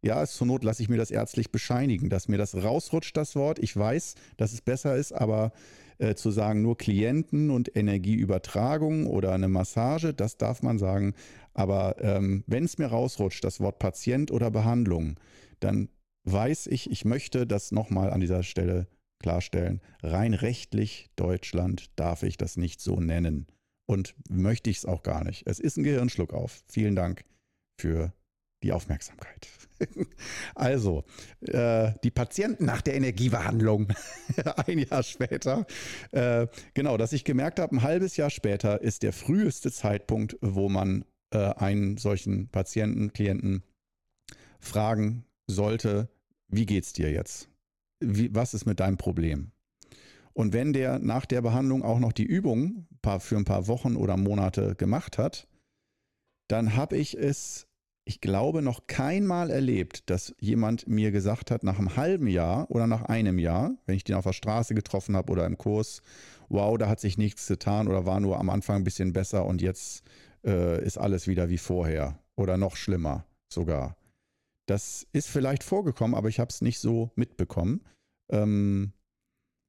Ja, 0.02 0.26
zur 0.26 0.46
Not 0.46 0.64
lasse 0.64 0.82
ich 0.82 0.88
mir 0.88 0.96
das 0.96 1.10
ärztlich 1.10 1.50
bescheinigen, 1.50 2.10
dass 2.10 2.28
mir 2.28 2.38
das 2.38 2.54
rausrutscht, 2.54 3.16
das 3.16 3.36
Wort. 3.36 3.58
Ich 3.58 3.76
weiß, 3.76 4.14
dass 4.36 4.52
es 4.52 4.60
besser 4.60 4.96
ist, 4.96 5.12
aber 5.12 5.52
äh, 5.98 6.14
zu 6.14 6.30
sagen, 6.30 6.62
nur 6.62 6.76
Klienten 6.76 7.50
und 7.50 7.76
Energieübertragung 7.76 9.06
oder 9.06 9.32
eine 9.32 9.48
Massage, 9.48 10.14
das 10.14 10.36
darf 10.36 10.62
man 10.62 10.78
sagen. 10.78 11.14
Aber 11.52 11.96
ähm, 12.00 12.44
wenn 12.46 12.64
es 12.64 12.78
mir 12.78 12.86
rausrutscht, 12.86 13.44
das 13.44 13.60
Wort 13.60 13.78
Patient 13.78 14.30
oder 14.30 14.50
Behandlung, 14.50 15.18
dann 15.60 15.88
weiß 16.24 16.66
ich, 16.68 16.90
ich 16.90 17.04
möchte 17.04 17.46
das 17.46 17.72
nochmal 17.72 18.10
an 18.10 18.20
dieser 18.20 18.42
Stelle 18.42 18.88
klarstellen. 19.20 19.80
Rein 20.02 20.34
rechtlich 20.34 21.10
Deutschland 21.16 21.90
darf 21.96 22.22
ich 22.22 22.36
das 22.36 22.56
nicht 22.56 22.80
so 22.80 23.00
nennen. 23.00 23.46
Und 23.86 24.14
möchte 24.30 24.70
ich 24.70 24.78
es 24.78 24.86
auch 24.86 25.02
gar 25.02 25.24
nicht. 25.24 25.46
Es 25.46 25.60
ist 25.60 25.76
ein 25.76 25.84
Gehirnschluck 25.84 26.32
auf. 26.32 26.62
Vielen 26.68 26.96
Dank 26.96 27.24
für 27.78 28.14
die 28.64 28.72
Aufmerksamkeit. 28.72 29.46
also, 30.54 31.04
äh, 31.42 31.92
die 32.02 32.10
Patienten 32.10 32.64
nach 32.64 32.80
der 32.80 32.94
Energiebehandlung, 32.94 33.88
ein 34.66 34.78
Jahr 34.78 35.02
später, 35.02 35.66
äh, 36.12 36.46
genau, 36.72 36.96
dass 36.96 37.12
ich 37.12 37.24
gemerkt 37.24 37.60
habe, 37.60 37.76
ein 37.76 37.82
halbes 37.82 38.16
Jahr 38.16 38.30
später 38.30 38.80
ist 38.80 39.02
der 39.02 39.12
früheste 39.12 39.70
Zeitpunkt, 39.70 40.36
wo 40.40 40.68
man 40.68 41.04
äh, 41.32 41.38
einen 41.38 41.98
solchen 41.98 42.48
Patienten, 42.48 43.12
Klienten 43.12 43.62
fragen 44.60 45.26
sollte, 45.46 46.08
wie 46.48 46.66
geht's 46.66 46.92
dir 46.92 47.10
jetzt? 47.10 47.48
Wie, 48.00 48.34
was 48.34 48.54
ist 48.54 48.64
mit 48.64 48.80
deinem 48.80 48.96
Problem? 48.96 49.50
Und 50.32 50.52
wenn 50.52 50.72
der 50.72 50.98
nach 50.98 51.26
der 51.26 51.42
Behandlung 51.42 51.82
auch 51.82 51.98
noch 51.98 52.12
die 52.12 52.24
Übung 52.24 52.86
für 53.18 53.36
ein 53.36 53.44
paar 53.44 53.68
Wochen 53.68 53.96
oder 53.96 54.16
Monate 54.16 54.74
gemacht 54.74 55.18
hat, 55.18 55.46
dann 56.48 56.74
habe 56.74 56.96
ich 56.96 57.16
es 57.16 57.68
ich 58.06 58.20
glaube, 58.20 58.60
noch 58.60 58.86
keinmal 58.86 59.50
erlebt, 59.50 60.10
dass 60.10 60.34
jemand 60.38 60.86
mir 60.86 61.10
gesagt 61.10 61.50
hat, 61.50 61.64
nach 61.64 61.78
einem 61.78 61.96
halben 61.96 62.26
Jahr 62.26 62.70
oder 62.70 62.86
nach 62.86 63.02
einem 63.02 63.38
Jahr, 63.38 63.76
wenn 63.86 63.96
ich 63.96 64.04
den 64.04 64.14
auf 64.14 64.24
der 64.24 64.34
Straße 64.34 64.74
getroffen 64.74 65.16
habe 65.16 65.32
oder 65.32 65.46
im 65.46 65.56
Kurs, 65.56 66.02
wow, 66.48 66.76
da 66.76 66.88
hat 66.88 67.00
sich 67.00 67.16
nichts 67.16 67.46
getan 67.46 67.88
oder 67.88 68.04
war 68.04 68.20
nur 68.20 68.38
am 68.38 68.50
Anfang 68.50 68.76
ein 68.76 68.84
bisschen 68.84 69.14
besser 69.14 69.46
und 69.46 69.62
jetzt 69.62 70.04
äh, 70.44 70.84
ist 70.84 70.98
alles 70.98 71.26
wieder 71.26 71.48
wie 71.48 71.58
vorher 71.58 72.18
oder 72.36 72.58
noch 72.58 72.76
schlimmer 72.76 73.24
sogar. 73.48 73.96
Das 74.66 75.06
ist 75.12 75.28
vielleicht 75.28 75.62
vorgekommen, 75.62 76.14
aber 76.14 76.28
ich 76.28 76.40
habe 76.40 76.50
es 76.50 76.60
nicht 76.60 76.80
so 76.80 77.10
mitbekommen. 77.16 77.82
Ähm, 78.30 78.92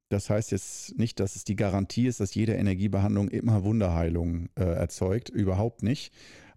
das 0.08 0.30
heißt 0.30 0.52
jetzt 0.52 0.98
nicht, 0.98 1.20
dass 1.20 1.36
es 1.36 1.44
die 1.44 1.56
Garantie 1.56 2.06
ist, 2.06 2.20
dass 2.20 2.34
jede 2.34 2.54
Energiebehandlung 2.54 3.28
immer 3.28 3.64
Wunderheilung 3.64 4.48
äh, 4.54 4.62
erzeugt. 4.62 5.30
Überhaupt 5.30 5.82
nicht 5.82 6.12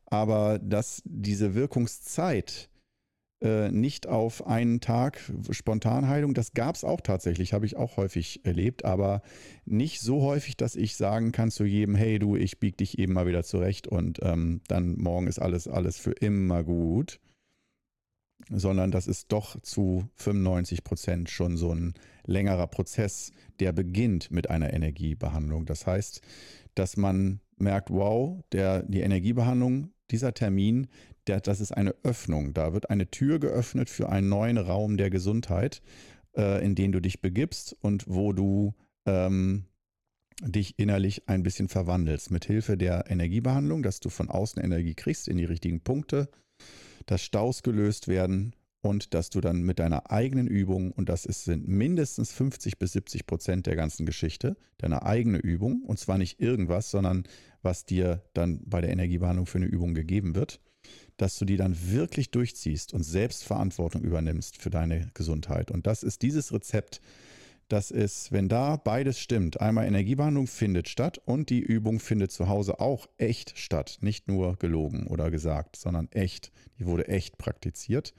aber 0.09 0.59
dass 0.59 1.01
diese 1.05 1.55
Wirkungszeit 1.55 2.69
äh, 3.41 3.71
nicht 3.71 4.07
auf 4.07 4.45
einen 4.47 4.81
Tag 4.81 5.21
Spontanheilung, 5.49 6.33
das 6.33 6.53
gab 6.53 6.75
es 6.75 6.83
auch 6.83 6.99
tatsächlich, 6.99 7.53
habe 7.53 7.65
ich 7.65 7.77
auch 7.77 7.95
häufig 7.95 8.45
erlebt, 8.45 8.83
aber 8.83 9.21
nicht 9.65 10.01
so 10.01 10.23
häufig, 10.23 10.57
dass 10.57 10.75
ich 10.75 10.97
sagen 10.97 11.31
kann 11.31 11.49
zu 11.51 11.63
jedem, 11.63 11.95
hey 11.95 12.19
du, 12.19 12.35
ich 12.35 12.59
bieg 12.59 12.77
dich 12.77 12.99
eben 12.99 13.13
mal 13.13 13.27
wieder 13.27 13.43
zurecht 13.43 13.87
und 13.87 14.19
ähm, 14.23 14.61
dann 14.67 14.97
morgen 14.97 15.27
ist 15.27 15.39
alles, 15.39 15.67
alles 15.67 15.97
für 15.97 16.11
immer 16.11 16.63
gut, 16.63 17.21
sondern 18.49 18.91
das 18.91 19.07
ist 19.07 19.31
doch 19.31 19.59
zu 19.61 20.09
95 20.15 20.83
Prozent 20.83 21.29
schon 21.29 21.55
so 21.55 21.73
ein 21.73 21.93
längerer 22.25 22.67
Prozess, 22.67 23.31
der 23.59 23.71
beginnt 23.71 24.31
mit 24.31 24.49
einer 24.49 24.73
Energiebehandlung. 24.73 25.65
Das 25.65 25.87
heißt, 25.87 26.21
dass 26.75 26.97
man 26.97 27.39
merkt, 27.61 27.89
wow, 27.89 28.43
der, 28.51 28.83
die 28.83 29.01
Energiebehandlung 29.01 29.91
dieser 30.11 30.33
Termin, 30.33 30.87
der, 31.27 31.41
das 31.41 31.61
ist 31.61 31.71
eine 31.71 31.95
Öffnung. 32.03 32.53
Da 32.53 32.73
wird 32.73 32.89
eine 32.89 33.09
Tür 33.09 33.39
geöffnet 33.39 33.89
für 33.89 34.09
einen 34.09 34.29
neuen 34.29 34.57
Raum 34.57 34.97
der 34.97 35.09
Gesundheit, 35.09 35.81
äh, 36.35 36.63
in 36.63 36.75
den 36.75 36.91
du 36.91 36.99
dich 36.99 37.21
begibst 37.21 37.75
und 37.81 38.05
wo 38.07 38.33
du 38.33 38.73
ähm, 39.05 39.65
dich 40.41 40.79
innerlich 40.79 41.27
ein 41.27 41.43
bisschen 41.43 41.67
verwandelst. 41.67 42.31
Mit 42.31 42.45
Hilfe 42.45 42.77
der 42.77 43.09
Energiebehandlung, 43.09 43.83
dass 43.83 43.99
du 43.99 44.09
von 44.09 44.29
außen 44.29 44.63
Energie 44.63 44.95
kriegst 44.95 45.27
in 45.27 45.37
die 45.37 45.45
richtigen 45.45 45.81
Punkte, 45.81 46.29
dass 47.05 47.21
Staus 47.21 47.63
gelöst 47.63 48.07
werden 48.07 48.53
und 48.81 49.13
dass 49.13 49.29
du 49.29 49.41
dann 49.41 49.61
mit 49.61 49.79
deiner 49.79 50.11
eigenen 50.11 50.47
Übung, 50.47 50.91
und 50.91 51.09
das 51.09 51.25
ist, 51.25 51.43
sind 51.43 51.67
mindestens 51.67 52.31
50 52.31 52.79
bis 52.79 52.93
70 52.93 53.27
Prozent 53.27 53.67
der 53.67 53.75
ganzen 53.75 54.05
Geschichte, 54.05 54.55
deine 54.77 55.03
eigene 55.03 55.37
Übung, 55.37 55.83
und 55.83 55.99
zwar 55.99 56.17
nicht 56.17 56.39
irgendwas, 56.39 56.89
sondern 56.91 57.23
was 57.61 57.85
dir 57.85 58.23
dann 58.33 58.61
bei 58.65 58.81
der 58.81 58.91
Energiebehandlung 58.91 59.45
für 59.45 59.57
eine 59.57 59.67
Übung 59.67 59.93
gegeben 59.93 60.35
wird, 60.35 60.61
dass 61.17 61.37
du 61.37 61.45
die 61.45 61.57
dann 61.57 61.75
wirklich 61.91 62.31
durchziehst 62.31 62.93
und 62.93 63.03
selbst 63.03 63.43
Verantwortung 63.43 64.01
übernimmst 64.03 64.61
für 64.61 64.69
deine 64.69 65.09
Gesundheit. 65.13 65.71
Und 65.71 65.85
das 65.85 66.03
ist 66.03 66.21
dieses 66.21 66.53
Rezept, 66.53 67.01
das 67.67 67.91
ist, 67.91 68.31
wenn 68.31 68.49
da 68.49 68.77
beides 68.77 69.19
stimmt, 69.19 69.61
einmal 69.61 69.85
Energiebehandlung 69.85 70.47
findet 70.47 70.89
statt 70.89 71.21
und 71.25 71.51
die 71.51 71.59
Übung 71.59 71.99
findet 71.99 72.31
zu 72.31 72.47
Hause 72.47 72.79
auch 72.79 73.07
echt 73.17 73.53
statt, 73.59 73.99
nicht 74.01 74.27
nur 74.27 74.55
gelogen 74.55 75.05
oder 75.05 75.29
gesagt, 75.29 75.75
sondern 75.75 76.07
echt, 76.11 76.51
die 76.79 76.87
wurde 76.87 77.07
echt 77.09 77.37
praktiziert, 77.37 78.15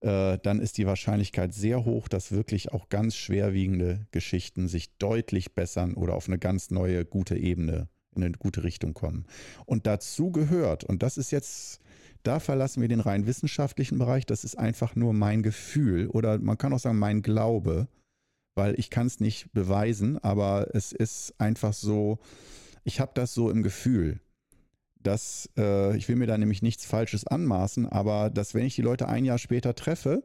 äh, 0.00 0.38
dann 0.42 0.60
ist 0.60 0.78
die 0.78 0.86
Wahrscheinlichkeit 0.86 1.54
sehr 1.54 1.84
hoch, 1.84 2.08
dass 2.08 2.32
wirklich 2.32 2.72
auch 2.72 2.88
ganz 2.88 3.16
schwerwiegende 3.16 4.06
Geschichten 4.10 4.68
sich 4.68 4.96
deutlich 4.98 5.54
bessern 5.54 5.94
oder 5.94 6.14
auf 6.14 6.28
eine 6.28 6.38
ganz 6.38 6.70
neue, 6.70 7.04
gute 7.04 7.36
Ebene 7.36 7.88
in 8.14 8.24
eine 8.24 8.32
gute 8.32 8.64
Richtung 8.64 8.94
kommen. 8.94 9.26
Und 9.66 9.86
dazu 9.86 10.32
gehört, 10.32 10.84
und 10.84 11.02
das 11.02 11.18
ist 11.18 11.30
jetzt 11.32 11.80
da 12.26 12.40
verlassen 12.40 12.80
wir 12.80 12.88
den 12.88 13.00
rein 13.00 13.26
wissenschaftlichen 13.26 13.98
Bereich. 13.98 14.26
Das 14.26 14.42
ist 14.42 14.58
einfach 14.58 14.96
nur 14.96 15.12
mein 15.12 15.44
Gefühl 15.44 16.08
oder 16.08 16.38
man 16.38 16.58
kann 16.58 16.72
auch 16.72 16.80
sagen 16.80 16.98
mein 16.98 17.22
Glaube, 17.22 17.86
weil 18.56 18.78
ich 18.80 18.90
kann 18.90 19.06
es 19.06 19.20
nicht 19.20 19.52
beweisen, 19.52 20.18
aber 20.18 20.74
es 20.74 20.90
ist 20.90 21.34
einfach 21.38 21.72
so, 21.72 22.18
ich 22.82 22.98
habe 22.98 23.12
das 23.14 23.32
so 23.32 23.50
im 23.50 23.62
Gefühl 23.62 24.20
dass 25.06 25.48
äh, 25.56 25.96
ich 25.96 26.08
will 26.08 26.16
mir 26.16 26.26
da 26.26 26.36
nämlich 26.36 26.62
nichts 26.62 26.84
Falsches 26.84 27.26
anmaßen, 27.26 27.86
aber 27.86 28.28
dass 28.28 28.54
wenn 28.54 28.66
ich 28.66 28.74
die 28.74 28.82
Leute 28.82 29.08
ein 29.08 29.24
Jahr 29.24 29.38
später 29.38 29.74
treffe, 29.74 30.24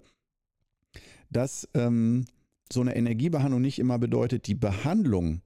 dass 1.30 1.70
ähm, 1.76 2.26
so 2.72 2.82
eine 2.82 2.96
Energiebehandlung 2.96 3.62
nicht 3.62 3.78
immer 3.78 4.00
bedeutet, 4.00 4.48
die 4.48 4.56
Behandlung 4.56 5.42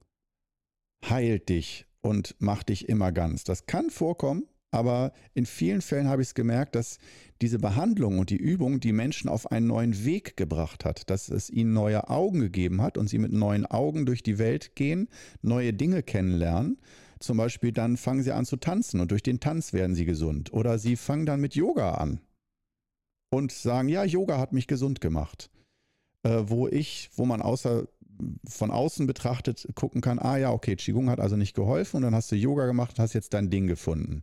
heilt 1.04 1.50
dich 1.50 1.86
und 2.00 2.34
macht 2.38 2.70
dich 2.70 2.88
immer 2.88 3.12
ganz. 3.12 3.44
Das 3.44 3.66
kann 3.66 3.90
vorkommen, 3.90 4.44
aber 4.70 5.12
in 5.34 5.44
vielen 5.44 5.82
Fällen 5.82 6.08
habe 6.08 6.22
ich 6.22 6.28
es 6.28 6.34
gemerkt, 6.34 6.74
dass 6.74 6.98
diese 7.42 7.58
Behandlung 7.58 8.18
und 8.18 8.30
die 8.30 8.36
Übung 8.36 8.80
die 8.80 8.92
Menschen 8.92 9.28
auf 9.28 9.50
einen 9.50 9.66
neuen 9.66 10.04
Weg 10.04 10.38
gebracht 10.38 10.86
hat, 10.86 11.10
dass 11.10 11.28
es 11.28 11.50
ihnen 11.50 11.74
neue 11.74 12.08
Augen 12.08 12.40
gegeben 12.40 12.80
hat 12.80 12.96
und 12.96 13.08
sie 13.08 13.18
mit 13.18 13.32
neuen 13.32 13.66
Augen 13.66 14.06
durch 14.06 14.22
die 14.22 14.38
Welt 14.38 14.76
gehen, 14.76 15.08
neue 15.42 15.74
Dinge 15.74 16.02
kennenlernen 16.02 16.78
zum 17.18 17.36
Beispiel 17.36 17.72
dann 17.72 17.96
fangen 17.96 18.22
sie 18.22 18.32
an 18.32 18.44
zu 18.44 18.56
tanzen 18.56 19.00
und 19.00 19.10
durch 19.10 19.22
den 19.22 19.40
Tanz 19.40 19.72
werden 19.72 19.94
sie 19.94 20.04
gesund. 20.04 20.52
Oder 20.52 20.78
sie 20.78 20.96
fangen 20.96 21.26
dann 21.26 21.40
mit 21.40 21.54
Yoga 21.54 21.94
an 21.94 22.20
und 23.30 23.52
sagen, 23.52 23.88
ja, 23.88 24.04
Yoga 24.04 24.38
hat 24.38 24.52
mich 24.52 24.66
gesund 24.66 25.00
gemacht. 25.00 25.50
Äh, 26.22 26.44
wo 26.46 26.68
ich, 26.68 27.10
wo 27.14 27.24
man 27.24 27.42
außer 27.42 27.86
von 28.48 28.70
außen 28.70 29.06
betrachtet 29.06 29.68
gucken 29.74 30.00
kann, 30.00 30.18
ah 30.18 30.36
ja, 30.36 30.50
okay, 30.50 30.76
Qigong 30.76 31.10
hat 31.10 31.20
also 31.20 31.36
nicht 31.36 31.54
geholfen 31.54 31.96
und 31.96 32.02
dann 32.02 32.14
hast 32.14 32.32
du 32.32 32.36
Yoga 32.36 32.66
gemacht 32.66 32.92
und 32.92 33.02
hast 33.02 33.12
jetzt 33.12 33.34
dein 33.34 33.50
Ding 33.50 33.66
gefunden. 33.66 34.22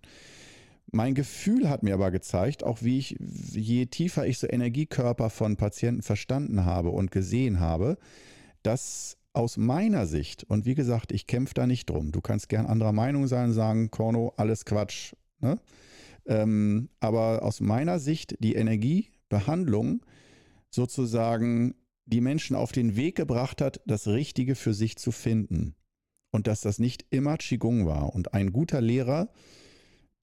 Mein 0.91 1.15
Gefühl 1.15 1.69
hat 1.69 1.83
mir 1.83 1.93
aber 1.93 2.11
gezeigt, 2.11 2.63
auch 2.63 2.81
wie 2.81 2.99
ich, 2.99 3.17
je 3.19 3.85
tiefer 3.87 4.27
ich 4.27 4.37
so 4.37 4.47
Energiekörper 4.47 5.29
von 5.29 5.57
Patienten 5.57 6.01
verstanden 6.01 6.65
habe 6.65 6.89
und 6.89 7.11
gesehen 7.11 7.59
habe, 7.59 7.97
dass 8.63 9.17
aus 9.33 9.57
meiner 9.57 10.05
Sicht, 10.05 10.43
und 10.43 10.65
wie 10.65 10.75
gesagt, 10.75 11.11
ich 11.11 11.27
kämpfe 11.27 11.55
da 11.55 11.67
nicht 11.67 11.89
drum, 11.89 12.11
du 12.11 12.21
kannst 12.21 12.49
gern 12.49 12.65
anderer 12.65 12.93
Meinung 12.93 13.27
sein 13.27 13.49
und 13.49 13.53
sagen, 13.53 13.91
Korno, 13.91 14.33
alles 14.37 14.65
Quatsch. 14.65 15.13
Ne? 15.39 15.59
Ähm, 16.25 16.89
aber 16.99 17.43
aus 17.43 17.59
meiner 17.59 17.99
Sicht 17.99 18.35
die 18.39 18.55
Energiebehandlung 18.55 20.05
sozusagen 20.69 21.75
die 22.05 22.21
Menschen 22.21 22.55
auf 22.55 22.71
den 22.71 22.95
Weg 22.95 23.15
gebracht 23.15 23.61
hat, 23.61 23.81
das 23.85 24.07
Richtige 24.07 24.55
für 24.55 24.73
sich 24.73 24.97
zu 24.97 25.11
finden. 25.11 25.75
Und 26.31 26.47
dass 26.47 26.61
das 26.61 26.79
nicht 26.79 27.05
immer 27.11 27.37
Qigong 27.37 27.85
war. 27.85 28.13
Und 28.13 28.33
ein 28.33 28.51
guter 28.51 28.81
Lehrer 28.81 29.29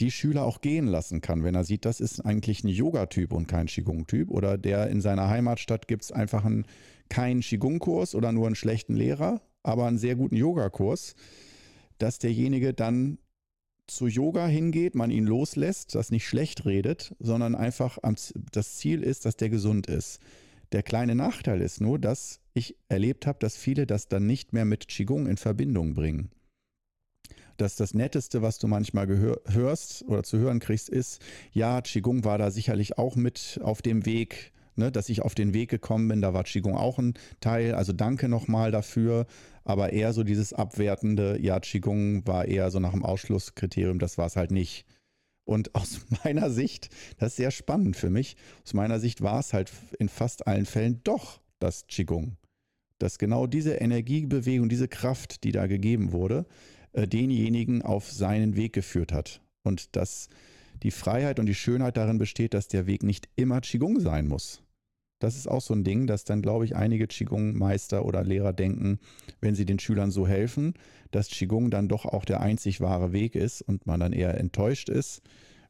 die 0.00 0.10
Schüler 0.10 0.44
auch 0.44 0.60
gehen 0.60 0.86
lassen 0.86 1.20
kann, 1.20 1.44
wenn 1.44 1.54
er 1.54 1.64
sieht, 1.64 1.84
das 1.84 2.00
ist 2.00 2.20
eigentlich 2.20 2.64
ein 2.64 2.68
Yoga-Typ 2.68 3.32
und 3.32 3.46
kein 3.46 3.66
Qigong-Typ. 3.66 4.30
Oder 4.30 4.58
der 4.58 4.88
in 4.88 5.00
seiner 5.00 5.28
Heimatstadt 5.28 5.88
gibt 5.88 6.04
es 6.04 6.12
einfach 6.12 6.44
einen 6.44 6.64
keinen 7.08 7.40
Qigong-Kurs 7.40 8.14
oder 8.14 8.32
nur 8.32 8.46
einen 8.46 8.54
schlechten 8.54 8.94
Lehrer, 8.94 9.42
aber 9.62 9.86
einen 9.86 9.98
sehr 9.98 10.16
guten 10.16 10.36
Yogakurs, 10.36 11.14
dass 11.98 12.18
derjenige 12.18 12.72
dann 12.72 13.18
zu 13.86 14.06
Yoga 14.06 14.46
hingeht, 14.46 14.94
man 14.94 15.10
ihn 15.10 15.26
loslässt, 15.26 15.94
das 15.96 16.10
nicht 16.10 16.26
schlecht 16.26 16.64
redet, 16.64 17.14
sondern 17.18 17.54
einfach 17.54 17.98
das 18.52 18.76
Ziel 18.76 19.02
ist, 19.02 19.26
dass 19.26 19.36
der 19.36 19.50
gesund 19.50 19.88
ist. 19.88 20.20
Der 20.72 20.84
kleine 20.84 21.16
Nachteil 21.16 21.60
ist 21.60 21.80
nur, 21.80 21.98
dass 21.98 22.40
ich 22.54 22.76
erlebt 22.88 23.26
habe, 23.26 23.40
dass 23.40 23.56
viele 23.56 23.86
das 23.86 24.06
dann 24.06 24.26
nicht 24.26 24.52
mehr 24.52 24.64
mit 24.64 24.86
Qigong 24.86 25.26
in 25.26 25.36
Verbindung 25.36 25.94
bringen. 25.94 26.30
Dass 27.60 27.76
das 27.76 27.92
Netteste, 27.92 28.40
was 28.40 28.58
du 28.58 28.68
manchmal 28.68 29.06
hörst 29.06 30.02
oder 30.08 30.22
zu 30.22 30.38
hören 30.38 30.60
kriegst, 30.60 30.88
ist, 30.88 31.20
ja, 31.52 31.82
Qigong 31.82 32.24
war 32.24 32.38
da 32.38 32.50
sicherlich 32.50 32.96
auch 32.96 33.16
mit 33.16 33.60
auf 33.62 33.82
dem 33.82 34.06
Weg, 34.06 34.52
ne, 34.76 34.90
dass 34.90 35.10
ich 35.10 35.20
auf 35.20 35.34
den 35.34 35.52
Weg 35.52 35.68
gekommen 35.68 36.08
bin. 36.08 36.22
Da 36.22 36.32
war 36.32 36.44
Qigong 36.44 36.74
auch 36.74 36.98
ein 36.98 37.12
Teil. 37.40 37.74
Also 37.74 37.92
danke 37.92 38.30
nochmal 38.30 38.70
dafür. 38.70 39.26
Aber 39.62 39.92
eher 39.92 40.14
so 40.14 40.24
dieses 40.24 40.54
abwertende, 40.54 41.38
ja, 41.38 41.60
Qigong 41.60 42.26
war 42.26 42.46
eher 42.46 42.70
so 42.70 42.80
nach 42.80 42.92
dem 42.92 43.04
Ausschlusskriterium, 43.04 43.98
das 43.98 44.16
war 44.16 44.24
es 44.24 44.36
halt 44.36 44.52
nicht. 44.52 44.86
Und 45.44 45.74
aus 45.74 46.00
meiner 46.24 46.50
Sicht, 46.50 46.88
das 47.18 47.32
ist 47.32 47.36
sehr 47.36 47.50
spannend 47.50 47.94
für 47.94 48.08
mich, 48.08 48.36
aus 48.64 48.72
meiner 48.72 49.00
Sicht 49.00 49.20
war 49.20 49.38
es 49.38 49.52
halt 49.52 49.70
in 49.98 50.08
fast 50.08 50.46
allen 50.46 50.64
Fällen 50.64 51.02
doch 51.04 51.42
das 51.58 51.86
Qigong. 51.88 52.38
Dass 52.98 53.18
genau 53.18 53.46
diese 53.46 53.74
Energiebewegung, 53.74 54.70
diese 54.70 54.88
Kraft, 54.88 55.44
die 55.44 55.52
da 55.52 55.66
gegeben 55.66 56.12
wurde, 56.12 56.46
äh, 56.92 57.06
denjenigen 57.06 57.82
auf 57.82 58.10
seinen 58.10 58.56
Weg 58.56 58.72
geführt 58.72 59.12
hat. 59.12 59.40
Und 59.62 59.96
dass 59.96 60.28
die 60.82 60.90
Freiheit 60.90 61.38
und 61.38 61.46
die 61.46 61.54
Schönheit 61.54 61.96
darin 61.96 62.18
besteht, 62.18 62.54
dass 62.54 62.68
der 62.68 62.86
Weg 62.86 63.02
nicht 63.02 63.28
immer 63.36 63.60
Qigong 63.60 64.00
sein 64.00 64.26
muss. 64.26 64.62
Das 65.20 65.36
ist 65.36 65.48
auch 65.48 65.60
so 65.60 65.74
ein 65.74 65.84
Ding, 65.84 66.06
dass 66.06 66.24
dann, 66.24 66.40
glaube 66.40 66.64
ich, 66.64 66.74
einige 66.74 67.06
Qigong-Meister 67.06 68.06
oder 68.06 68.24
Lehrer 68.24 68.54
denken, 68.54 68.98
wenn 69.42 69.54
sie 69.54 69.66
den 69.66 69.78
Schülern 69.78 70.10
so 70.10 70.26
helfen, 70.26 70.72
dass 71.10 71.28
Qigong 71.28 71.70
dann 71.70 71.88
doch 71.88 72.06
auch 72.06 72.24
der 72.24 72.40
einzig 72.40 72.80
wahre 72.80 73.12
Weg 73.12 73.34
ist 73.34 73.60
und 73.60 73.86
man 73.86 74.00
dann 74.00 74.14
eher 74.14 74.38
enttäuscht 74.38 74.88
ist, 74.88 75.20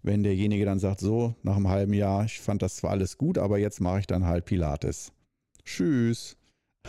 wenn 0.03 0.23
derjenige 0.23 0.65
dann 0.65 0.79
sagt, 0.79 1.01
so, 1.01 1.35
nach 1.43 1.57
einem 1.57 1.69
halben 1.69 1.93
Jahr, 1.93 2.25
ich 2.25 2.41
fand 2.41 2.63
das 2.63 2.77
zwar 2.77 2.93
alles 2.93 3.19
gut, 3.19 3.39
aber 3.39 3.59
jetzt 3.59 3.81
mache 3.81 4.01
ich 4.01 4.07
dann 4.07 4.25
halt 4.25 4.45
Pilates. 4.45 5.13
Tschüss. 5.65 6.37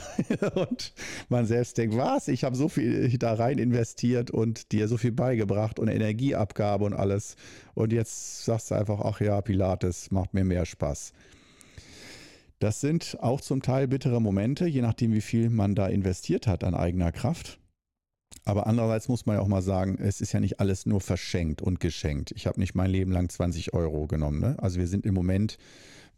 und 0.56 0.94
man 1.30 1.46
selbst 1.46 1.78
denkt, 1.78 1.96
was? 1.98 2.28
Ich 2.28 2.44
habe 2.44 2.56
so 2.56 2.70
viel 2.70 3.18
da 3.18 3.34
rein 3.34 3.58
investiert 3.58 4.32
und 4.32 4.72
dir 4.72 4.88
so 4.88 4.98
viel 4.98 5.12
beigebracht 5.12 5.80
und 5.80 5.88
Energieabgabe 5.88 6.86
und 6.86 6.94
alles. 6.94 7.36
Und 7.74 7.94
jetzt 7.94 8.46
sagst 8.46 8.72
du 8.72 8.76
einfach, 8.76 9.00
ach 9.02 9.22
ja, 9.22 9.42
Pilates 9.42 10.12
macht 10.12 10.34
mir 10.34 10.44
mehr 10.44 10.66
Spaß. 10.66 11.14
Das 12.60 12.80
sind 12.80 13.18
auch 13.22 13.42
zum 13.42 13.64
Teil 13.64 13.88
bittere 13.88 14.22
Momente, 14.22 14.68
je 14.68 14.82
nachdem, 14.82 15.14
wie 15.14 15.22
viel 15.22 15.50
man 15.50 15.74
da 15.74 15.88
investiert 15.88 16.46
hat 16.46 16.64
an 16.64 16.76
eigener 16.76 17.12
Kraft. 17.12 17.60
Aber 18.46 18.68
andererseits 18.68 19.08
muss 19.08 19.26
man 19.26 19.36
ja 19.36 19.42
auch 19.42 19.48
mal 19.48 19.62
sagen, 19.62 19.98
es 20.00 20.22
ist 20.22 20.32
ja 20.32 20.40
nicht 20.40 20.60
alles 20.60 20.86
nur 20.86 21.02
verschenkt 21.02 21.62
und 21.62 21.80
geschenkt. 21.80 22.32
Ich 22.36 22.48
habe 22.48 22.60
nicht 22.60 22.76
mein 22.76 22.90
Leben 22.90 23.12
lang 23.12 23.30
20 23.30 23.74
Euro 23.74 24.08
genommen. 24.08 24.40
Ne? 24.40 24.56
Also 24.60 24.80
wir 24.80 24.88
sind 24.88 25.06
im 25.06 25.14
Moment 25.14 25.58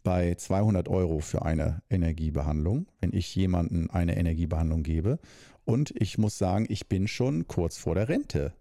bei 0.04 0.36
200 0.36 0.88
Euro 0.88 1.18
für 1.18 1.42
eine 1.42 1.82
Energiebehandlung, 1.90 2.86
wenn 3.00 3.12
ich 3.12 3.34
jemanden 3.34 3.90
eine 3.90 4.16
Energiebehandlung 4.16 4.84
gebe. 4.84 5.18
Und 5.64 5.92
ich 5.96 6.18
muss 6.18 6.38
sagen, 6.38 6.66
ich 6.68 6.88
bin 6.88 7.08
schon 7.08 7.48
kurz 7.48 7.78
vor 7.78 7.96
der 7.96 8.08
Rente 8.08 8.52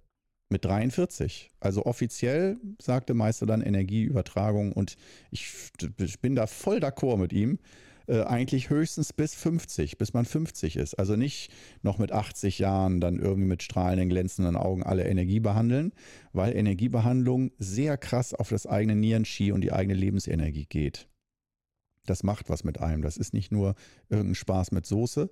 mit 0.49 0.65
43. 0.65 1.51
Also 1.59 1.85
offiziell 1.85 2.57
sagte 2.81 3.13
Meister 3.13 3.45
dann 3.45 3.61
Energieübertragung 3.61 4.71
und 4.71 4.95
ich, 5.29 5.51
ich 5.97 6.19
bin 6.19 6.35
da 6.35 6.47
voll 6.47 6.77
d'accord 6.77 7.17
mit 7.17 7.33
ihm. 7.33 7.59
Äh, 8.07 8.23
eigentlich 8.23 8.69
höchstens 8.69 9.13
bis 9.13 9.33
50, 9.35 9.97
bis 9.97 10.13
man 10.13 10.25
50 10.25 10.75
ist. 10.75 10.95
Also 10.95 11.15
nicht 11.15 11.51
noch 11.81 11.99
mit 11.99 12.11
80 12.11 12.59
Jahren 12.59 12.99
dann 12.99 13.19
irgendwie 13.19 13.47
mit 13.47 13.63
strahlenden, 13.63 14.09
glänzenden 14.09 14.55
Augen 14.57 14.83
alle 14.83 15.05
Energie 15.05 15.39
behandeln, 15.39 15.93
weil 16.33 16.55
Energiebehandlung 16.55 17.51
sehr 17.59 17.97
krass 17.97 18.33
auf 18.33 18.49
das 18.49 18.67
eigene 18.67 18.95
Nierenski 18.95 19.51
und 19.51 19.61
die 19.61 19.71
eigene 19.71 19.93
Lebensenergie 19.93 20.65
geht. 20.65 21.07
Das 22.05 22.23
macht 22.23 22.49
was 22.49 22.63
mit 22.63 22.79
einem. 22.79 23.01
Das 23.01 23.17
ist 23.17 23.33
nicht 23.33 23.51
nur 23.51 23.75
irgendein 24.09 24.35
Spaß 24.35 24.71
mit 24.71 24.85
Soße, 24.85 25.29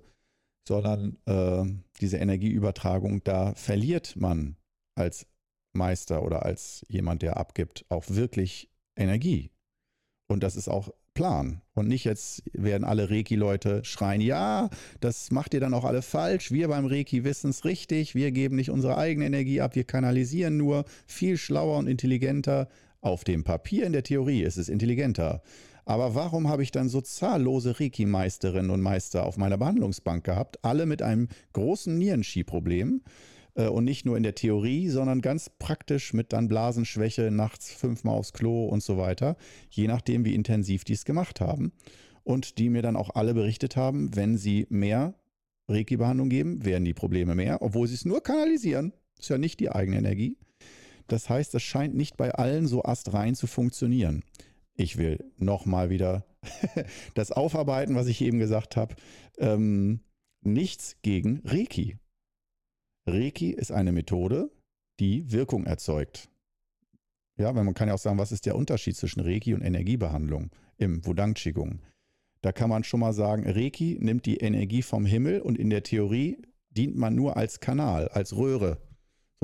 sondern 0.66 1.18
äh, 1.26 1.64
diese 2.00 2.18
Energieübertragung, 2.18 3.22
da 3.24 3.54
verliert 3.54 4.16
man 4.16 4.56
als 4.94 5.26
Meister 5.72 6.22
oder 6.22 6.44
als 6.44 6.84
jemand, 6.88 7.22
der 7.22 7.36
abgibt, 7.36 7.84
auch 7.88 8.04
wirklich 8.08 8.70
Energie. 8.96 9.50
Und 10.28 10.42
das 10.42 10.56
ist 10.56 10.68
auch 10.68 10.90
Plan. 11.14 11.60
Und 11.74 11.88
nicht 11.88 12.04
jetzt 12.04 12.42
werden 12.52 12.84
alle 12.84 13.10
Reiki-Leute 13.10 13.84
schreien, 13.84 14.20
ja, 14.20 14.70
das 15.00 15.30
macht 15.30 15.52
ihr 15.52 15.60
dann 15.60 15.74
auch 15.74 15.84
alle 15.84 16.00
falsch. 16.00 16.50
Wir 16.52 16.68
beim 16.68 16.86
Reiki 16.86 17.24
wissen 17.24 17.50
es 17.50 17.64
richtig. 17.64 18.14
Wir 18.14 18.32
geben 18.32 18.56
nicht 18.56 18.70
unsere 18.70 18.96
eigene 18.96 19.26
Energie 19.26 19.60
ab. 19.60 19.74
Wir 19.74 19.84
kanalisieren 19.84 20.56
nur 20.56 20.84
viel 21.06 21.36
schlauer 21.36 21.78
und 21.78 21.86
intelligenter. 21.86 22.68
Auf 23.00 23.24
dem 23.24 23.44
Papier 23.44 23.84
in 23.84 23.92
der 23.92 24.04
Theorie 24.04 24.42
ist 24.42 24.56
es 24.56 24.68
intelligenter. 24.68 25.42
Aber 25.84 26.14
warum 26.14 26.48
habe 26.48 26.62
ich 26.62 26.70
dann 26.70 26.88
so 26.88 27.00
zahllose 27.00 27.80
Reiki-Meisterinnen 27.80 28.70
und 28.70 28.80
Meister 28.80 29.26
auf 29.26 29.36
meiner 29.36 29.58
Behandlungsbank 29.58 30.24
gehabt, 30.24 30.64
alle 30.64 30.86
mit 30.86 31.02
einem 31.02 31.28
großen 31.52 31.96
Nierenski-Problem? 31.98 33.02
Äh, 33.54 33.68
und 33.68 33.84
nicht 33.84 34.06
nur 34.06 34.16
in 34.16 34.22
der 34.22 34.34
Theorie, 34.34 34.88
sondern 34.88 35.20
ganz 35.20 35.50
praktisch 35.58 36.12
mit 36.12 36.32
dann 36.32 36.48
Blasenschwäche, 36.48 37.30
nachts 37.30 37.72
fünfmal 37.72 38.16
aufs 38.16 38.32
Klo 38.32 38.66
und 38.66 38.82
so 38.82 38.96
weiter, 38.96 39.36
je 39.70 39.88
nachdem, 39.88 40.24
wie 40.24 40.34
intensiv 40.34 40.84
die 40.84 40.94
es 40.94 41.04
gemacht 41.04 41.40
haben. 41.40 41.72
Und 42.24 42.58
die 42.58 42.70
mir 42.70 42.82
dann 42.82 42.96
auch 42.96 43.10
alle 43.16 43.34
berichtet 43.34 43.74
haben, 43.74 44.14
wenn 44.14 44.36
sie 44.36 44.66
mehr 44.70 45.14
Reiki-Behandlung 45.68 46.28
geben, 46.28 46.64
werden 46.64 46.84
die 46.84 46.94
Probleme 46.94 47.34
mehr, 47.34 47.62
obwohl 47.62 47.88
sie 47.88 47.94
es 47.94 48.04
nur 48.04 48.22
kanalisieren. 48.22 48.92
Ist 49.18 49.30
ja 49.30 49.38
nicht 49.38 49.58
die 49.58 49.70
eigene 49.70 49.98
Energie. 49.98 50.36
Das 51.08 51.28
heißt, 51.28 51.52
das 51.52 51.62
scheint 51.62 51.96
nicht 51.96 52.16
bei 52.16 52.30
allen 52.32 52.68
so 52.68 52.84
astrein 52.84 53.34
zu 53.34 53.48
funktionieren 53.48 54.22
ich 54.74 54.96
will 54.96 55.32
nochmal 55.36 55.90
wieder 55.90 56.24
das 57.14 57.32
aufarbeiten, 57.32 57.94
was 57.94 58.06
ich 58.06 58.20
eben 58.20 58.38
gesagt 58.38 58.76
habe. 58.76 58.94
Ähm, 59.38 60.00
nichts 60.42 60.96
gegen 61.02 61.40
Reiki. 61.44 61.98
Reiki 63.06 63.50
ist 63.50 63.72
eine 63.72 63.92
Methode, 63.92 64.50
die 65.00 65.30
Wirkung 65.32 65.64
erzeugt. 65.64 66.28
Ja, 67.38 67.54
weil 67.54 67.64
man 67.64 67.74
kann 67.74 67.88
ja 67.88 67.94
auch 67.94 67.98
sagen, 67.98 68.18
was 68.18 68.32
ist 68.32 68.46
der 68.46 68.56
Unterschied 68.56 68.96
zwischen 68.96 69.20
Reiki 69.20 69.54
und 69.54 69.62
Energiebehandlung 69.62 70.50
im 70.76 71.04
Wudang 71.06 71.34
Qigong? 71.34 71.80
Da 72.42 72.52
kann 72.52 72.68
man 72.68 72.84
schon 72.84 73.00
mal 73.00 73.12
sagen, 73.12 73.48
Reiki 73.48 73.98
nimmt 74.00 74.26
die 74.26 74.38
Energie 74.38 74.82
vom 74.82 75.06
Himmel 75.06 75.40
und 75.40 75.58
in 75.58 75.70
der 75.70 75.82
Theorie 75.82 76.42
dient 76.70 76.96
man 76.96 77.14
nur 77.14 77.36
als 77.36 77.60
Kanal, 77.60 78.08
als 78.08 78.36
Röhre 78.36 78.80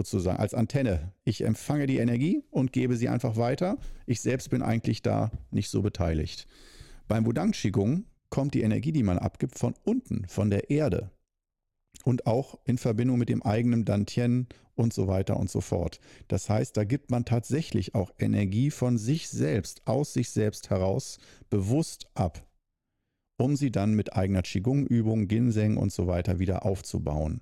sozusagen, 0.07 0.38
als 0.38 0.55
Antenne. 0.55 1.12
Ich 1.24 1.42
empfange 1.42 1.86
die 1.86 1.99
Energie 1.99 2.44
und 2.51 2.72
gebe 2.72 2.96
sie 2.96 3.09
einfach 3.09 3.36
weiter. 3.36 3.78
Ich 4.07 4.20
selbst 4.20 4.49
bin 4.51 4.62
eigentlich 4.62 5.03
da 5.03 5.32
nicht 5.51 5.70
so 5.70 5.82
beteiligt. 5.82 6.46
Beim 7.09 7.26
Wudang 7.26 7.51
Qigong 7.51 8.05
kommt 8.30 8.55
die 8.55 8.62
Energie, 8.62 8.92
die 8.92 9.03
man 9.03 9.18
abgibt, 9.18 9.59
von 9.59 9.74
unten, 9.84 10.26
von 10.28 10.51
der 10.51 10.70
Erde. 10.70 11.11
Und 12.05 12.26
auch 12.26 12.61
in 12.64 12.78
Verbindung 12.78 13.18
mit 13.18 13.28
dem 13.28 13.42
eigenen 13.42 13.84
Dantien 13.84 14.46
und 14.76 14.92
so 14.92 15.09
weiter 15.09 15.36
und 15.36 15.51
so 15.51 15.61
fort. 15.61 15.99
Das 16.28 16.49
heißt, 16.49 16.76
da 16.76 16.84
gibt 16.84 17.11
man 17.11 17.24
tatsächlich 17.24 17.96
auch 17.96 18.12
Energie 18.20 18.70
von 18.70 18.99
sich 18.99 19.28
selbst, 19.28 19.82
aus 19.84 20.12
sich 20.12 20.30
selbst 20.30 20.70
heraus, 20.70 21.18
bewusst 21.51 22.07
ab, 22.14 22.46
um 23.36 23.57
sie 23.57 23.72
dann 23.72 23.94
mit 23.94 24.14
eigener 24.14 24.42
Qigong-Übung, 24.42 25.26
Ginseng 25.26 25.76
und 25.76 25.92
so 25.92 26.07
weiter 26.07 26.38
wieder 26.38 26.64
aufzubauen. 26.64 27.40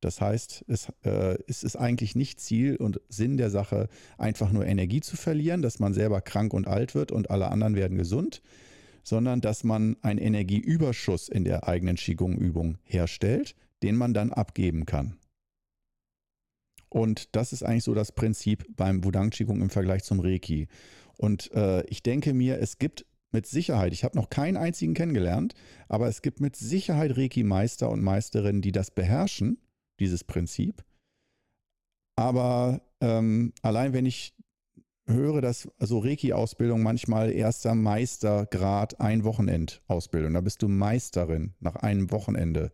Das 0.00 0.20
heißt, 0.20 0.64
es, 0.68 0.92
äh, 1.04 1.42
ist 1.46 1.76
eigentlich 1.76 2.14
nicht 2.14 2.40
Ziel 2.40 2.76
und 2.76 3.00
Sinn 3.08 3.36
der 3.36 3.50
Sache, 3.50 3.88
einfach 4.16 4.52
nur 4.52 4.64
Energie 4.64 5.00
zu 5.00 5.16
verlieren, 5.16 5.60
dass 5.60 5.80
man 5.80 5.92
selber 5.92 6.20
krank 6.20 6.54
und 6.54 6.68
alt 6.68 6.94
wird 6.94 7.10
und 7.10 7.30
alle 7.30 7.48
anderen 7.48 7.74
werden 7.74 7.98
gesund, 7.98 8.40
sondern 9.02 9.40
dass 9.40 9.64
man 9.64 9.96
einen 10.02 10.20
Energieüberschuss 10.20 11.28
in 11.28 11.44
der 11.44 11.66
eigenen 11.66 11.96
Qigong-Übung 11.96 12.78
herstellt, 12.84 13.56
den 13.82 13.96
man 13.96 14.14
dann 14.14 14.32
abgeben 14.32 14.86
kann. 14.86 15.16
Und 16.88 17.34
das 17.34 17.52
ist 17.52 17.64
eigentlich 17.64 17.84
so 17.84 17.94
das 17.94 18.12
Prinzip 18.12 18.64
beim 18.76 19.04
Wudang 19.04 19.30
Qigong 19.30 19.60
im 19.60 19.70
Vergleich 19.70 20.04
zum 20.04 20.20
Reiki. 20.20 20.68
Und 21.16 21.50
äh, 21.52 21.84
ich 21.86 22.02
denke 22.02 22.32
mir, 22.32 22.60
es 22.60 22.78
gibt 22.78 23.04
mit 23.30 23.46
Sicherheit, 23.46 23.92
ich 23.92 24.04
habe 24.04 24.16
noch 24.16 24.30
keinen 24.30 24.56
einzigen 24.56 24.94
kennengelernt, 24.94 25.54
aber 25.88 26.08
es 26.08 26.22
gibt 26.22 26.40
mit 26.40 26.56
Sicherheit 26.56 27.16
Reiki-Meister 27.16 27.90
und 27.90 28.02
Meisterinnen, 28.02 28.62
die 28.62 28.72
das 28.72 28.90
beherrschen 28.90 29.58
dieses 30.00 30.24
Prinzip. 30.24 30.84
Aber 32.16 32.80
ähm, 33.00 33.52
allein 33.62 33.92
wenn 33.92 34.06
ich 34.06 34.34
höre, 35.06 35.40
dass 35.40 35.68
also 35.78 35.98
Reiki-Ausbildung 35.98 36.82
manchmal 36.82 37.32
erster 37.32 37.74
Meistergrad 37.74 39.00
ein 39.00 39.24
Wochenend-Ausbildung, 39.24 40.34
da 40.34 40.40
bist 40.40 40.62
du 40.62 40.68
Meisterin 40.68 41.54
nach 41.60 41.76
einem 41.76 42.10
Wochenende 42.10 42.72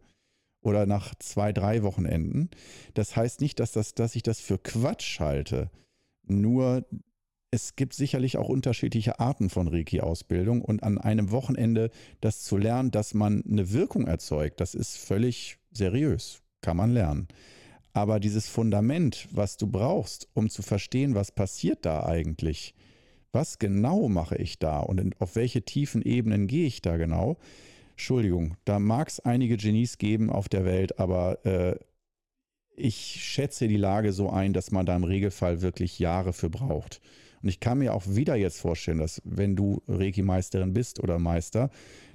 oder 0.63 0.87
nach 0.87 1.15
zwei, 1.17 1.53
drei 1.53 1.83
Wochenenden. 1.83 2.51
Das 2.95 3.17
heißt 3.17 3.41
nicht, 3.41 3.61
dass, 3.61 3.73
das, 3.73 3.95
dass 3.95 4.17
ich 4.17 4.23
das 4.23 4.41
für 4.41 4.59
Quatsch 4.59 5.21
halte. 5.21 5.71
Nur 6.27 6.87
es 7.51 7.77
gibt 7.77 7.93
sicherlich 7.93 8.37
auch 8.37 8.49
unterschiedliche 8.49 9.21
Arten 9.21 9.49
von 9.51 9.69
Reiki-Ausbildung 9.69 10.63
und 10.63 10.83
an 10.83 10.99
einem 10.99 11.31
Wochenende 11.31 11.91
das 12.21 12.43
zu 12.43 12.57
lernen, 12.57 12.91
dass 12.91 13.15
man 13.15 13.45
eine 13.47 13.73
Wirkung 13.73 14.07
erzeugt, 14.07 14.61
das 14.61 14.75
ist 14.75 14.97
völlig 14.97 15.59
seriös 15.71 16.44
kann 16.65 16.79
man 16.79 16.93
lernen. 16.93 17.29
Aber 17.93 18.19
dieses 18.19 18.49
Fundament, 18.49 19.29
was 19.31 19.57
du 19.57 19.69
brauchst, 19.69 20.29
um 20.35 20.49
zu 20.51 20.63
verstehen, 20.63 21.15
was 21.15 21.31
passiert 21.31 21.87
da 21.87 22.05
eigentlich, 22.05 22.75
was 23.31 23.59
genau 23.59 24.09
mache 24.09 24.37
ich 24.37 24.59
da 24.59 24.81
und 24.81 25.21
auf 25.21 25.37
welche 25.37 25.63
tiefen 25.63 26.03
Ebenen 26.03 26.47
gehe 26.49 26.67
ich 26.67 26.83
da 26.83 26.97
genau, 26.97 27.37
Entschuldigung, 27.91 28.57
da 28.65 28.81
mag 28.81 29.09
es 29.09 29.21
einige 29.21 29.57
Genies 29.57 29.99
geben 29.99 30.31
auf 30.31 30.49
der 30.49 30.65
Welt, 30.65 30.99
aber 30.99 31.45
äh, 31.47 31.77
ich 32.75 32.97
schätze 32.97 33.69
die 33.69 33.77
Lage 33.77 34.13
so 34.13 34.31
ein, 34.31 34.53
dass 34.53 34.73
man 34.73 34.87
da 34.87 34.97
im 34.97 35.05
Regelfall 35.05 35.63
wirklich 35.63 36.01
Jahre 36.01 36.33
für 36.33 36.51
braucht. 36.51 37.01
Und 37.45 37.51
ich 37.51 37.61
kann 37.61 37.77
mir 37.77 37.93
auch 37.93 38.05
wieder 38.07 38.37
jetzt 38.37 38.59
vorstellen, 38.59 38.97
dass 38.97 39.21
wenn 39.23 39.55
du 39.55 39.83
Reiki-Meisterin 39.87 40.73
bist 40.73 40.99
oder 40.99 41.19
Meister, 41.19 41.69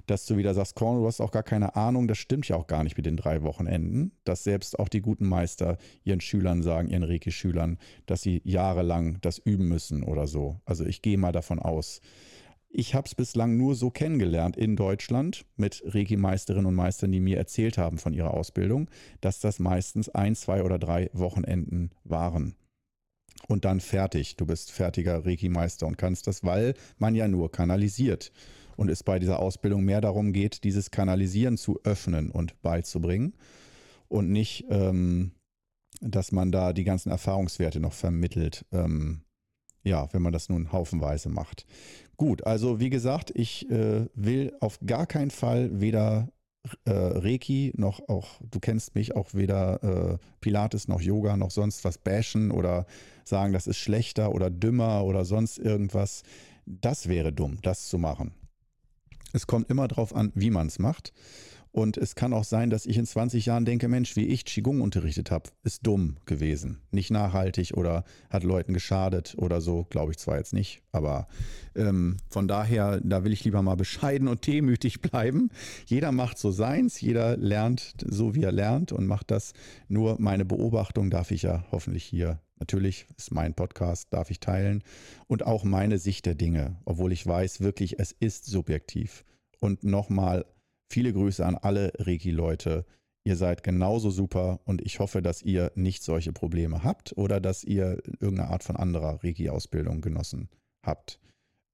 dass 0.08 0.26
du 0.26 0.36
wieder 0.36 0.54
sagst, 0.54 0.74
Korn, 0.74 0.98
du 0.98 1.06
hast 1.06 1.20
auch 1.20 1.30
gar 1.30 1.44
keine 1.44 1.76
Ahnung, 1.76 2.08
das 2.08 2.18
stimmt 2.18 2.48
ja 2.48 2.56
auch 2.56 2.66
gar 2.66 2.82
nicht 2.82 2.96
mit 2.96 3.06
den 3.06 3.16
drei 3.16 3.42
Wochenenden, 3.42 4.10
dass 4.24 4.42
selbst 4.42 4.76
auch 4.80 4.88
die 4.88 5.00
guten 5.00 5.28
Meister 5.28 5.78
ihren 6.02 6.20
Schülern 6.20 6.64
sagen, 6.64 6.88
ihren 6.88 7.04
Reiki-Schülern, 7.04 7.78
dass 8.06 8.22
sie 8.22 8.42
jahrelang 8.42 9.18
das 9.20 9.38
üben 9.38 9.68
müssen 9.68 10.02
oder 10.02 10.26
so. 10.26 10.56
Also 10.64 10.84
ich 10.84 11.00
gehe 11.00 11.16
mal 11.16 11.30
davon 11.30 11.60
aus. 11.60 12.00
Ich 12.68 12.96
habe 12.96 13.06
es 13.06 13.14
bislang 13.14 13.56
nur 13.56 13.76
so 13.76 13.90
kennengelernt 13.90 14.56
in 14.56 14.74
Deutschland 14.74 15.46
mit 15.54 15.80
Reiki-Meisterinnen 15.86 16.66
und 16.66 16.74
Meistern, 16.74 17.12
die 17.12 17.20
mir 17.20 17.38
erzählt 17.38 17.78
haben 17.78 17.98
von 17.98 18.14
ihrer 18.14 18.34
Ausbildung, 18.34 18.90
dass 19.20 19.38
das 19.38 19.60
meistens 19.60 20.08
ein, 20.08 20.34
zwei 20.34 20.64
oder 20.64 20.80
drei 20.80 21.08
Wochenenden 21.12 21.92
waren 22.02 22.56
und 23.48 23.64
dann 23.64 23.80
fertig. 23.80 24.36
Du 24.36 24.46
bist 24.46 24.72
fertiger 24.72 25.24
Reiki-Meister 25.24 25.86
und 25.86 25.98
kannst 25.98 26.26
das, 26.26 26.44
weil 26.44 26.74
man 26.98 27.14
ja 27.14 27.28
nur 27.28 27.50
kanalisiert 27.50 28.32
und 28.76 28.88
es 28.90 29.02
bei 29.02 29.18
dieser 29.18 29.40
Ausbildung 29.40 29.84
mehr 29.84 30.00
darum 30.00 30.32
geht, 30.32 30.64
dieses 30.64 30.90
Kanalisieren 30.90 31.56
zu 31.56 31.80
öffnen 31.84 32.30
und 32.30 32.60
beizubringen 32.62 33.34
und 34.08 34.30
nicht, 34.30 34.66
ähm, 34.70 35.32
dass 36.00 36.32
man 36.32 36.50
da 36.50 36.72
die 36.72 36.84
ganzen 36.84 37.10
Erfahrungswerte 37.10 37.80
noch 37.80 37.92
vermittelt. 37.92 38.64
Ähm, 38.72 39.22
ja, 39.82 40.08
wenn 40.12 40.22
man 40.22 40.32
das 40.32 40.48
nun 40.48 40.72
haufenweise 40.72 41.28
macht. 41.28 41.66
Gut, 42.16 42.46
also 42.46 42.80
wie 42.80 42.90
gesagt, 42.90 43.32
ich 43.34 43.70
äh, 43.70 44.06
will 44.14 44.54
auf 44.60 44.78
gar 44.84 45.06
keinen 45.06 45.30
Fall 45.30 45.80
weder 45.80 46.28
äh, 46.84 46.90
Reiki 46.90 47.72
noch 47.76 48.08
auch, 48.08 48.40
du 48.50 48.60
kennst 48.60 48.94
mich, 48.94 49.16
auch 49.16 49.34
weder 49.34 49.82
äh, 49.82 50.18
Pilates 50.40 50.88
noch 50.88 51.00
Yoga 51.00 51.36
noch 51.36 51.50
sonst 51.50 51.84
was 51.84 51.98
bashen 51.98 52.50
oder 52.50 52.86
sagen, 53.24 53.52
das 53.52 53.66
ist 53.66 53.78
schlechter 53.78 54.32
oder 54.32 54.50
dümmer 54.50 55.04
oder 55.04 55.24
sonst 55.24 55.58
irgendwas. 55.58 56.22
Das 56.66 57.08
wäre 57.08 57.32
dumm, 57.32 57.58
das 57.62 57.88
zu 57.88 57.98
machen. 57.98 58.34
Es 59.32 59.46
kommt 59.46 59.70
immer 59.70 59.88
darauf 59.88 60.14
an, 60.14 60.32
wie 60.34 60.50
man 60.50 60.66
es 60.66 60.78
macht. 60.78 61.12
Und 61.72 61.96
es 61.96 62.16
kann 62.16 62.32
auch 62.32 62.44
sein, 62.44 62.68
dass 62.68 62.84
ich 62.84 62.96
in 62.96 63.06
20 63.06 63.46
Jahren 63.46 63.64
denke, 63.64 63.86
Mensch, 63.86 64.16
wie 64.16 64.26
ich 64.26 64.44
Qigong 64.44 64.80
unterrichtet 64.80 65.30
habe, 65.30 65.50
ist 65.62 65.86
dumm 65.86 66.16
gewesen. 66.26 66.80
Nicht 66.90 67.10
nachhaltig 67.10 67.74
oder 67.76 68.04
hat 68.28 68.42
Leuten 68.42 68.72
geschadet 68.72 69.34
oder 69.38 69.60
so, 69.60 69.86
glaube 69.88 70.12
ich 70.12 70.18
zwar 70.18 70.38
jetzt 70.38 70.52
nicht. 70.52 70.82
Aber 70.90 71.28
ähm, 71.76 72.16
von 72.28 72.48
daher, 72.48 73.00
da 73.00 73.22
will 73.22 73.32
ich 73.32 73.44
lieber 73.44 73.62
mal 73.62 73.76
bescheiden 73.76 74.26
und 74.26 74.46
demütig 74.46 75.00
bleiben. 75.00 75.50
Jeder 75.86 76.10
macht 76.10 76.38
so 76.38 76.50
seins, 76.50 77.00
jeder 77.00 77.36
lernt 77.36 77.94
so, 78.04 78.34
wie 78.34 78.42
er 78.42 78.52
lernt 78.52 78.90
und 78.90 79.06
macht 79.06 79.30
das. 79.30 79.52
Nur 79.88 80.16
meine 80.18 80.44
Beobachtung 80.44 81.10
darf 81.10 81.30
ich 81.30 81.42
ja 81.42 81.64
hoffentlich 81.70 82.04
hier 82.04 82.40
Natürlich 82.60 83.06
ist 83.16 83.32
mein 83.32 83.54
Podcast, 83.54 84.12
darf 84.12 84.30
ich 84.30 84.38
teilen 84.38 84.84
und 85.26 85.46
auch 85.46 85.64
meine 85.64 85.96
Sicht 85.96 86.26
der 86.26 86.34
Dinge, 86.34 86.76
obwohl 86.84 87.10
ich 87.10 87.26
weiß, 87.26 87.62
wirklich, 87.62 87.98
es 87.98 88.12
ist 88.12 88.44
subjektiv. 88.44 89.24
Und 89.60 89.82
nochmal 89.82 90.44
viele 90.90 91.12
Grüße 91.12 91.44
an 91.44 91.56
alle 91.56 91.92
Reiki-Leute. 91.98 92.84
Ihr 93.24 93.36
seid 93.36 93.62
genauso 93.62 94.10
super 94.10 94.60
und 94.64 94.82
ich 94.82 94.98
hoffe, 94.98 95.22
dass 95.22 95.42
ihr 95.42 95.72
nicht 95.74 96.02
solche 96.02 96.32
Probleme 96.32 96.84
habt 96.84 97.16
oder 97.16 97.40
dass 97.40 97.64
ihr 97.64 98.02
irgendeine 98.18 98.48
Art 98.48 98.64
von 98.64 98.76
anderer 98.76 99.22
Reiki-Ausbildung 99.22 100.00
genossen 100.00 100.48
habt. 100.84 101.20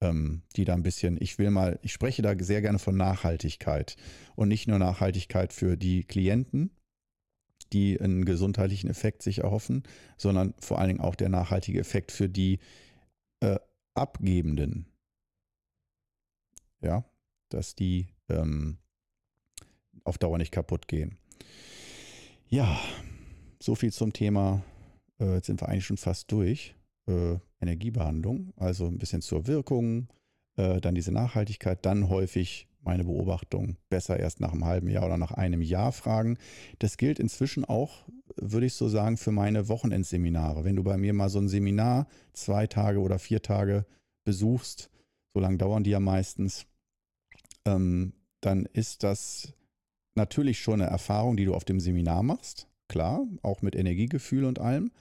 Ähm, 0.02 0.42
die 0.56 0.66
da 0.66 0.74
ein 0.74 0.82
bisschen, 0.82 1.16
ich 1.18 1.38
will 1.38 1.50
mal, 1.50 1.78
ich 1.82 1.92
spreche 1.92 2.20
da 2.20 2.34
sehr 2.38 2.60
gerne 2.60 2.78
von 2.78 2.96
Nachhaltigkeit 2.96 3.96
und 4.34 4.48
nicht 4.48 4.68
nur 4.68 4.78
Nachhaltigkeit 4.78 5.54
für 5.54 5.78
die 5.78 6.04
Klienten, 6.04 6.70
die 7.72 7.98
einen 7.98 8.26
gesundheitlichen 8.26 8.90
Effekt 8.90 9.22
sich 9.22 9.38
erhoffen, 9.38 9.84
sondern 10.18 10.52
vor 10.58 10.78
allen 10.78 10.88
Dingen 10.88 11.00
auch 11.00 11.14
der 11.14 11.30
nachhaltige 11.30 11.80
Effekt 11.80 12.12
für 12.12 12.28
die 12.28 12.58
äh, 13.40 13.58
Abgebenden. 13.94 14.84
Ja, 16.82 17.04
dass 17.48 17.74
die 17.74 18.08
ähm, 18.28 18.76
auf 20.06 20.18
Dauer 20.18 20.38
nicht 20.38 20.52
kaputt 20.52 20.88
gehen. 20.88 21.16
Ja, 22.48 22.78
so 23.60 23.74
viel 23.74 23.92
zum 23.92 24.12
Thema. 24.12 24.62
Äh, 25.18 25.34
jetzt 25.34 25.46
sind 25.46 25.60
wir 25.60 25.68
eigentlich 25.68 25.86
schon 25.86 25.96
fast 25.96 26.30
durch. 26.30 26.74
Äh, 27.06 27.38
Energiebehandlung, 27.60 28.52
also 28.56 28.86
ein 28.86 28.98
bisschen 28.98 29.22
zur 29.22 29.46
Wirkung, 29.46 30.08
äh, 30.56 30.80
dann 30.80 30.94
diese 30.94 31.12
Nachhaltigkeit, 31.12 31.84
dann 31.86 32.08
häufig 32.08 32.68
meine 32.80 33.04
Beobachtung 33.04 33.76
besser 33.88 34.18
erst 34.18 34.40
nach 34.40 34.52
einem 34.52 34.64
halben 34.64 34.88
Jahr 34.88 35.06
oder 35.06 35.18
nach 35.18 35.32
einem 35.32 35.60
Jahr 35.60 35.92
fragen. 35.92 36.38
Das 36.78 36.96
gilt 36.96 37.18
inzwischen 37.18 37.64
auch, 37.64 38.06
würde 38.36 38.66
ich 38.66 38.74
so 38.74 38.88
sagen, 38.88 39.16
für 39.16 39.32
meine 39.32 39.68
Wochenendseminare. 39.68 40.64
Wenn 40.64 40.76
du 40.76 40.84
bei 40.84 40.96
mir 40.96 41.12
mal 41.12 41.28
so 41.28 41.40
ein 41.40 41.48
Seminar 41.48 42.06
zwei 42.32 42.66
Tage 42.66 43.00
oder 43.00 43.18
vier 43.18 43.42
Tage 43.42 43.86
besuchst, 44.24 44.90
so 45.34 45.40
lange 45.40 45.58
dauern 45.58 45.82
die 45.82 45.90
ja 45.90 46.00
meistens, 46.00 46.66
ähm, 47.64 48.12
dann 48.40 48.66
ist 48.66 49.02
das 49.02 49.52
natürlich 50.16 50.58
schon 50.60 50.80
eine 50.80 50.90
Erfahrung, 50.90 51.36
die 51.36 51.44
du 51.44 51.54
auf 51.54 51.64
dem 51.64 51.80
Seminar 51.80 52.22
machst. 52.22 52.68
Klar, 52.88 53.26
auch 53.42 53.62
mit 53.62 53.74
Energiegefühl 53.74 54.44
und 54.44 54.58
allem. 54.60 54.92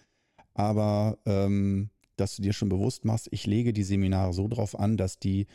Aber 0.53 1.17
ähm, 1.25 1.89
dass 2.15 2.35
du 2.35 2.41
dir 2.41 2.53
schon 2.53 2.69
bewusst 2.69 3.05
machst, 3.05 3.27
ich 3.31 3.45
lege 3.45 3.73
die 3.73 3.83
Seminare 3.83 4.33
so 4.33 4.47
drauf 4.47 4.79
an, 4.79 4.97
dass 4.97 5.19
die 5.19 5.47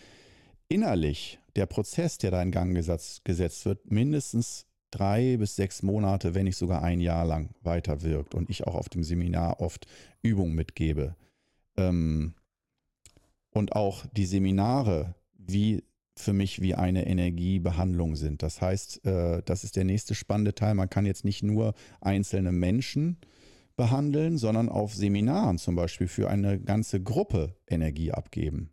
innerlich 0.68 1.40
der 1.56 1.66
Prozess, 1.66 2.18
der 2.18 2.30
da 2.30 2.42
in 2.42 2.52
Gang 2.52 2.74
gesetzt, 2.74 3.24
gesetzt 3.24 3.64
wird, 3.64 3.90
mindestens 3.90 4.66
drei 4.90 5.36
bis 5.36 5.56
sechs 5.56 5.82
Monate, 5.82 6.34
wenn 6.34 6.44
nicht 6.44 6.56
sogar 6.56 6.82
ein 6.82 7.00
Jahr 7.00 7.24
lang 7.24 7.50
weiterwirkt 7.62 8.34
und 8.34 8.50
ich 8.50 8.66
auch 8.66 8.74
auf 8.74 8.88
dem 8.88 9.02
Seminar 9.02 9.60
oft 9.60 9.86
Übungen 10.22 10.54
mitgebe. 10.54 11.16
Ähm, 11.76 12.34
und 13.50 13.74
auch 13.74 14.06
die 14.12 14.26
Seminare 14.26 15.14
wie 15.34 15.82
für 16.20 16.32
mich 16.32 16.60
wie 16.60 16.74
eine 16.74 17.06
Energiebehandlung 17.06 18.16
sind. 18.16 18.42
Das 18.42 18.60
heißt, 18.60 19.04
äh, 19.06 19.42
das 19.44 19.64
ist 19.64 19.76
der 19.76 19.84
nächste 19.84 20.14
spannende 20.14 20.54
Teil. 20.54 20.74
Man 20.74 20.90
kann 20.90 21.06
jetzt 21.06 21.24
nicht 21.24 21.42
nur 21.42 21.74
einzelne 22.00 22.52
Menschen 22.52 23.18
behandeln, 23.76 24.36
sondern 24.36 24.68
auf 24.68 24.94
Seminaren 24.94 25.58
zum 25.58 25.74
Beispiel 25.74 26.08
für 26.08 26.28
eine 26.28 26.60
ganze 26.60 27.02
Gruppe 27.02 27.56
Energie 27.66 28.12
abgeben. 28.12 28.70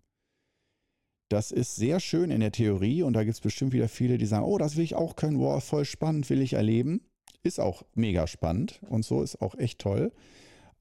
Das 1.29 1.51
ist 1.51 1.75
sehr 1.75 1.99
schön 1.99 2.31
in 2.31 2.39
der 2.39 2.51
Theorie 2.51 3.03
und 3.03 3.13
da 3.13 3.23
gibt 3.23 3.35
es 3.35 3.41
bestimmt 3.41 3.73
wieder 3.73 3.89
viele, 3.89 4.17
die 4.17 4.25
sagen, 4.25 4.45
oh, 4.45 4.57
das 4.57 4.77
will 4.77 4.83
ich 4.83 4.95
auch 4.95 5.15
können, 5.15 5.39
wow, 5.39 5.63
voll 5.63 5.85
spannend, 5.85 6.29
will 6.29 6.41
ich 6.41 6.53
erleben. 6.53 7.01
Ist 7.43 7.59
auch 7.59 7.83
mega 7.93 8.27
spannend 8.27 8.81
und 8.89 9.03
so 9.03 9.21
ist 9.21 9.41
auch 9.41 9.55
echt 9.55 9.79
toll. 9.79 10.11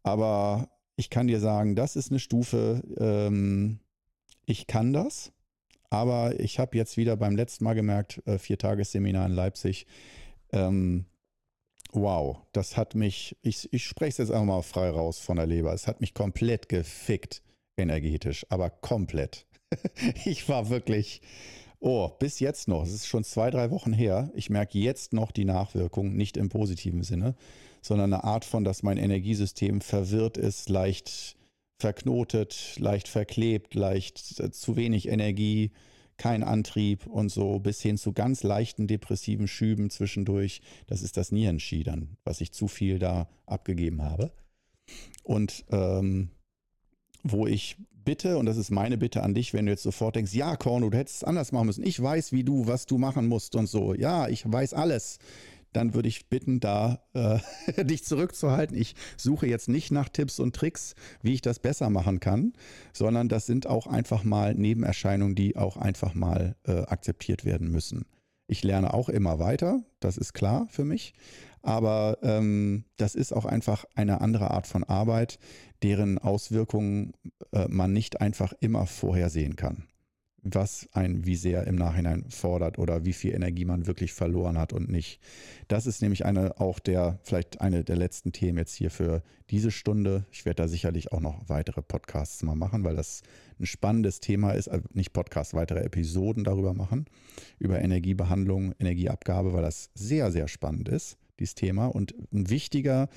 Aber 0.02 0.70
ich 0.96 1.10
kann 1.10 1.26
dir 1.26 1.40
sagen, 1.40 1.76
das 1.76 1.96
ist 1.96 2.10
eine 2.10 2.20
Stufe, 2.20 2.82
ähm, 2.98 3.80
ich 4.46 4.66
kann 4.66 4.92
das, 4.92 5.32
aber 5.90 6.38
ich 6.40 6.58
habe 6.58 6.76
jetzt 6.76 6.96
wieder 6.96 7.16
beim 7.16 7.36
letzten 7.36 7.64
Mal 7.64 7.74
gemerkt, 7.74 8.22
äh, 8.26 8.38
Viertagesseminar 8.38 9.26
in 9.26 9.32
Leipzig, 9.32 9.86
ähm, 10.52 11.06
wow, 11.92 12.38
das 12.52 12.76
hat 12.76 12.94
mich, 12.94 13.36
ich, 13.42 13.72
ich 13.72 13.84
spreche 13.84 14.10
es 14.10 14.18
jetzt 14.18 14.30
einfach 14.30 14.46
mal 14.46 14.62
frei 14.62 14.90
raus 14.90 15.18
von 15.18 15.36
der 15.36 15.46
Leber, 15.46 15.72
es 15.72 15.86
hat 15.86 16.00
mich 16.00 16.14
komplett 16.14 16.68
gefickt 16.68 17.42
energetisch, 17.76 18.46
aber 18.48 18.70
komplett. 18.70 19.46
ich 20.24 20.48
war 20.48 20.68
wirklich, 20.70 21.20
oh, 21.80 22.08
bis 22.08 22.40
jetzt 22.40 22.68
noch, 22.68 22.82
es 22.84 22.92
ist 22.92 23.06
schon 23.06 23.24
zwei, 23.24 23.50
drei 23.50 23.70
Wochen 23.70 23.92
her, 23.92 24.30
ich 24.34 24.50
merke 24.50 24.78
jetzt 24.78 25.12
noch 25.12 25.30
die 25.30 25.44
Nachwirkung, 25.44 26.14
nicht 26.16 26.36
im 26.36 26.48
positiven 26.48 27.02
Sinne, 27.02 27.34
sondern 27.82 28.12
eine 28.12 28.24
Art 28.24 28.44
von, 28.44 28.64
dass 28.64 28.82
mein 28.82 28.98
Energiesystem 28.98 29.80
verwirrt 29.80 30.36
ist, 30.36 30.68
leicht 30.68 31.35
verknotet, 31.78 32.76
leicht 32.78 33.08
verklebt, 33.08 33.74
leicht 33.74 34.40
äh, 34.40 34.50
zu 34.50 34.76
wenig 34.76 35.08
Energie, 35.08 35.70
kein 36.16 36.42
Antrieb 36.42 37.06
und 37.06 37.30
so 37.30 37.58
bis 37.58 37.82
hin 37.82 37.98
zu 37.98 38.12
ganz 38.12 38.42
leichten 38.42 38.86
depressiven 38.86 39.48
Schüben 39.48 39.90
zwischendurch. 39.90 40.62
Das 40.86 41.02
ist 41.02 41.16
das 41.16 41.32
Nierenski 41.32 41.82
dann, 41.82 42.16
was 42.24 42.40
ich 42.40 42.52
zu 42.52 42.68
viel 42.68 42.98
da 42.98 43.28
abgegeben 43.44 44.02
habe. 44.02 44.32
Und 45.22 45.64
ähm, 45.70 46.30
wo 47.22 47.46
ich 47.46 47.76
bitte, 48.04 48.38
und 48.38 48.46
das 48.46 48.56
ist 48.56 48.70
meine 48.70 48.96
Bitte 48.96 49.22
an 49.22 49.34
dich, 49.34 49.52
wenn 49.52 49.66
du 49.66 49.72
jetzt 49.72 49.82
sofort 49.82 50.16
denkst, 50.16 50.32
ja, 50.32 50.56
Korno, 50.56 50.88
du 50.88 50.96
hättest 50.96 51.16
es 51.16 51.24
anders 51.24 51.52
machen 51.52 51.66
müssen. 51.66 51.84
Ich 51.84 52.00
weiß, 52.00 52.32
wie 52.32 52.44
du, 52.44 52.66
was 52.66 52.86
du 52.86 52.96
machen 52.96 53.26
musst 53.26 53.56
und 53.56 53.66
so. 53.66 53.94
Ja, 53.94 54.28
ich 54.28 54.50
weiß 54.50 54.72
alles 54.72 55.18
dann 55.76 55.94
würde 55.94 56.08
ich 56.08 56.28
bitten, 56.28 56.58
da 56.58 57.02
äh, 57.12 57.38
dich 57.84 58.04
zurückzuhalten. 58.04 58.76
Ich 58.76 58.94
suche 59.16 59.46
jetzt 59.46 59.68
nicht 59.68 59.90
nach 59.92 60.08
Tipps 60.08 60.40
und 60.40 60.56
Tricks, 60.56 60.94
wie 61.22 61.34
ich 61.34 61.42
das 61.42 61.58
besser 61.58 61.90
machen 61.90 62.18
kann, 62.18 62.54
sondern 62.92 63.28
das 63.28 63.46
sind 63.46 63.66
auch 63.66 63.86
einfach 63.86 64.24
mal 64.24 64.54
Nebenerscheinungen, 64.54 65.34
die 65.34 65.56
auch 65.56 65.76
einfach 65.76 66.14
mal 66.14 66.56
äh, 66.64 66.82
akzeptiert 66.82 67.44
werden 67.44 67.70
müssen. 67.70 68.06
Ich 68.48 68.62
lerne 68.62 68.94
auch 68.94 69.08
immer 69.08 69.38
weiter, 69.38 69.82
das 70.00 70.16
ist 70.16 70.32
klar 70.32 70.66
für 70.70 70.84
mich, 70.84 71.14
aber 71.62 72.18
ähm, 72.22 72.84
das 72.96 73.16
ist 73.16 73.32
auch 73.32 73.44
einfach 73.44 73.84
eine 73.96 74.20
andere 74.20 74.52
Art 74.52 74.68
von 74.68 74.84
Arbeit, 74.84 75.38
deren 75.82 76.18
Auswirkungen 76.18 77.12
äh, 77.52 77.66
man 77.68 77.92
nicht 77.92 78.20
einfach 78.20 78.52
immer 78.60 78.86
vorhersehen 78.86 79.56
kann 79.56 79.88
was 80.54 80.88
ein 80.92 81.26
wie 81.26 81.36
sehr 81.36 81.66
im 81.66 81.76
Nachhinein 81.76 82.24
fordert 82.28 82.78
oder 82.78 83.04
wie 83.04 83.12
viel 83.12 83.34
Energie 83.34 83.64
man 83.64 83.86
wirklich 83.86 84.12
verloren 84.12 84.58
hat 84.58 84.72
und 84.72 84.88
nicht. 84.90 85.20
Das 85.68 85.86
ist 85.86 86.02
nämlich 86.02 86.24
eine 86.24 86.60
auch 86.60 86.78
der, 86.78 87.18
vielleicht 87.22 87.60
eine 87.60 87.84
der 87.84 87.96
letzten 87.96 88.32
Themen 88.32 88.58
jetzt 88.58 88.74
hier 88.74 88.90
für 88.90 89.22
diese 89.50 89.70
Stunde. 89.70 90.24
Ich 90.30 90.44
werde 90.44 90.62
da 90.62 90.68
sicherlich 90.68 91.12
auch 91.12 91.20
noch 91.20 91.48
weitere 91.48 91.82
Podcasts 91.82 92.42
mal 92.42 92.56
machen, 92.56 92.84
weil 92.84 92.96
das 92.96 93.22
ein 93.58 93.66
spannendes 93.66 94.20
Thema 94.20 94.52
ist. 94.52 94.68
Also 94.68 94.86
nicht 94.92 95.12
Podcasts, 95.12 95.54
weitere 95.54 95.80
Episoden 95.80 96.44
darüber 96.44 96.74
machen, 96.74 97.06
über 97.58 97.80
Energiebehandlung, 97.80 98.74
Energieabgabe, 98.78 99.52
weil 99.52 99.62
das 99.62 99.90
sehr, 99.94 100.30
sehr 100.30 100.48
spannend 100.48 100.88
ist, 100.88 101.16
dieses 101.38 101.54
Thema 101.54 101.86
und 101.86 102.14
ein 102.32 102.50
wichtiger 102.50 103.08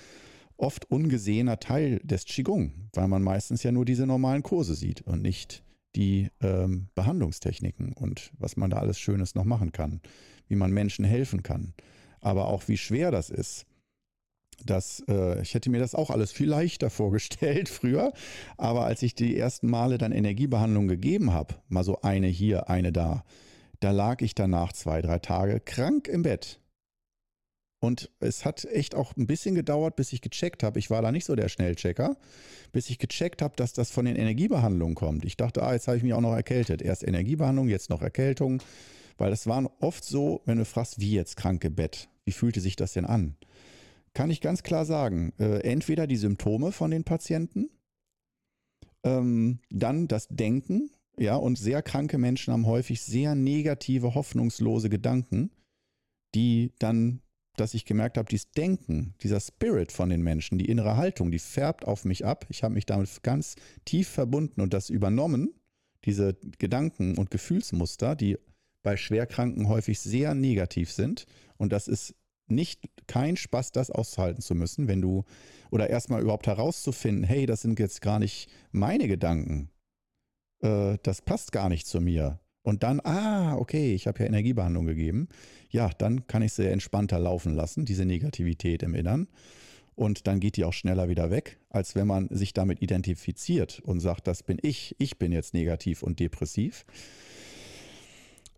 oft 0.57 0.91
ungesehener 0.91 1.59
Teil 1.59 1.99
des 2.03 2.25
Qigong, 2.25 2.71
weil 2.93 3.07
man 3.07 3.23
meistens 3.23 3.63
ja 3.63 3.71
nur 3.71 3.85
diese 3.85 4.05
normalen 4.05 4.43
Kurse 4.43 4.75
sieht 4.75 5.01
und 5.01 5.21
nicht 5.21 5.63
die 5.95 6.29
ähm, 6.41 6.87
Behandlungstechniken 6.95 7.93
und 7.93 8.31
was 8.37 8.57
man 8.57 8.69
da 8.69 8.77
alles 8.77 8.99
Schönes 8.99 9.35
noch 9.35 9.45
machen 9.45 9.71
kann, 9.71 10.01
wie 10.47 10.55
man 10.55 10.71
Menschen 10.71 11.05
helfen 11.05 11.43
kann, 11.43 11.73
aber 12.21 12.47
auch 12.47 12.67
wie 12.67 12.77
schwer 12.77 13.11
das 13.11 13.29
ist. 13.29 13.65
Das, 14.65 15.01
äh, 15.07 15.41
ich 15.41 15.53
hätte 15.53 15.69
mir 15.69 15.79
das 15.79 15.95
auch 15.95 16.09
alles 16.09 16.31
viel 16.31 16.49
leichter 16.49 16.89
vorgestellt 16.89 17.69
früher, 17.69 18.13
aber 18.57 18.85
als 18.85 19.01
ich 19.01 19.15
die 19.15 19.37
ersten 19.37 19.69
Male 19.69 19.97
dann 19.97 20.11
Energiebehandlung 20.11 20.87
gegeben 20.87 21.33
habe, 21.33 21.55
mal 21.69 21.83
so 21.83 22.01
eine 22.01 22.27
hier, 22.27 22.69
eine 22.69 22.91
da, 22.91 23.23
da 23.79 23.91
lag 23.91 24.21
ich 24.21 24.35
danach 24.35 24.73
zwei, 24.73 25.01
drei 25.01 25.19
Tage 25.19 25.59
krank 25.59 26.07
im 26.07 26.23
Bett 26.23 26.58
und 27.79 28.11
es 28.19 28.43
hat 28.43 28.65
echt 28.65 28.93
auch 28.93 29.15
ein 29.15 29.27
bisschen 29.27 29.55
gedauert, 29.55 29.95
bis 29.95 30.11
ich 30.11 30.21
gecheckt 30.21 30.63
habe. 30.63 30.79
Ich 30.79 30.89
war 30.89 31.01
da 31.01 31.11
nicht 31.11 31.25
so 31.25 31.35
der 31.35 31.47
Schnellchecker, 31.47 32.17
bis 32.71 32.89
ich 32.89 32.99
gecheckt 32.99 33.41
habe, 33.41 33.55
dass 33.55 33.73
das 33.73 33.89
von 33.89 34.05
den 34.05 34.17
Energiebehandlungen 34.17 34.95
kommt. 34.95 35.23
Ich 35.23 35.37
dachte, 35.37 35.63
ah, 35.63 35.73
jetzt 35.73 35.87
habe 35.87 35.97
ich 35.97 36.03
mich 36.03 36.13
auch 36.13 36.21
noch 36.21 36.35
erkältet. 36.35 36.81
Erst 36.81 37.07
Energiebehandlung, 37.07 37.69
jetzt 37.69 37.89
noch 37.89 38.01
Erkältung. 38.01 38.61
Weil 39.17 39.31
es 39.31 39.47
waren 39.47 39.67
oft 39.79 40.03
so, 40.03 40.41
wenn 40.45 40.57
du 40.57 40.65
fragst, 40.65 40.99
wie 40.99 41.11
jetzt 41.11 41.35
kranke 41.35 41.69
Bett, 41.69 42.09
wie 42.25 42.31
fühlte 42.31 42.61
sich 42.61 42.75
das 42.75 42.93
denn 42.93 43.05
an? 43.05 43.35
Kann 44.13 44.29
ich 44.29 44.41
ganz 44.41 44.63
klar 44.63 44.85
sagen, 44.85 45.33
äh, 45.39 45.59
entweder 45.59 46.07
die 46.07 46.17
Symptome 46.17 46.71
von 46.71 46.91
den 46.91 47.03
Patienten, 47.03 47.69
ähm, 49.03 49.59
dann 49.69 50.07
das 50.07 50.27
Denken, 50.29 50.89
ja, 51.17 51.35
und 51.35 51.57
sehr 51.57 51.81
kranke 51.81 52.17
Menschen 52.17 52.53
haben 52.53 52.65
häufig 52.65 53.01
sehr 53.01 53.35
negative, 53.35 54.15
hoffnungslose 54.15 54.89
Gedanken, 54.89 55.51
die 56.33 56.71
dann 56.79 57.21
dass 57.59 57.73
ich 57.73 57.85
gemerkt 57.85 58.17
habe, 58.17 58.29
dieses 58.29 58.51
Denken, 58.51 59.13
dieser 59.21 59.39
Spirit 59.39 59.91
von 59.91 60.09
den 60.09 60.21
Menschen, 60.21 60.57
die 60.57 60.69
innere 60.69 60.97
Haltung, 60.97 61.31
die 61.31 61.39
färbt 61.39 61.85
auf 61.85 62.05
mich 62.05 62.25
ab. 62.25 62.45
Ich 62.49 62.63
habe 62.63 62.73
mich 62.73 62.85
damit 62.85 63.23
ganz 63.23 63.55
tief 63.85 64.07
verbunden 64.07 64.61
und 64.61 64.73
das 64.73 64.89
übernommen, 64.89 65.53
diese 66.05 66.37
Gedanken 66.57 67.17
und 67.17 67.31
Gefühlsmuster, 67.31 68.15
die 68.15 68.37
bei 68.83 68.95
Schwerkranken 68.95 69.67
häufig 69.67 69.99
sehr 69.99 70.33
negativ 70.33 70.91
sind. 70.91 71.25
Und 71.57 71.73
das 71.73 71.87
ist 71.87 72.15
nicht 72.47 72.81
kein 73.07 73.37
Spaß, 73.37 73.71
das 73.71 73.91
aushalten 73.91 74.41
zu 74.41 74.55
müssen, 74.55 74.87
wenn 74.87 75.01
du 75.01 75.25
oder 75.71 75.89
erstmal 75.89 76.21
überhaupt 76.21 76.47
herauszufinden, 76.47 77.23
hey, 77.23 77.45
das 77.45 77.61
sind 77.61 77.79
jetzt 77.79 78.01
gar 78.01 78.19
nicht 78.19 78.49
meine 78.71 79.07
Gedanken. 79.07 79.69
Äh, 80.61 80.97
das 81.03 81.21
passt 81.21 81.51
gar 81.51 81.69
nicht 81.69 81.87
zu 81.87 82.01
mir. 82.01 82.39
Und 82.69 82.83
dann, 82.83 82.99
ah, 83.03 83.55
okay, 83.55 83.95
ich 83.95 84.05
habe 84.05 84.19
ja 84.19 84.27
Energiebehandlung 84.27 84.85
gegeben. 84.85 85.27
Ja, 85.71 85.89
dann 85.97 86.27
kann 86.27 86.43
ich 86.43 86.53
sie 86.53 86.69
entspannter 86.69 87.17
laufen 87.17 87.55
lassen, 87.55 87.83
diese 87.83 88.05
Negativität 88.05 88.83
im 88.83 88.93
Innern. 88.93 89.27
Und 89.95 90.27
dann 90.27 90.39
geht 90.39 90.55
die 90.55 90.65
auch 90.65 90.73
schneller 90.73 91.09
wieder 91.09 91.31
weg, 91.31 91.57
als 91.71 91.95
wenn 91.95 92.05
man 92.05 92.27
sich 92.29 92.53
damit 92.53 92.83
identifiziert 92.83 93.79
und 93.83 94.01
sagt, 94.01 94.27
das 94.27 94.43
bin 94.43 94.59
ich, 94.61 94.95
ich 94.99 95.17
bin 95.17 95.31
jetzt 95.31 95.55
negativ 95.55 96.03
und 96.03 96.19
depressiv. 96.19 96.85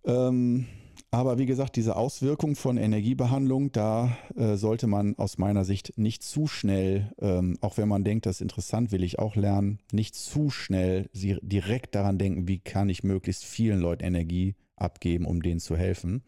Ähm, 0.03 0.65
aber 1.11 1.37
wie 1.37 1.45
gesagt, 1.45 1.75
diese 1.75 1.97
Auswirkung 1.97 2.55
von 2.55 2.77
Energiebehandlung, 2.77 3.73
da 3.73 4.17
äh, 4.37 4.55
sollte 4.55 4.87
man 4.87 5.17
aus 5.17 5.37
meiner 5.37 5.65
Sicht 5.65 5.97
nicht 5.97 6.23
zu 6.23 6.47
schnell, 6.47 7.11
ähm, 7.19 7.57
auch 7.59 7.77
wenn 7.77 7.89
man 7.89 8.05
denkt, 8.05 8.25
das 8.25 8.37
ist 8.37 8.41
interessant, 8.41 8.93
will 8.93 9.03
ich 9.03 9.19
auch 9.19 9.35
lernen, 9.35 9.79
nicht 9.91 10.15
zu 10.15 10.49
schnell 10.49 11.09
sie 11.11 11.37
direkt 11.41 11.95
daran 11.95 12.17
denken, 12.17 12.47
wie 12.47 12.59
kann 12.59 12.87
ich 12.87 13.03
möglichst 13.03 13.43
vielen 13.43 13.81
Leuten 13.81 14.05
Energie 14.05 14.55
abgeben, 14.77 15.25
um 15.25 15.41
denen 15.41 15.59
zu 15.59 15.75
helfen, 15.75 16.23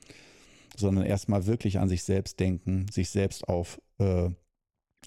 sondern 0.76 1.06
erstmal 1.06 1.46
wirklich 1.46 1.80
an 1.80 1.88
sich 1.88 2.04
selbst 2.04 2.42
denken, 2.42 2.86
sich 2.92 3.10
selbst 3.10 3.48
auf, 3.48 3.80
äh, 4.00 4.32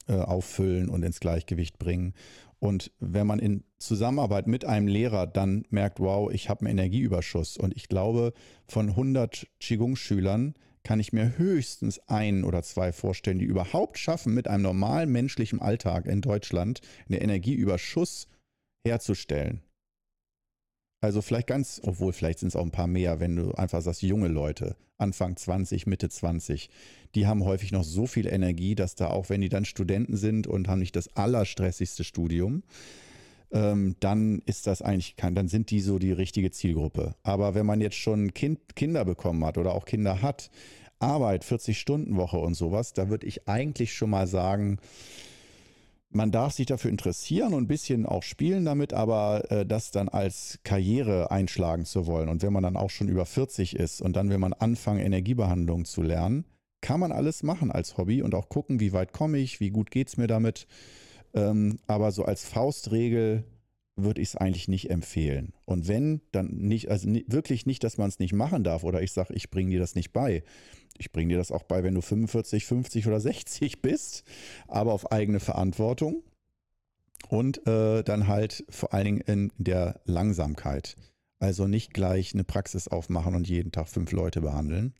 äh, 0.09 0.15
auffüllen 0.15 0.89
und 0.89 1.03
ins 1.03 1.21
Gleichgewicht 1.21 1.79
bringen 1.79 2.15
und 2.59 2.91
wenn 3.01 3.27
man 3.27 3.39
in 3.39 3.65
Zusammenarbeit 3.79 4.47
mit 4.47 4.65
einem 4.65 4.89
Lehrer 4.89 5.27
dann 5.27 5.65
merkt, 5.71 6.01
wow, 6.01 6.31
ich 6.33 6.49
habe 6.49 6.61
einen 6.61 6.79
Energieüberschuss 6.79 7.59
und 7.59 7.77
ich 7.77 7.89
glaube, 7.89 8.33
von 8.67 8.91
100 8.91 9.47
Qigong-Schülern 9.61 10.55
kann 10.83 11.01
ich 11.01 11.13
mir 11.13 11.37
höchstens 11.37 11.99
ein 12.07 12.45
oder 12.45 12.63
zwei 12.63 12.93
vorstellen, 12.93 13.39
die 13.39 13.45
überhaupt 13.45 13.99
schaffen, 13.99 14.35
mit 14.35 14.49
einem 14.49 14.63
normalen 14.63 15.11
menschlichen 15.11 15.61
Alltag 15.61 16.07
in 16.07 16.23
Deutschland 16.23 16.81
einen 17.09 17.21
Energieüberschuss 17.21 18.29
herzustellen. 18.87 19.63
Also 21.07 21.23
vielleicht 21.23 21.47
ganz, 21.47 21.81
obwohl 21.85 22.13
vielleicht 22.13 22.41
sind 22.41 22.49
es 22.49 22.57
auch 22.57 22.65
ein 22.65 22.73
paar 22.73 22.89
mehr, 22.89 23.21
wenn 23.21 23.37
du 23.37 23.53
einfach 23.53 23.81
sagst, 23.81 24.03
junge 24.03 24.27
Leute, 24.27 24.75
Anfang 24.99 25.37
20, 25.37 25.87
Mitte 25.87 26.09
20, 26.09 26.69
die 27.15 27.29
haben 27.29 27.45
häufig 27.45 27.71
noch 27.71 27.85
so 27.85 28.09
viel 28.09 28.27
Energie, 28.27 28.75
dass 28.75 28.97
da 28.97 29.11
auch, 29.11 29.29
wenn 29.29 29.41
die 29.41 29.49
dann 29.49 29.65
Studenten 29.65 30.17
sind 30.17 30.49
und 30.49 30.67
haben 30.67 30.81
nicht 30.81 30.97
das 30.97 31.15
allerstressigste 31.15 32.03
Studium, 32.03 32.65
ähm, 33.53 33.95
dann 34.01 34.43
ist 34.47 34.67
das 34.67 34.83
eigentlich 34.83 35.15
kein, 35.15 35.37
dann 35.37 35.47
sind 35.47 35.71
die 35.71 35.81
so 35.81 36.01
die 36.01 36.11
richtige 36.11 36.51
Zielgruppe. 36.51 37.15
Aber 37.23 37.55
wenn 37.55 37.67
man 37.67 37.81
jetzt 37.81 37.99
schon 37.99 38.35
kind, 38.35 38.75
Kinder 38.75 39.05
bekommen 39.05 39.45
hat 39.45 39.59
oder 39.59 39.77
auch 39.77 39.85
Kinder 39.85 40.23
hat, 40.23 40.51
Arbeit, 40.99 41.45
40-Stunden-Woche 41.45 42.39
und 42.39 42.55
sowas, 42.55 42.95
da 42.95 43.11
würde 43.11 43.29
ich 43.29 43.47
eigentlich 43.47 43.95
schon 43.95 44.11
mal 44.11 44.27
sagen, 44.27 44.81
man 46.11 46.31
darf 46.31 46.53
sich 46.53 46.67
dafür 46.67 46.91
interessieren 46.91 47.53
und 47.53 47.65
ein 47.65 47.69
bisschen 47.69 48.07
auch 48.07 48.23
spielen 48.23 48.65
damit, 48.65 48.93
aber 48.93 49.51
äh, 49.51 49.67
das 49.67 49.91
dann 49.91 50.09
als 50.09 50.59
Karriere 50.63 51.31
einschlagen 51.31 51.85
zu 51.85 52.07
wollen 52.07 52.29
und 52.29 52.43
wenn 52.43 52.53
man 52.53 52.63
dann 52.63 52.77
auch 52.77 52.91
schon 52.91 53.09
über 53.09 53.27
40 53.27 53.77
ist 53.77 54.01
und 54.01 54.15
dann 54.17 54.31
will 54.31 54.39
man 54.39 54.53
anfangen, 54.53 55.01
Energiebehandlung 55.01 55.85
zu 55.85 56.03
lernen, 56.03 56.45
kann 56.81 57.01
man 57.01 57.13
alles 57.13 57.43
machen 57.43 57.71
als 57.71 57.99
Hobby 57.99 58.23
und 58.23 58.35
auch 58.35 58.49
gucken, 58.49 58.81
wie 58.81 58.93
weit 58.93 59.13
komme 59.13 59.39
ich, 59.39 59.61
wie 59.61 59.71
gut 59.71 59.91
geht 59.91 60.09
es 60.09 60.17
mir 60.17 60.27
damit. 60.27 60.67
Ähm, 61.35 61.79
aber 61.87 62.13
so 62.13 62.25
als 62.25 62.45
Faustregel 62.45 63.45
würde 63.97 64.21
ich 64.21 64.29
es 64.29 64.37
eigentlich 64.37 64.69
nicht 64.69 64.91
empfehlen. 64.91 65.55
Und 65.65 65.89
wenn, 65.89 66.21
dann 66.31 66.49
nicht, 66.49 66.91
also 66.91 67.09
wirklich 67.27 67.67
nicht, 67.67 67.83
dass 67.83 67.97
man 67.97 68.09
es 68.09 68.19
nicht 68.19 68.35
machen 68.35 68.63
darf 68.63 68.85
oder 68.85 69.03
ich 69.03 69.13
sage, 69.13 69.35
ich 69.35 69.51
bringe 69.51 69.71
dir 69.71 69.81
das 69.81 69.95
nicht 69.95 70.13
bei. 70.13 70.45
Ich 70.99 71.13
bringe 71.13 71.31
dir 71.35 71.39
das 71.39 71.51
auch 71.51 71.63
bei, 71.63 71.83
wenn 71.83 71.95
du 71.95 72.03
45, 72.03 72.67
50 72.67 73.07
oder 73.07 73.21
60 73.21 73.83
bist, 73.83 74.25
aber 74.69 74.93
auf 74.93 75.11
eigene 75.11 75.41
Verantwortung 75.41 76.23
und 77.29 77.67
äh, 77.67 78.03
dann 78.03 78.29
halt 78.29 78.65
vor 78.69 78.93
allen 78.93 79.05
Dingen 79.05 79.21
in 79.21 79.53
der 79.59 80.01
Langsamkeit. 80.05 80.97
Also 81.39 81.67
nicht 81.67 81.93
gleich 81.93 82.35
eine 82.35 82.45
Praxis 82.45 82.89
aufmachen 82.89 83.35
und 83.35 83.49
jeden 83.49 83.73
Tag 83.73 83.89
fünf 83.89 84.13
Leute 84.13 84.41
behandeln, 84.41 84.95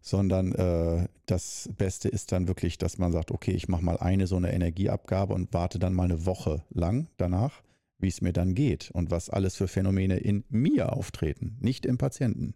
sondern 0.00 0.52
äh, 0.52 1.08
das 1.26 1.70
Beste 1.76 2.08
ist 2.08 2.32
dann 2.32 2.48
wirklich, 2.48 2.76
dass 2.76 2.98
man 2.98 3.12
sagt, 3.12 3.30
okay, 3.30 3.52
ich 3.52 3.68
mache 3.68 3.84
mal 3.84 3.96
eine 3.98 4.26
so 4.26 4.36
eine 4.36 4.52
Energieabgabe 4.52 5.32
und 5.32 5.52
warte 5.52 5.78
dann 5.78 5.94
mal 5.94 6.04
eine 6.04 6.26
Woche 6.26 6.64
lang 6.70 7.08
danach 7.16 7.62
wie 8.02 8.08
es 8.08 8.20
mir 8.20 8.32
dann 8.32 8.54
geht 8.54 8.90
und 8.90 9.10
was 9.10 9.30
alles 9.30 9.56
für 9.56 9.68
Phänomene 9.68 10.18
in 10.18 10.44
mir 10.48 10.92
auftreten, 10.92 11.56
nicht 11.60 11.86
im 11.86 11.98
Patienten. 11.98 12.54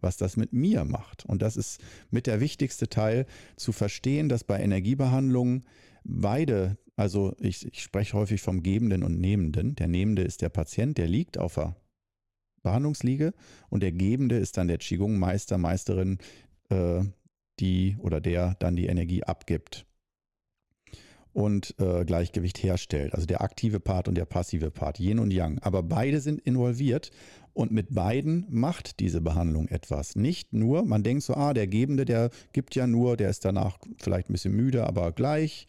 Was 0.00 0.16
das 0.16 0.36
mit 0.36 0.52
mir 0.52 0.84
macht. 0.84 1.26
Und 1.26 1.42
das 1.42 1.56
ist 1.56 1.82
mit 2.10 2.26
der 2.26 2.40
wichtigste 2.40 2.88
Teil, 2.88 3.26
zu 3.56 3.72
verstehen, 3.72 4.28
dass 4.28 4.44
bei 4.44 4.60
Energiebehandlungen 4.60 5.64
beide, 6.04 6.78
also 6.96 7.34
ich, 7.38 7.66
ich 7.66 7.82
spreche 7.82 8.16
häufig 8.16 8.40
vom 8.40 8.62
Gebenden 8.62 9.02
und 9.02 9.20
Nehmenden. 9.20 9.74
Der 9.76 9.88
Nehmende 9.88 10.22
ist 10.22 10.40
der 10.40 10.48
Patient, 10.48 10.96
der 10.96 11.08
liegt 11.08 11.38
auf 11.38 11.54
der 11.54 11.76
Behandlungsliege 12.62 13.34
und 13.68 13.82
der 13.82 13.92
Gebende 13.92 14.36
ist 14.38 14.56
dann 14.56 14.68
der 14.68 14.78
Qigong-Meister, 14.78 15.58
Meisterin, 15.58 16.18
äh, 16.70 17.02
die 17.60 17.96
oder 17.98 18.20
der 18.20 18.56
dann 18.58 18.76
die 18.76 18.86
Energie 18.86 19.22
abgibt 19.22 19.86
und 21.34 21.74
äh, 21.78 22.04
Gleichgewicht 22.04 22.62
herstellt. 22.62 23.12
Also 23.12 23.26
der 23.26 23.42
aktive 23.42 23.80
Part 23.80 24.08
und 24.08 24.14
der 24.14 24.24
passive 24.24 24.70
Part, 24.70 24.98
Yin 24.98 25.18
und 25.18 25.32
Yang. 25.32 25.58
Aber 25.58 25.82
beide 25.82 26.20
sind 26.20 26.40
involviert 26.40 27.10
und 27.52 27.72
mit 27.72 27.94
beiden 27.94 28.46
macht 28.48 29.00
diese 29.00 29.20
Behandlung 29.20 29.68
etwas. 29.68 30.16
Nicht 30.16 30.52
nur, 30.52 30.84
man 30.84 31.02
denkt 31.02 31.24
so, 31.24 31.34
ah, 31.34 31.52
der 31.52 31.66
Gebende, 31.66 32.04
der 32.04 32.30
gibt 32.52 32.74
ja 32.76 32.86
nur, 32.86 33.16
der 33.16 33.30
ist 33.30 33.44
danach 33.44 33.78
vielleicht 33.98 34.30
ein 34.30 34.32
bisschen 34.32 34.54
müde, 34.54 34.86
aber 34.86 35.12
gleich. 35.12 35.66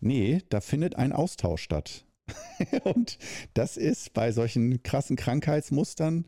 Nee, 0.00 0.42
da 0.48 0.60
findet 0.60 0.96
ein 0.96 1.12
Austausch 1.12 1.62
statt. 1.62 2.04
und 2.84 3.18
das 3.54 3.76
ist 3.76 4.14
bei 4.14 4.30
solchen 4.32 4.82
krassen 4.82 5.16
Krankheitsmustern, 5.16 6.24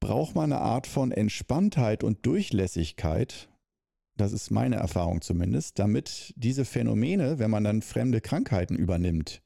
braucht 0.00 0.34
man 0.34 0.52
eine 0.52 0.60
Art 0.60 0.86
von 0.86 1.12
Entspanntheit 1.12 2.02
und 2.02 2.26
Durchlässigkeit, 2.26 3.48
das 4.16 4.32
ist 4.32 4.50
meine 4.50 4.76
Erfahrung 4.76 5.20
zumindest, 5.20 5.78
damit 5.78 6.32
diese 6.36 6.64
Phänomene, 6.64 7.38
wenn 7.38 7.50
man 7.50 7.64
dann 7.64 7.82
fremde 7.82 8.20
Krankheiten 8.20 8.76
übernimmt, 8.76 9.42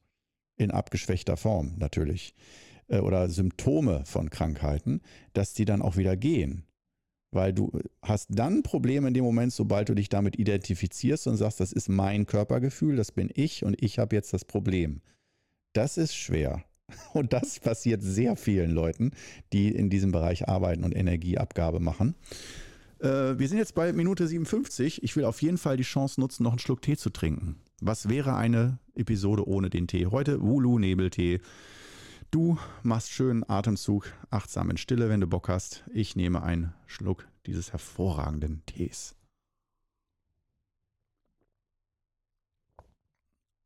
in 0.57 0.71
abgeschwächter 0.71 1.37
Form 1.37 1.75
natürlich, 1.79 2.35
äh, 2.89 2.99
oder 2.99 3.29
Symptome 3.29 4.05
von 4.05 4.31
Krankheiten, 4.31 5.01
dass 5.33 5.55
die 5.55 5.65
dann 5.65 5.83
auch 5.83 5.97
wieder 5.97 6.17
gehen. 6.17 6.65
Weil 7.31 7.53
du 7.53 7.71
hast 8.03 8.29
dann 8.31 8.63
Probleme 8.63 9.09
in 9.09 9.15
dem 9.15 9.25
Moment, 9.25 9.53
sobald 9.53 9.89
du 9.89 9.95
dich 9.95 10.09
damit 10.09 10.39
identifizierst 10.39 11.27
und 11.27 11.37
sagst, 11.37 11.61
das 11.61 11.73
ist 11.73 11.89
mein 11.89 12.27
Körpergefühl, 12.27 12.97
das 12.97 13.13
bin 13.13 13.31
ich 13.35 13.65
und 13.65 13.83
ich 13.83 13.99
habe 13.99 14.17
jetzt 14.17 14.33
das 14.33 14.45
Problem. 14.45 15.03
Das 15.75 15.99
ist 15.99 16.15
schwer. 16.15 16.65
Und 17.13 17.35
das 17.35 17.61
passiert 17.61 18.03
sehr 18.03 18.35
vielen 18.35 18.71
Leuten, 18.71 19.11
die 19.53 19.69
in 19.69 19.91
diesem 19.91 20.11
Bereich 20.11 20.49
arbeiten 20.49 20.85
und 20.85 20.97
Energieabgabe 20.97 21.81
machen. 21.81 22.15
Äh, 23.01 23.39
wir 23.39 23.49
sind 23.49 23.59
jetzt 23.59 23.75
bei 23.75 23.93
Minute 23.93 24.27
57. 24.27 25.03
Ich 25.03 25.17
will 25.17 25.25
auf 25.25 25.41
jeden 25.43 25.59
Fall 25.59 25.77
die 25.77 25.85
Chance 25.85 26.21
nutzen, 26.21 26.43
noch 26.43 26.53
einen 26.53 26.59
Schluck 26.59 26.83
Tee 26.83 26.97
zu 26.97 27.11
trinken. 27.11 27.61
Was 27.81 28.09
wäre 28.09 28.35
eine 28.35 28.79
Episode 28.95 29.47
ohne 29.47 29.71
den 29.71 29.87
Tee? 29.87 30.07
Heute 30.07 30.41
Wulu 30.41 30.79
Nebeltee. 30.79 31.41
Du 32.31 32.59
machst 32.83 33.11
schönen 33.11 33.49
Atemzug, 33.49 34.13
achtsam 34.31 34.71
in 34.71 34.77
Stille, 34.77 35.09
wenn 35.09 35.21
du 35.21 35.27
Bock 35.27 35.49
hast. 35.49 35.85
Ich 35.95 36.17
nehme 36.17 36.43
einen 36.43 36.75
Schluck 36.87 37.27
dieses 37.47 37.73
hervorragenden 37.73 38.63
Tees. 38.67 39.15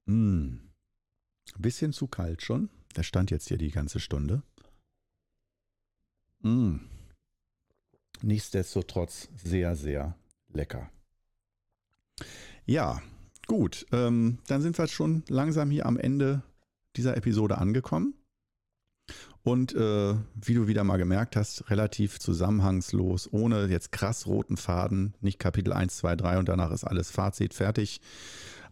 Mmh. 0.07 0.59
Bisschen 1.59 1.93
zu 1.93 2.07
kalt 2.07 2.43
schon. 2.43 2.71
Der 2.97 3.03
stand 3.03 3.31
jetzt 3.31 3.49
hier 3.49 3.59
die 3.59 3.71
ganze 3.71 3.99
Stunde. 3.99 4.43
Mmh 6.41 6.81
nichtsdestotrotz 8.23 9.29
sehr, 9.43 9.77
sehr 9.77 10.17
lecker. 10.53 10.91
Ja, 12.65 13.03
gut. 13.47 13.87
Ähm, 13.93 14.39
dann 14.47 14.63
sind 14.63 14.79
wir 14.79 14.87
schon 14.87 15.25
langsam 15.29 15.71
hier 15.71 15.87
am 15.87 15.99
Ende 15.99 16.43
dieser 16.97 17.17
Episode 17.17 17.59
angekommen. 17.59 18.15
Und 19.45 19.75
äh, 19.75 20.15
wie 20.35 20.55
du 20.55 20.69
wieder 20.69 20.85
mal 20.85 20.99
gemerkt 20.99 21.35
hast, 21.35 21.69
relativ 21.69 22.21
zusammenhangslos, 22.21 23.29
ohne 23.33 23.67
jetzt 23.67 23.91
krass 23.91 24.27
roten 24.27 24.57
Faden, 24.57 25.15
nicht 25.21 25.41
Kapitel 25.41 25.73
1, 25.73 25.97
2, 25.97 26.15
3 26.15 26.39
und 26.39 26.49
danach 26.49 26.71
ist 26.71 26.85
alles 26.85 27.11
Fazit 27.11 27.53
fertig, 27.53 28.01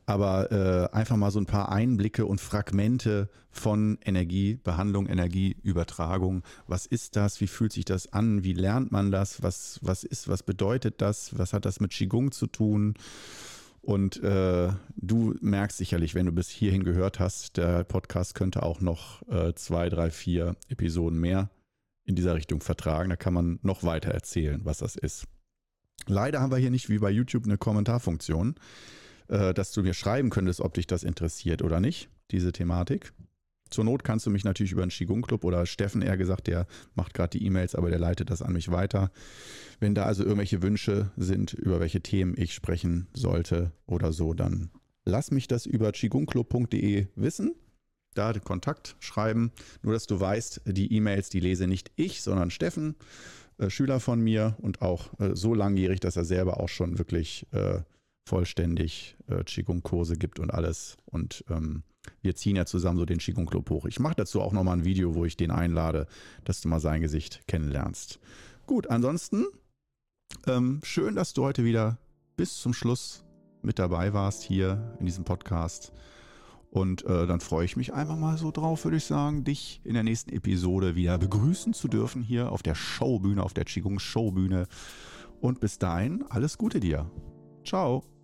aber 0.06 0.50
äh, 0.50 0.94
einfach 0.94 1.16
mal 1.16 1.30
so 1.30 1.38
ein 1.38 1.46
paar 1.46 1.70
Einblicke 1.70 2.26
und 2.26 2.40
Fragmente 2.40 3.28
von 3.50 3.98
Energiebehandlung, 4.04 5.06
Energieübertragung. 5.06 6.42
Was 6.66 6.86
ist 6.86 7.16
das? 7.16 7.40
Wie 7.40 7.46
fühlt 7.46 7.72
sich 7.72 7.84
das 7.84 8.12
an? 8.12 8.44
Wie 8.44 8.52
lernt 8.52 8.92
man 8.92 9.10
das? 9.10 9.42
Was, 9.42 9.78
was 9.82 10.04
ist, 10.04 10.28
was 10.28 10.42
bedeutet 10.42 11.00
das? 11.00 11.38
Was 11.38 11.52
hat 11.52 11.64
das 11.64 11.80
mit 11.80 11.92
Qigong 11.92 12.32
zu 12.32 12.46
tun? 12.46 12.94
Und 13.82 14.22
äh, 14.22 14.72
du 14.96 15.34
merkst 15.40 15.78
sicherlich, 15.78 16.14
wenn 16.14 16.26
du 16.26 16.32
bis 16.32 16.50
hierhin 16.50 16.84
gehört 16.84 17.18
hast, 17.18 17.56
der 17.56 17.84
Podcast 17.84 18.34
könnte 18.34 18.62
auch 18.62 18.80
noch 18.80 19.26
äh, 19.28 19.54
zwei, 19.54 19.88
drei, 19.88 20.10
vier 20.10 20.56
Episoden 20.68 21.18
mehr 21.18 21.50
in 22.04 22.14
dieser 22.14 22.34
Richtung 22.34 22.60
vertragen. 22.60 23.10
Da 23.10 23.16
kann 23.16 23.32
man 23.32 23.58
noch 23.62 23.82
weiter 23.82 24.10
erzählen, 24.10 24.60
was 24.64 24.78
das 24.78 24.96
ist. 24.96 25.26
Leider 26.06 26.40
haben 26.40 26.50
wir 26.50 26.58
hier 26.58 26.70
nicht 26.70 26.88
wie 26.88 26.98
bei 26.98 27.10
YouTube 27.10 27.44
eine 27.44 27.58
Kommentarfunktion 27.58 28.56
äh, 29.30 29.54
dass 29.54 29.72
du 29.72 29.82
mir 29.82 29.94
schreiben 29.94 30.30
könntest, 30.30 30.60
ob 30.60 30.74
dich 30.74 30.86
das 30.86 31.04
interessiert 31.04 31.62
oder 31.62 31.80
nicht, 31.80 32.10
diese 32.30 32.52
Thematik. 32.52 33.12
Zur 33.70 33.84
Not 33.84 34.02
kannst 34.02 34.26
du 34.26 34.30
mich 34.30 34.42
natürlich 34.42 34.72
über 34.72 34.84
den 34.84 34.90
Qigong 34.90 35.22
Club 35.22 35.44
oder 35.44 35.64
Steffen 35.64 36.02
eher 36.02 36.16
gesagt, 36.16 36.48
der 36.48 36.66
macht 36.94 37.14
gerade 37.14 37.38
die 37.38 37.46
E-Mails, 37.46 37.76
aber 37.76 37.88
der 37.88 38.00
leitet 38.00 38.28
das 38.30 38.42
an 38.42 38.52
mich 38.52 38.72
weiter. 38.72 39.12
Wenn 39.78 39.94
da 39.94 40.04
also 40.04 40.24
irgendwelche 40.24 40.62
Wünsche 40.62 41.12
sind, 41.16 41.52
über 41.52 41.78
welche 41.78 42.00
Themen 42.00 42.34
ich 42.36 42.52
sprechen 42.52 43.06
sollte 43.14 43.70
oder 43.86 44.12
so, 44.12 44.34
dann 44.34 44.70
lass 45.04 45.30
mich 45.30 45.46
das 45.46 45.66
über 45.66 45.92
qigongclub.de 45.92 47.06
wissen. 47.14 47.54
Da 48.14 48.32
Kontakt 48.32 48.96
schreiben. 48.98 49.52
Nur, 49.82 49.92
dass 49.92 50.08
du 50.08 50.18
weißt, 50.18 50.62
die 50.66 50.92
E-Mails, 50.92 51.28
die 51.28 51.38
lese 51.38 51.68
nicht 51.68 51.92
ich, 51.94 52.22
sondern 52.22 52.50
Steffen, 52.50 52.96
äh, 53.58 53.70
Schüler 53.70 54.00
von 54.00 54.20
mir 54.20 54.56
und 54.58 54.82
auch 54.82 55.16
äh, 55.20 55.36
so 55.36 55.54
langjährig, 55.54 56.00
dass 56.00 56.16
er 56.16 56.24
selber 56.24 56.58
auch 56.58 56.68
schon 56.68 56.98
wirklich 56.98 57.46
äh, 57.52 57.82
vollständig 58.30 59.16
äh, 59.26 59.42
Qigong-Kurse 59.42 60.16
gibt 60.16 60.38
und 60.38 60.54
alles. 60.54 60.96
Und 61.04 61.44
ähm, 61.50 61.82
wir 62.22 62.36
ziehen 62.36 62.56
ja 62.56 62.64
zusammen 62.64 62.98
so 62.98 63.04
den 63.04 63.18
Qigong-Club 63.18 63.68
hoch. 63.70 63.86
Ich 63.86 63.98
mache 63.98 64.14
dazu 64.16 64.40
auch 64.40 64.52
nochmal 64.52 64.78
ein 64.78 64.84
Video, 64.84 65.14
wo 65.16 65.24
ich 65.24 65.36
den 65.36 65.50
einlade, 65.50 66.06
dass 66.44 66.60
du 66.60 66.68
mal 66.68 66.80
sein 66.80 67.00
Gesicht 67.00 67.46
kennenlernst. 67.48 68.20
Gut, 68.66 68.88
ansonsten 68.88 69.46
ähm, 70.46 70.80
schön, 70.84 71.16
dass 71.16 71.32
du 71.32 71.42
heute 71.42 71.64
wieder 71.64 71.98
bis 72.36 72.56
zum 72.56 72.72
Schluss 72.72 73.24
mit 73.62 73.80
dabei 73.80 74.14
warst 74.14 74.42
hier 74.42 74.96
in 75.00 75.06
diesem 75.06 75.24
Podcast. 75.24 75.92
Und 76.70 77.04
äh, 77.04 77.26
dann 77.26 77.40
freue 77.40 77.64
ich 77.64 77.76
mich 77.76 77.92
einfach 77.92 78.16
mal 78.16 78.38
so 78.38 78.52
drauf, 78.52 78.84
würde 78.84 78.98
ich 78.98 79.04
sagen, 79.04 79.42
dich 79.42 79.80
in 79.82 79.94
der 79.94 80.04
nächsten 80.04 80.30
Episode 80.30 80.94
wieder 80.94 81.18
begrüßen 81.18 81.74
zu 81.74 81.88
dürfen 81.88 82.22
hier 82.22 82.52
auf 82.52 82.62
der 82.62 82.76
Showbühne, 82.76 83.42
auf 83.42 83.54
der 83.54 83.64
Qigong 83.64 83.98
Showbühne. 83.98 84.68
Und 85.40 85.58
bis 85.58 85.78
dahin, 85.78 86.24
alles 86.28 86.58
Gute 86.58 86.78
dir. 86.78 87.10
Ciao. 87.64 88.19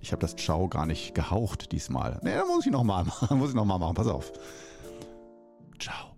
Ich 0.00 0.12
habe 0.12 0.20
das 0.20 0.36
Ciao 0.36 0.68
gar 0.68 0.86
nicht 0.86 1.14
gehaucht 1.14 1.72
diesmal. 1.72 2.18
Nee, 2.22 2.34
dann 2.34 2.48
muss 2.48 2.64
ich 2.64 2.72
nochmal 2.72 3.04
machen. 3.04 3.38
Muss 3.38 3.50
ich 3.50 3.54
nochmal 3.56 3.78
machen. 3.78 3.94
Pass 3.94 4.06
auf. 4.06 4.32
Ciao. 5.78 6.09